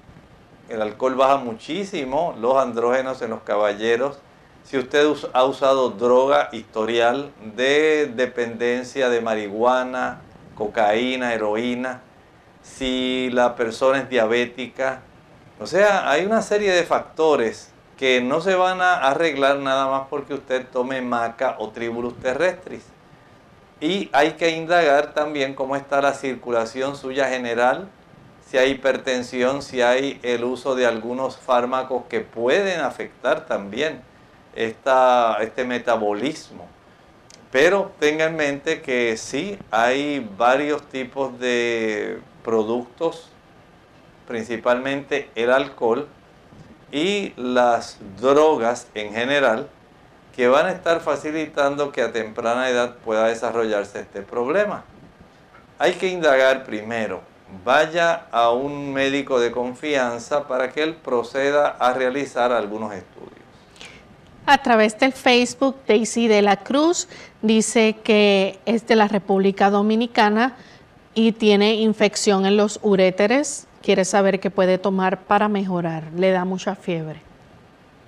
El 0.67 0.81
alcohol 0.81 1.15
baja 1.15 1.37
muchísimo 1.37 2.35
los 2.39 2.57
andrógenos 2.57 3.21
en 3.21 3.31
los 3.31 3.41
caballeros 3.41 4.19
si 4.69 4.77
usted 4.77 5.07
ha 5.33 5.45
usado 5.45 5.89
droga 5.89 6.49
historial 6.51 7.31
de 7.55 8.05
dependencia 8.05 9.09
de 9.09 9.19
marihuana, 9.19 10.21
cocaína, 10.53 11.33
heroína, 11.33 12.01
si 12.61 13.31
la 13.31 13.55
persona 13.55 14.01
es 14.01 14.09
diabética. 14.09 15.01
O 15.59 15.65
sea, 15.65 16.07
hay 16.11 16.23
una 16.23 16.43
serie 16.43 16.71
de 16.71 16.83
factores 16.83 17.71
que 17.99 18.21
no 18.21 18.39
se 18.39 18.55
van 18.55 18.79
a 18.79 18.95
arreglar 19.09 19.57
nada 19.57 19.87
más 19.87 20.07
porque 20.09 20.33
usted 20.33 20.65
tome 20.65 21.01
maca 21.01 21.57
o 21.59 21.71
tribulus 21.71 22.17
terrestris. 22.17 22.85
Y 23.81 24.09
hay 24.13 24.31
que 24.31 24.51
indagar 24.51 25.13
también 25.13 25.53
cómo 25.53 25.75
está 25.75 26.01
la 26.01 26.13
circulación 26.13 26.95
suya 26.95 27.27
general, 27.27 27.89
si 28.47 28.57
hay 28.57 28.71
hipertensión, 28.71 29.61
si 29.61 29.81
hay 29.81 30.17
el 30.23 30.45
uso 30.45 30.75
de 30.75 30.85
algunos 30.85 31.35
fármacos 31.35 32.05
que 32.07 32.21
pueden 32.21 32.79
afectar 32.79 33.45
también 33.45 34.01
este 34.55 35.65
metabolismo. 35.65 36.69
Pero 37.51 37.91
tenga 37.99 38.27
en 38.27 38.37
mente 38.37 38.81
que 38.81 39.17
sí 39.17 39.59
hay 39.71 40.25
varios 40.37 40.83
tipos 40.83 41.37
de 41.37 42.21
productos, 42.45 43.27
principalmente 44.25 45.29
el 45.35 45.51
alcohol 45.51 46.07
y 46.91 47.33
las 47.35 47.97
drogas 48.19 48.87
en 48.93 49.13
general, 49.13 49.69
que 50.35 50.47
van 50.47 50.67
a 50.67 50.71
estar 50.71 51.01
facilitando 51.01 51.91
que 51.91 52.01
a 52.01 52.11
temprana 52.11 52.69
edad 52.69 52.95
pueda 53.03 53.27
desarrollarse 53.27 53.99
este 53.99 54.21
problema. 54.21 54.83
Hay 55.77 55.93
que 55.93 56.07
indagar 56.07 56.65
primero, 56.65 57.21
vaya 57.63 58.27
a 58.31 58.51
un 58.51 58.93
médico 58.93 59.39
de 59.39 59.51
confianza 59.51 60.47
para 60.47 60.71
que 60.71 60.83
él 60.83 60.95
proceda 60.95 61.67
a 61.67 61.93
realizar 61.93 62.51
algunos 62.51 62.93
estudios 62.93 63.39
a 64.49 64.57
través 64.57 64.97
del 64.97 65.13
Facebook, 65.13 65.75
Daisy 65.87 66.27
de 66.27 66.41
la 66.41 66.57
Cruz 66.57 67.07
dice 67.41 67.97
que 68.03 68.59
es 68.65 68.87
de 68.87 68.95
la 68.95 69.07
República 69.07 69.69
Dominicana 69.69 70.55
y 71.13 71.33
tiene 71.33 71.75
infección 71.75 72.47
en 72.47 72.57
los 72.57 72.79
uréteres. 72.81 73.67
Quiere 73.89 74.05
saber 74.05 74.39
qué 74.39 74.51
puede 74.51 74.77
tomar 74.77 75.21
para 75.21 75.47
mejorar. 75.47 76.03
Le 76.15 76.29
da 76.29 76.45
mucha 76.45 76.75
fiebre. 76.75 77.23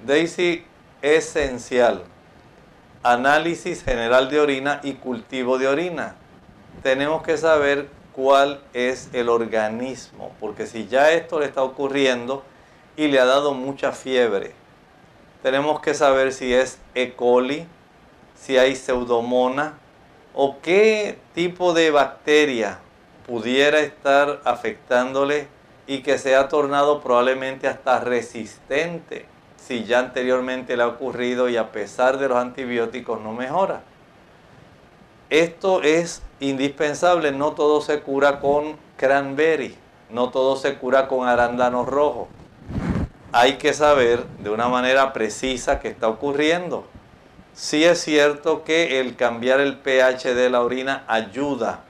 Daisy, 0.06 0.64
esencial. 1.02 2.04
Análisis 3.02 3.84
general 3.84 4.30
de 4.30 4.40
orina 4.40 4.80
y 4.84 4.94
cultivo 4.94 5.58
de 5.58 5.68
orina. 5.68 6.14
Tenemos 6.84 7.24
que 7.24 7.36
saber 7.36 7.88
cuál 8.14 8.62
es 8.74 9.10
el 9.14 9.28
organismo, 9.28 10.36
porque 10.40 10.68
si 10.68 10.86
ya 10.86 11.14
esto 11.14 11.40
le 11.40 11.48
está 11.48 11.64
ocurriendo 11.64 12.44
y 12.96 13.08
le 13.08 13.20
ha 13.20 13.26
dado 13.26 13.56
mucha 13.56 13.92
fiebre, 13.92 14.52
tenemos 15.42 15.82
que 15.82 15.96
saber 15.96 16.32
si 16.32 16.54
es 16.54 16.78
E. 16.94 17.14
coli, 17.14 17.66
si 18.36 18.56
hay 18.56 18.76
pseudomona 18.76 19.80
o 20.36 20.58
qué 20.62 21.18
tipo 21.34 21.74
de 21.74 21.90
bacteria 21.90 22.78
pudiera 23.26 23.80
estar 23.80 24.42
afectándole 24.46 25.48
y 25.88 26.04
que 26.04 26.18
se 26.18 26.36
ha 26.36 26.48
tornado 26.48 27.02
probablemente 27.02 27.68
hasta 27.68 28.00
resistente 28.00 29.26
si 29.58 29.84
ya 29.84 30.00
anteriormente 30.00 30.76
le 30.76 30.84
ha 30.84 30.88
ocurrido 30.88 31.50
y 31.50 31.58
a 31.58 31.72
pesar 31.72 32.18
de 32.18 32.28
los 32.28 32.38
antibióticos 32.38 33.22
no 33.22 33.34
mejora. 33.34 33.82
Esto 35.30 35.82
es 35.84 36.22
indispensable, 36.40 37.32
no 37.32 37.54
todo 37.54 37.82
se 37.82 38.02
cura 38.02 38.40
con 38.40 38.76
cranberry, 38.98 39.76
no 40.10 40.30
todo 40.30 40.56
se 40.56 40.76
cura 40.76 41.08
con 41.08 41.28
arándanos 41.28 41.88
rojos 41.88 42.28
hay 43.34 43.54
que 43.54 43.74
saber 43.74 44.26
de 44.40 44.50
una 44.50 44.68
manera 44.68 45.14
precisa 45.14 45.80
qué 45.80 45.88
está 45.88 46.08
ocurriendo. 46.08 46.86
Sí 47.54 47.84
es 47.84 48.02
cierto 48.02 48.64
que 48.64 49.00
el 49.00 49.16
cambiar 49.16 49.60
el 49.60 49.78
pH 49.78 50.34
de 50.36 50.50
la 50.50 50.62
orina 50.62 51.04
ayuda, 51.08 51.82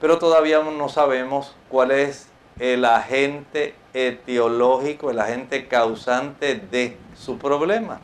pero 0.00 0.18
todavía 0.18 0.60
no 0.60 0.88
sabemos 0.88 1.54
cuál 1.68 1.92
es 1.92 2.26
el 2.58 2.84
agente 2.84 3.74
etiológico, 3.94 5.10
el 5.10 5.18
agente 5.18 5.66
causante 5.68 6.56
de 6.56 6.96
su 7.16 7.38
problema. 7.38 8.00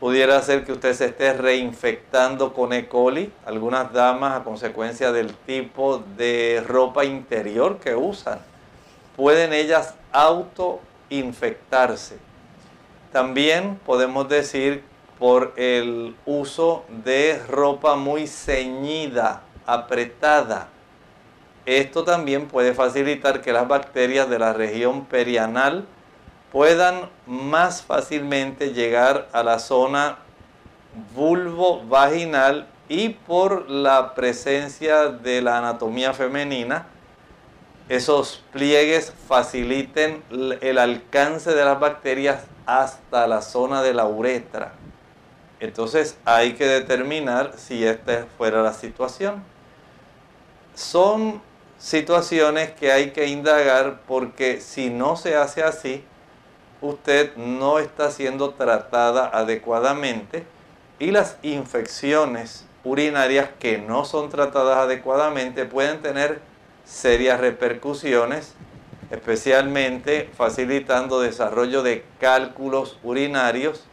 Pudiera 0.00 0.40
ser 0.42 0.64
que 0.64 0.72
usted 0.72 0.94
se 0.94 1.06
esté 1.06 1.32
reinfectando 1.32 2.54
con 2.54 2.72
E. 2.72 2.86
coli, 2.86 3.32
algunas 3.44 3.92
damas 3.92 4.40
a 4.40 4.44
consecuencia 4.44 5.10
del 5.10 5.34
tipo 5.34 5.98
de 6.16 6.62
ropa 6.64 7.04
interior 7.04 7.78
que 7.78 7.96
usan. 7.96 8.38
Pueden 9.16 9.52
ellas 9.52 9.94
auto 10.12 10.80
infectarse. 11.10 12.18
También 13.12 13.80
podemos 13.84 14.28
decir 14.28 14.84
por 15.18 15.52
el 15.56 16.14
uso 16.26 16.84
de 17.04 17.42
ropa 17.48 17.96
muy 17.96 18.28
ceñida, 18.28 19.42
apretada. 19.66 20.68
Esto 21.68 22.02
también 22.02 22.48
puede 22.48 22.72
facilitar 22.72 23.42
que 23.42 23.52
las 23.52 23.68
bacterias 23.68 24.30
de 24.30 24.38
la 24.38 24.54
región 24.54 25.04
perianal 25.04 25.84
puedan 26.50 27.10
más 27.26 27.82
fácilmente 27.82 28.72
llegar 28.72 29.28
a 29.34 29.42
la 29.42 29.58
zona 29.58 30.16
vulvo-vaginal 31.14 32.66
y 32.88 33.10
por 33.10 33.68
la 33.68 34.14
presencia 34.14 35.08
de 35.08 35.42
la 35.42 35.58
anatomía 35.58 36.14
femenina, 36.14 36.86
esos 37.90 38.42
pliegues 38.50 39.12
faciliten 39.28 40.22
el 40.62 40.78
alcance 40.78 41.50
de 41.50 41.66
las 41.66 41.78
bacterias 41.78 42.44
hasta 42.64 43.26
la 43.26 43.42
zona 43.42 43.82
de 43.82 43.92
la 43.92 44.06
uretra. 44.06 44.72
Entonces 45.60 46.16
hay 46.24 46.54
que 46.54 46.64
determinar 46.64 47.52
si 47.58 47.84
esta 47.84 48.24
fuera 48.38 48.62
la 48.62 48.72
situación. 48.72 49.44
Son 50.74 51.46
situaciones 51.78 52.72
que 52.72 52.92
hay 52.92 53.10
que 53.12 53.26
indagar 53.26 54.00
porque 54.06 54.60
si 54.60 54.90
no 54.90 55.16
se 55.16 55.36
hace 55.36 55.62
así, 55.62 56.04
usted 56.80 57.34
no 57.36 57.78
está 57.78 58.10
siendo 58.10 58.50
tratada 58.50 59.30
adecuadamente 59.32 60.44
y 60.98 61.10
las 61.10 61.36
infecciones 61.42 62.66
urinarias 62.84 63.50
que 63.58 63.78
no 63.78 64.04
son 64.04 64.30
tratadas 64.30 64.78
adecuadamente 64.78 65.64
pueden 65.64 66.00
tener 66.00 66.40
serias 66.84 67.40
repercusiones, 67.40 68.54
especialmente 69.10 70.30
facilitando 70.36 71.20
desarrollo 71.20 71.82
de 71.82 72.04
cálculos 72.18 72.98
urinarios 73.02 73.84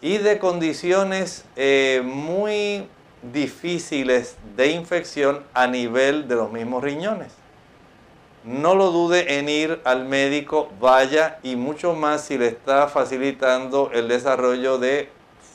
y 0.00 0.18
de 0.18 0.38
condiciones 0.38 1.44
eh, 1.56 2.02
muy 2.04 2.88
difíciles 3.32 4.36
de 4.56 4.72
infección 4.72 5.42
a 5.54 5.66
nivel 5.66 6.26
de 6.28 6.34
los 6.34 6.50
mismos 6.50 6.82
riñones. 6.82 7.32
No 8.44 8.74
lo 8.74 8.90
dude 8.90 9.38
en 9.38 9.48
ir 9.48 9.80
al 9.84 10.04
médico, 10.04 10.68
vaya 10.80 11.38
y 11.44 11.54
mucho 11.54 11.94
más 11.94 12.22
si 12.22 12.36
le 12.36 12.48
está 12.48 12.88
facilitando 12.88 13.90
el 13.92 14.08
desarrollo 14.08 14.78
de 14.78 15.08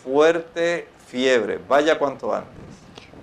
fuerte 0.03 0.87
fiebre. 1.05 1.59
Vaya 1.67 1.99
cuanto 1.99 2.33
antes. 2.33 2.51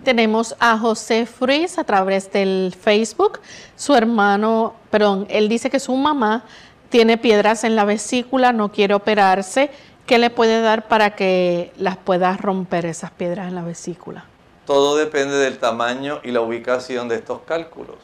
Tenemos 0.04 0.54
a 0.60 0.76
José 0.76 1.24
Fries 1.24 1.78
a 1.78 1.84
través 1.84 2.30
del 2.30 2.74
Facebook. 2.78 3.40
Su 3.74 3.94
hermano, 3.94 4.74
perdón, 4.90 5.26
él 5.30 5.48
dice 5.48 5.70
que 5.70 5.80
su 5.80 5.94
mamá 5.94 6.44
tiene 6.90 7.16
piedras 7.16 7.64
en 7.64 7.74
la 7.74 7.86
vesícula, 7.86 8.52
no 8.52 8.70
quiere 8.70 8.92
operarse. 8.92 9.70
¿Qué 10.04 10.18
le 10.18 10.28
puede 10.28 10.60
dar 10.60 10.88
para 10.88 11.16
que 11.16 11.72
las 11.78 11.96
pueda 11.96 12.36
romper 12.36 12.84
esas 12.84 13.12
piedras 13.12 13.48
en 13.48 13.54
la 13.54 13.62
vesícula? 13.62 14.26
Todo 14.66 14.96
depende 14.96 15.36
del 15.36 15.58
tamaño 15.58 16.20
y 16.22 16.30
la 16.30 16.40
ubicación 16.40 17.08
de 17.08 17.16
estos 17.16 17.40
cálculos. 17.42 17.98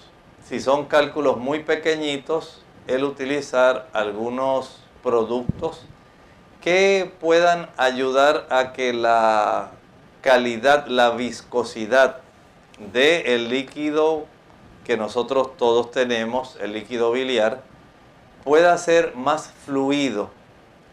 Si 0.44 0.60
son 0.60 0.84
cálculos 0.86 1.38
muy 1.38 1.60
pequeñitos, 1.60 2.62
el 2.86 3.04
utilizar 3.04 3.88
algunos 3.94 4.82
productos 5.02 5.80
que 6.60 7.10
puedan 7.18 7.70
ayudar 7.78 8.46
a 8.50 8.74
que 8.74 8.92
la 8.92 9.70
calidad, 10.20 10.86
la 10.86 11.10
viscosidad 11.10 12.18
del 12.92 13.48
líquido 13.48 14.26
que 14.84 14.98
nosotros 14.98 15.56
todos 15.56 15.90
tenemos, 15.90 16.58
el 16.60 16.74
líquido 16.74 17.10
biliar, 17.12 17.62
pueda 18.44 18.76
ser 18.76 19.14
más 19.16 19.50
fluido 19.64 20.28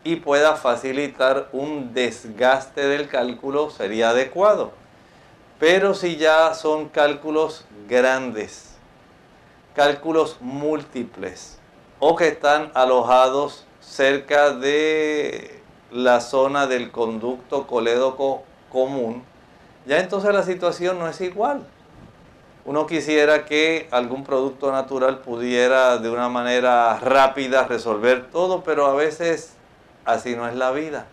y 0.06 0.18
pueda 0.18 0.56
facilitar 0.56 1.50
un 1.52 1.94
desgaste 1.94 2.88
del 2.88 3.10
cálculo, 3.10 3.70
sería 3.70 4.12
adecuado. 4.12 4.72
Pero 5.60 5.96
si 5.96 6.18
ya 6.18 6.54
son 6.54 6.90
cálculos 6.90 7.66
grandes, 7.90 8.76
cálculos 9.74 10.38
múltiples 10.40 11.58
o 12.00 12.16
que 12.16 12.28
están 12.28 12.72
alojados 12.76 13.66
cerca 13.80 14.52
de 14.52 15.60
la 15.92 16.22
zona 16.22 16.68
del 16.68 16.92
conducto 16.92 17.66
colédoco 17.66 18.44
común, 18.72 19.24
ya 19.88 20.00
entonces 20.00 20.32
la 20.32 20.44
situación 20.44 21.00
no 21.00 21.08
es 21.08 21.22
igual. 21.22 21.66
Uno 22.66 22.86
quisiera 22.86 23.46
que 23.46 23.88
algún 23.92 24.26
producto 24.26 24.72
natural 24.72 25.20
pudiera 25.20 25.98
de 25.98 26.10
una 26.10 26.30
manera 26.30 27.00
rápida 27.00 27.64
resolver 27.66 28.30
todo, 28.30 28.62
pero 28.64 28.86
a 28.86 28.94
veces 28.94 29.54
así 30.06 30.36
no 30.36 30.48
es 30.48 30.54
la 30.54 30.72
vida. 30.72 31.08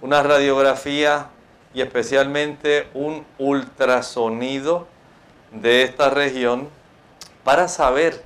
Una 0.00 0.22
radiografía 0.22 1.30
y 1.78 1.80
especialmente 1.80 2.88
un 2.92 3.24
ultrasonido 3.38 4.88
de 5.52 5.84
esta 5.84 6.10
región 6.10 6.68
para 7.44 7.68
saber 7.68 8.24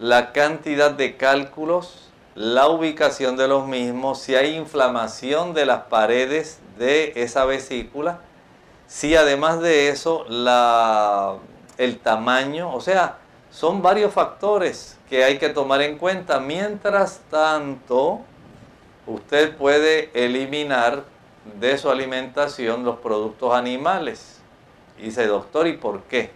la 0.00 0.32
cantidad 0.32 0.90
de 0.90 1.16
cálculos, 1.16 2.10
la 2.34 2.66
ubicación 2.66 3.36
de 3.36 3.46
los 3.46 3.68
mismos, 3.68 4.18
si 4.18 4.34
hay 4.34 4.56
inflamación 4.56 5.54
de 5.54 5.66
las 5.66 5.82
paredes 5.82 6.58
de 6.76 7.12
esa 7.14 7.44
vesícula, 7.44 8.18
si 8.88 9.14
además 9.14 9.60
de 9.60 9.88
eso 9.90 10.24
la, 10.28 11.36
el 11.78 12.00
tamaño, 12.00 12.74
o 12.74 12.80
sea, 12.80 13.18
son 13.52 13.82
varios 13.82 14.12
factores 14.12 14.98
que 15.08 15.22
hay 15.22 15.38
que 15.38 15.48
tomar 15.48 15.80
en 15.80 15.96
cuenta. 15.96 16.40
Mientras 16.40 17.20
tanto, 17.30 18.22
usted 19.06 19.56
puede 19.56 20.10
eliminar 20.12 21.13
de 21.60 21.78
su 21.78 21.90
alimentación 21.90 22.84
los 22.84 22.98
productos 22.98 23.54
animales. 23.54 24.40
dice, 24.98 25.26
doctor, 25.26 25.66
¿y 25.66 25.76
por 25.76 26.02
qué? 26.04 26.30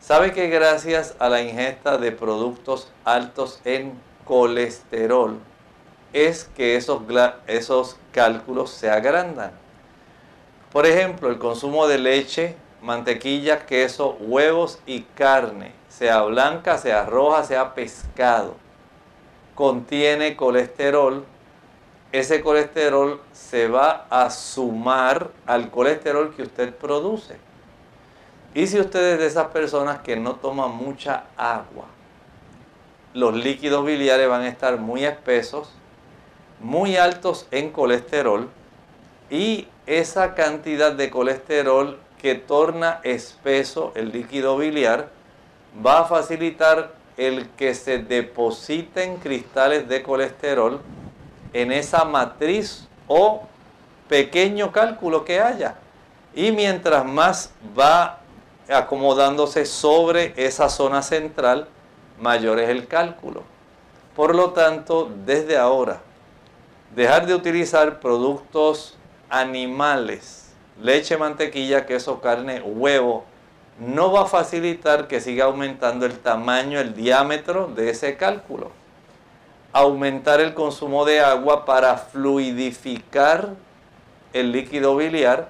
Sabe 0.00 0.32
que 0.32 0.48
gracias 0.48 1.14
a 1.18 1.28
la 1.28 1.42
ingesta 1.42 1.98
de 1.98 2.12
productos 2.12 2.90
altos 3.04 3.60
en 3.64 3.92
colesterol 4.24 5.38
es 6.12 6.44
que 6.44 6.76
esos, 6.76 7.02
esos 7.46 7.96
cálculos 8.12 8.70
se 8.70 8.90
agrandan. 8.90 9.52
Por 10.72 10.86
ejemplo, 10.86 11.28
el 11.28 11.38
consumo 11.38 11.86
de 11.86 11.98
leche, 11.98 12.56
mantequilla, 12.80 13.66
queso, 13.66 14.16
huevos 14.20 14.78
y 14.86 15.02
carne, 15.02 15.72
sea 15.88 16.22
blanca, 16.22 16.78
sea 16.78 17.04
roja, 17.04 17.44
sea 17.44 17.74
pescado, 17.74 18.54
contiene 19.54 20.36
colesterol. 20.36 21.24
Ese 22.12 22.40
colesterol 22.40 23.20
se 23.32 23.68
va 23.68 24.06
a 24.10 24.30
sumar 24.30 25.30
al 25.46 25.70
colesterol 25.70 26.34
que 26.34 26.42
usted 26.42 26.74
produce. 26.74 27.36
Y 28.52 28.66
si 28.66 28.80
usted 28.80 29.12
es 29.12 29.18
de 29.20 29.26
esas 29.26 29.48
personas 29.48 30.00
que 30.00 30.16
no 30.16 30.34
toman 30.34 30.74
mucha 30.74 31.24
agua, 31.36 31.86
los 33.14 33.34
líquidos 33.34 33.84
biliares 33.84 34.28
van 34.28 34.42
a 34.42 34.48
estar 34.48 34.78
muy 34.78 35.04
espesos, 35.04 35.70
muy 36.60 36.96
altos 36.96 37.46
en 37.52 37.70
colesterol 37.70 38.48
y 39.30 39.68
esa 39.86 40.34
cantidad 40.34 40.92
de 40.92 41.10
colesterol 41.10 41.98
que 42.20 42.34
torna 42.34 43.00
espeso 43.02 43.92
el 43.94 44.12
líquido 44.12 44.56
biliar 44.56 45.10
va 45.84 46.00
a 46.00 46.04
facilitar 46.04 46.92
el 47.16 47.48
que 47.50 47.74
se 47.74 47.98
depositen 47.98 49.16
cristales 49.16 49.88
de 49.88 50.02
colesterol 50.02 50.80
en 51.52 51.72
esa 51.72 52.04
matriz 52.04 52.88
o 53.06 53.42
pequeño 54.08 54.72
cálculo 54.72 55.24
que 55.24 55.40
haya. 55.40 55.76
Y 56.34 56.52
mientras 56.52 57.04
más 57.04 57.52
va 57.78 58.20
acomodándose 58.68 59.66
sobre 59.66 60.32
esa 60.36 60.68
zona 60.68 61.02
central, 61.02 61.68
mayor 62.18 62.58
es 62.60 62.68
el 62.68 62.86
cálculo. 62.86 63.42
Por 64.14 64.34
lo 64.34 64.50
tanto, 64.50 65.10
desde 65.24 65.56
ahora, 65.56 66.00
dejar 66.94 67.26
de 67.26 67.34
utilizar 67.34 68.00
productos 68.00 68.98
animales, 69.28 70.52
leche, 70.80 71.16
mantequilla, 71.16 71.86
queso, 71.86 72.20
carne, 72.20 72.60
huevo, 72.60 73.24
no 73.78 74.12
va 74.12 74.22
a 74.22 74.26
facilitar 74.26 75.08
que 75.08 75.20
siga 75.20 75.46
aumentando 75.46 76.04
el 76.04 76.18
tamaño, 76.18 76.78
el 76.78 76.94
diámetro 76.94 77.68
de 77.68 77.90
ese 77.90 78.16
cálculo. 78.16 78.72
Aumentar 79.72 80.40
el 80.40 80.54
consumo 80.54 81.04
de 81.04 81.20
agua 81.20 81.64
para 81.64 81.96
fluidificar 81.96 83.50
el 84.32 84.52
líquido 84.52 84.96
biliar, 84.96 85.48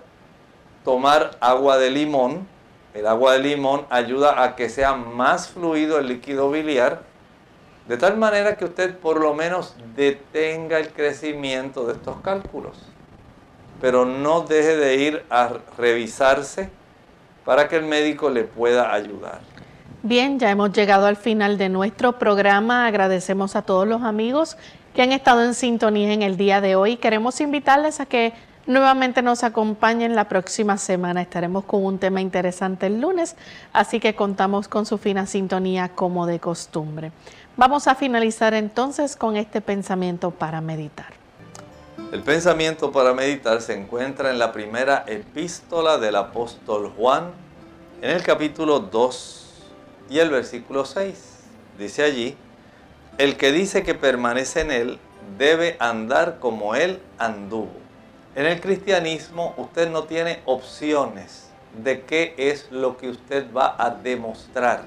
tomar 0.85 1.37
agua 1.41 1.79
de 1.79 1.91
limón, 1.91 2.47
el 2.95 3.07
agua 3.07 3.35
de 3.35 3.39
limón 3.41 3.87
ayuda 3.89 4.43
a 4.43 4.57
que 4.57 4.69
sea 4.69 4.95
más 4.95 5.49
fluido 5.49 5.99
el 5.99 6.09
líquido 6.09 6.51
biliar, 6.51 7.03
de 7.89 7.97
tal 7.97 8.17
manera 8.17 8.57
que 8.57 8.65
usted 8.65 8.97
por 8.99 9.21
lo 9.21 9.35
menos 9.35 9.75
detenga 9.97 10.79
el 10.79 10.91
crecimiento 10.91 11.87
de 11.87 11.95
estos 11.95 12.21
cálculos. 12.21 12.77
Pero 13.81 14.05
no 14.05 14.43
deje 14.43 14.77
de 14.77 14.97
ir 14.97 15.25
a 15.31 15.51
revisarse 15.79 16.71
para 17.45 17.69
que 17.69 17.77
el 17.77 17.85
médico 17.85 18.29
le 18.31 18.45
pueda 18.45 18.93
ayudar. 18.93 19.41
Bien, 20.03 20.39
ya 20.39 20.51
hemos 20.51 20.73
llegado 20.73 21.05
al 21.05 21.17
final 21.17 21.59
de 21.59 21.69
nuestro 21.69 22.19
programa. 22.19 22.87
Agradecemos 22.87 23.55
a 23.55 23.61
todos 23.61 23.87
los 23.87 24.01
amigos 24.03 24.57
que 24.95 25.03
han 25.03 25.13
estado 25.13 25.45
en 25.45 25.53
sintonía 25.53 26.15
en 26.15 26.23
el 26.23 26.39
día 26.39 26.63
de 26.63 26.75
hoy. 26.75 26.97
Queremos 26.97 27.39
invitarles 27.43 28.01
a 28.01 28.07
que 28.07 28.33
nuevamente 28.67 29.21
nos 29.21 29.45
acompañen 29.45 30.15
la 30.15 30.27
próxima 30.27 30.79
semana. 30.79 31.21
Estaremos 31.21 31.67
con 31.67 31.85
un 31.85 31.99
tema 31.99 32.23
interesante 32.23 32.87
el 32.87 32.99
lunes, 32.99 33.37
así 33.75 34.01
que 34.01 34.15
contamos 34.15 34.69
con 34.69 34.87
su 34.87 34.97
fina 34.97 35.27
sintonía 35.27 35.91
como 35.91 36.25
de 36.25 36.41
costumbre. 36.41 37.13
Vamos 37.59 37.87
a 37.87 37.95
finalizar 37.95 38.55
entonces 38.55 39.17
con 39.17 39.37
este 39.37 39.61
pensamiento 39.61 40.31
para 40.31 40.63
meditar. 40.63 41.13
El 42.11 42.23
pensamiento 42.23 42.91
para 42.91 43.13
meditar 43.13 43.61
se 43.61 43.79
encuentra 43.79 44.31
en 44.31 44.39
la 44.39 44.51
primera 44.51 45.05
epístola 45.07 45.99
del 45.99 46.17
apóstol 46.17 46.91
Juan, 46.97 47.33
en 48.01 48.13
el 48.13 48.23
capítulo 48.23 48.81
2 48.81 49.40
y 50.11 50.19
el 50.19 50.29
versículo 50.29 50.85
6. 50.85 51.37
Dice 51.79 52.03
allí, 52.03 52.37
el 53.17 53.37
que 53.37 53.53
dice 53.53 53.83
que 53.83 53.95
permanece 53.95 54.61
en 54.61 54.71
él 54.73 54.99
debe 55.39 55.77
andar 55.79 56.39
como 56.41 56.75
él 56.75 57.01
anduvo. 57.17 57.71
En 58.35 58.45
el 58.45 58.61
cristianismo 58.61 59.55
usted 59.57 59.89
no 59.89 60.05
tiene 60.05 60.41
opciones 60.45 61.51
de 61.83 62.03
qué 62.03 62.35
es 62.37 62.71
lo 62.71 62.97
que 62.97 63.09
usted 63.09 63.53
va 63.53 63.75
a 63.79 63.91
demostrar. 63.91 64.85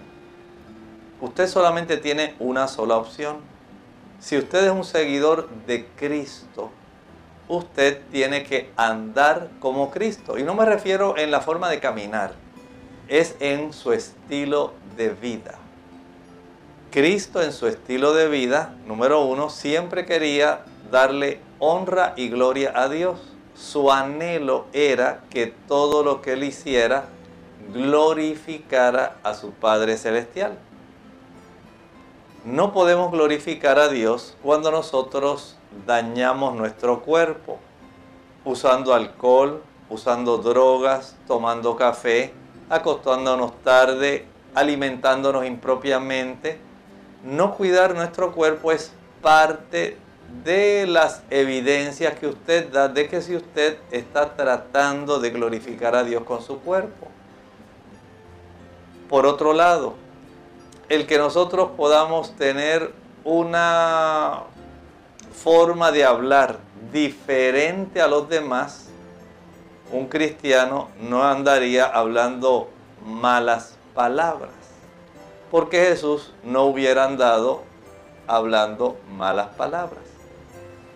Usted 1.21 1.47
solamente 1.47 1.97
tiene 1.97 2.35
una 2.39 2.67
sola 2.67 2.97
opción. 2.97 3.37
Si 4.19 4.37
usted 4.37 4.65
es 4.65 4.71
un 4.71 4.83
seguidor 4.83 5.49
de 5.65 5.85
Cristo, 5.95 6.69
usted 7.47 8.01
tiene 8.11 8.43
que 8.43 8.71
andar 8.75 9.49
como 9.59 9.89
Cristo. 9.89 10.37
Y 10.37 10.43
no 10.43 10.53
me 10.53 10.65
refiero 10.65 11.17
en 11.17 11.31
la 11.31 11.41
forma 11.41 11.69
de 11.69 11.79
caminar, 11.79 12.33
es 13.07 13.35
en 13.39 13.73
su 13.73 13.93
estilo 13.93 14.73
de 14.95 15.09
vida. 15.09 15.55
Cristo 16.91 17.41
en 17.41 17.53
su 17.53 17.67
estilo 17.67 18.13
de 18.13 18.27
vida, 18.29 18.75
número 18.85 19.25
uno, 19.25 19.49
siempre 19.49 20.05
quería 20.05 20.63
darle 20.91 21.39
honra 21.59 22.13
y 22.15 22.29
gloria 22.29 22.71
a 22.75 22.87
Dios. 22.87 23.19
Su 23.55 23.91
anhelo 23.91 24.65
era 24.73 25.23
que 25.29 25.47
todo 25.47 26.03
lo 26.03 26.21
que 26.21 26.33
él 26.33 26.43
hiciera 26.43 27.05
glorificara 27.73 29.17
a 29.23 29.33
su 29.33 29.51
Padre 29.51 29.97
Celestial. 29.97 30.57
No 32.45 32.73
podemos 32.73 33.11
glorificar 33.11 33.79
a 33.79 33.87
Dios 33.87 34.35
cuando 34.43 34.69
nosotros 34.69 35.57
dañamos 35.87 36.55
nuestro 36.55 37.01
cuerpo, 37.01 37.57
usando 38.43 38.93
alcohol, 38.93 39.63
usando 39.89 40.37
drogas, 40.39 41.15
tomando 41.25 41.75
café, 41.75 42.33
acostándonos 42.69 43.53
tarde, 43.63 44.27
alimentándonos 44.55 45.45
impropiamente, 45.45 46.57
no 47.23 47.55
cuidar 47.55 47.95
nuestro 47.95 48.33
cuerpo 48.33 48.71
es 48.71 48.91
parte 49.21 49.97
de 50.43 50.85
las 50.87 51.23
evidencias 51.29 52.17
que 52.19 52.27
usted 52.27 52.71
da 52.71 52.87
de 52.87 53.07
que 53.07 53.21
si 53.21 53.35
usted 53.35 53.77
está 53.91 54.35
tratando 54.35 55.19
de 55.19 55.29
glorificar 55.29 55.95
a 55.95 56.03
Dios 56.03 56.23
con 56.23 56.41
su 56.41 56.59
cuerpo. 56.59 57.07
Por 59.09 59.25
otro 59.25 59.53
lado, 59.53 59.93
el 60.89 61.05
que 61.05 61.17
nosotros 61.17 61.71
podamos 61.77 62.35
tener 62.35 62.91
una 63.23 64.43
forma 65.33 65.91
de 65.91 66.03
hablar 66.03 66.59
diferente 66.91 68.01
a 68.01 68.07
los 68.07 68.27
demás, 68.27 68.89
un 69.91 70.07
cristiano 70.07 70.89
no 70.99 71.23
andaría 71.23 71.85
hablando 71.85 72.69
malas 73.05 73.72
palabras 73.93 74.51
porque 75.53 75.85
Jesús 75.85 76.33
no 76.43 76.63
hubiera 76.63 77.05
andado 77.05 77.61
hablando 78.25 78.97
malas 79.15 79.49
palabras. 79.49 80.01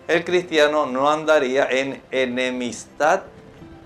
El 0.08 0.24
cristiano 0.24 0.84
no 0.86 1.08
andaría 1.08 1.68
en 1.70 2.02
enemistad 2.10 3.20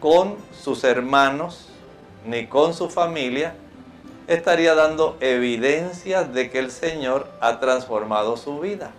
con 0.00 0.36
sus 0.58 0.82
hermanos 0.84 1.68
ni 2.24 2.46
con 2.46 2.72
su 2.72 2.88
familia, 2.88 3.54
estaría 4.28 4.74
dando 4.74 5.18
evidencias 5.20 6.32
de 6.32 6.50
que 6.50 6.60
el 6.60 6.70
Señor 6.70 7.28
ha 7.40 7.60
transformado 7.60 8.38
su 8.38 8.58
vida. 8.60 8.92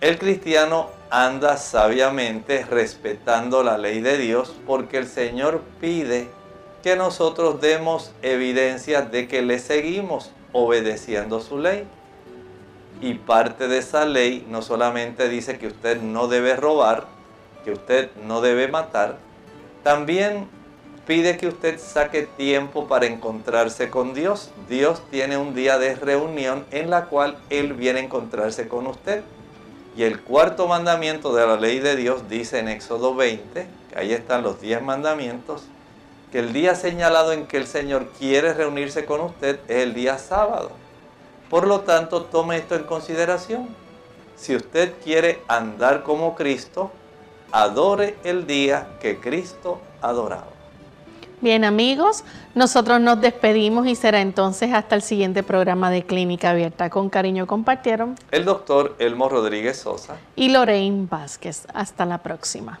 El 0.00 0.16
cristiano 0.16 0.90
anda 1.10 1.56
sabiamente 1.56 2.64
respetando 2.64 3.64
la 3.64 3.78
ley 3.78 4.00
de 4.00 4.16
Dios 4.16 4.54
porque 4.64 4.98
el 4.98 5.08
Señor 5.08 5.62
pide 5.80 6.28
que 6.86 6.94
nosotros 6.94 7.60
demos 7.60 8.12
evidencias 8.22 9.10
de 9.10 9.26
que 9.26 9.42
le 9.42 9.58
seguimos 9.58 10.30
obedeciendo 10.52 11.40
su 11.40 11.58
ley. 11.58 11.82
Y 13.00 13.14
parte 13.14 13.66
de 13.66 13.78
esa 13.78 14.04
ley 14.04 14.46
no 14.48 14.62
solamente 14.62 15.28
dice 15.28 15.58
que 15.58 15.66
usted 15.66 16.00
no 16.00 16.28
debe 16.28 16.54
robar, 16.54 17.08
que 17.64 17.72
usted 17.72 18.10
no 18.24 18.40
debe 18.40 18.68
matar, 18.68 19.18
también 19.82 20.46
pide 21.08 21.36
que 21.36 21.48
usted 21.48 21.80
saque 21.80 22.28
tiempo 22.36 22.86
para 22.86 23.06
encontrarse 23.06 23.90
con 23.90 24.14
Dios. 24.14 24.52
Dios 24.68 25.02
tiene 25.10 25.36
un 25.36 25.56
día 25.56 25.78
de 25.78 25.96
reunión 25.96 26.66
en 26.70 26.88
la 26.88 27.06
cual 27.06 27.36
Él 27.50 27.72
viene 27.72 27.98
a 27.98 28.04
encontrarse 28.04 28.68
con 28.68 28.86
usted. 28.86 29.24
Y 29.96 30.04
el 30.04 30.20
cuarto 30.20 30.68
mandamiento 30.68 31.34
de 31.34 31.48
la 31.48 31.56
ley 31.56 31.80
de 31.80 31.96
Dios 31.96 32.28
dice 32.28 32.60
en 32.60 32.68
Éxodo 32.68 33.16
20, 33.16 33.66
que 33.90 33.98
ahí 33.98 34.12
están 34.12 34.44
los 34.44 34.60
diez 34.60 34.80
mandamientos, 34.80 35.64
que 36.30 36.38
el 36.40 36.52
día 36.52 36.74
señalado 36.74 37.32
en 37.32 37.46
que 37.46 37.56
el 37.56 37.66
Señor 37.66 38.08
quiere 38.18 38.52
reunirse 38.52 39.04
con 39.04 39.20
usted 39.20 39.60
es 39.68 39.82
el 39.82 39.94
día 39.94 40.18
sábado. 40.18 40.70
Por 41.48 41.66
lo 41.66 41.80
tanto, 41.80 42.22
tome 42.24 42.56
esto 42.56 42.74
en 42.74 42.84
consideración. 42.84 43.68
Si 44.36 44.54
usted 44.54 44.94
quiere 45.02 45.42
andar 45.48 46.02
como 46.02 46.34
Cristo, 46.34 46.90
adore 47.52 48.16
el 48.24 48.46
día 48.46 48.88
que 49.00 49.18
Cristo 49.18 49.80
adoraba. 50.02 50.56
Bien 51.40 51.64
amigos, 51.64 52.24
nosotros 52.54 52.98
nos 53.00 53.20
despedimos 53.20 53.86
y 53.86 53.94
será 53.94 54.22
entonces 54.22 54.72
hasta 54.72 54.94
el 54.94 55.02
siguiente 55.02 55.42
programa 55.42 55.90
de 55.90 56.02
Clínica 56.02 56.50
Abierta. 56.50 56.88
Con 56.88 57.10
cariño 57.10 57.46
compartieron 57.46 58.16
el 58.30 58.46
doctor 58.46 58.96
Elmo 58.98 59.28
Rodríguez 59.28 59.76
Sosa 59.78 60.16
y 60.34 60.48
Lorraine 60.48 61.06
Vázquez. 61.08 61.66
Hasta 61.74 62.06
la 62.06 62.18
próxima. 62.18 62.80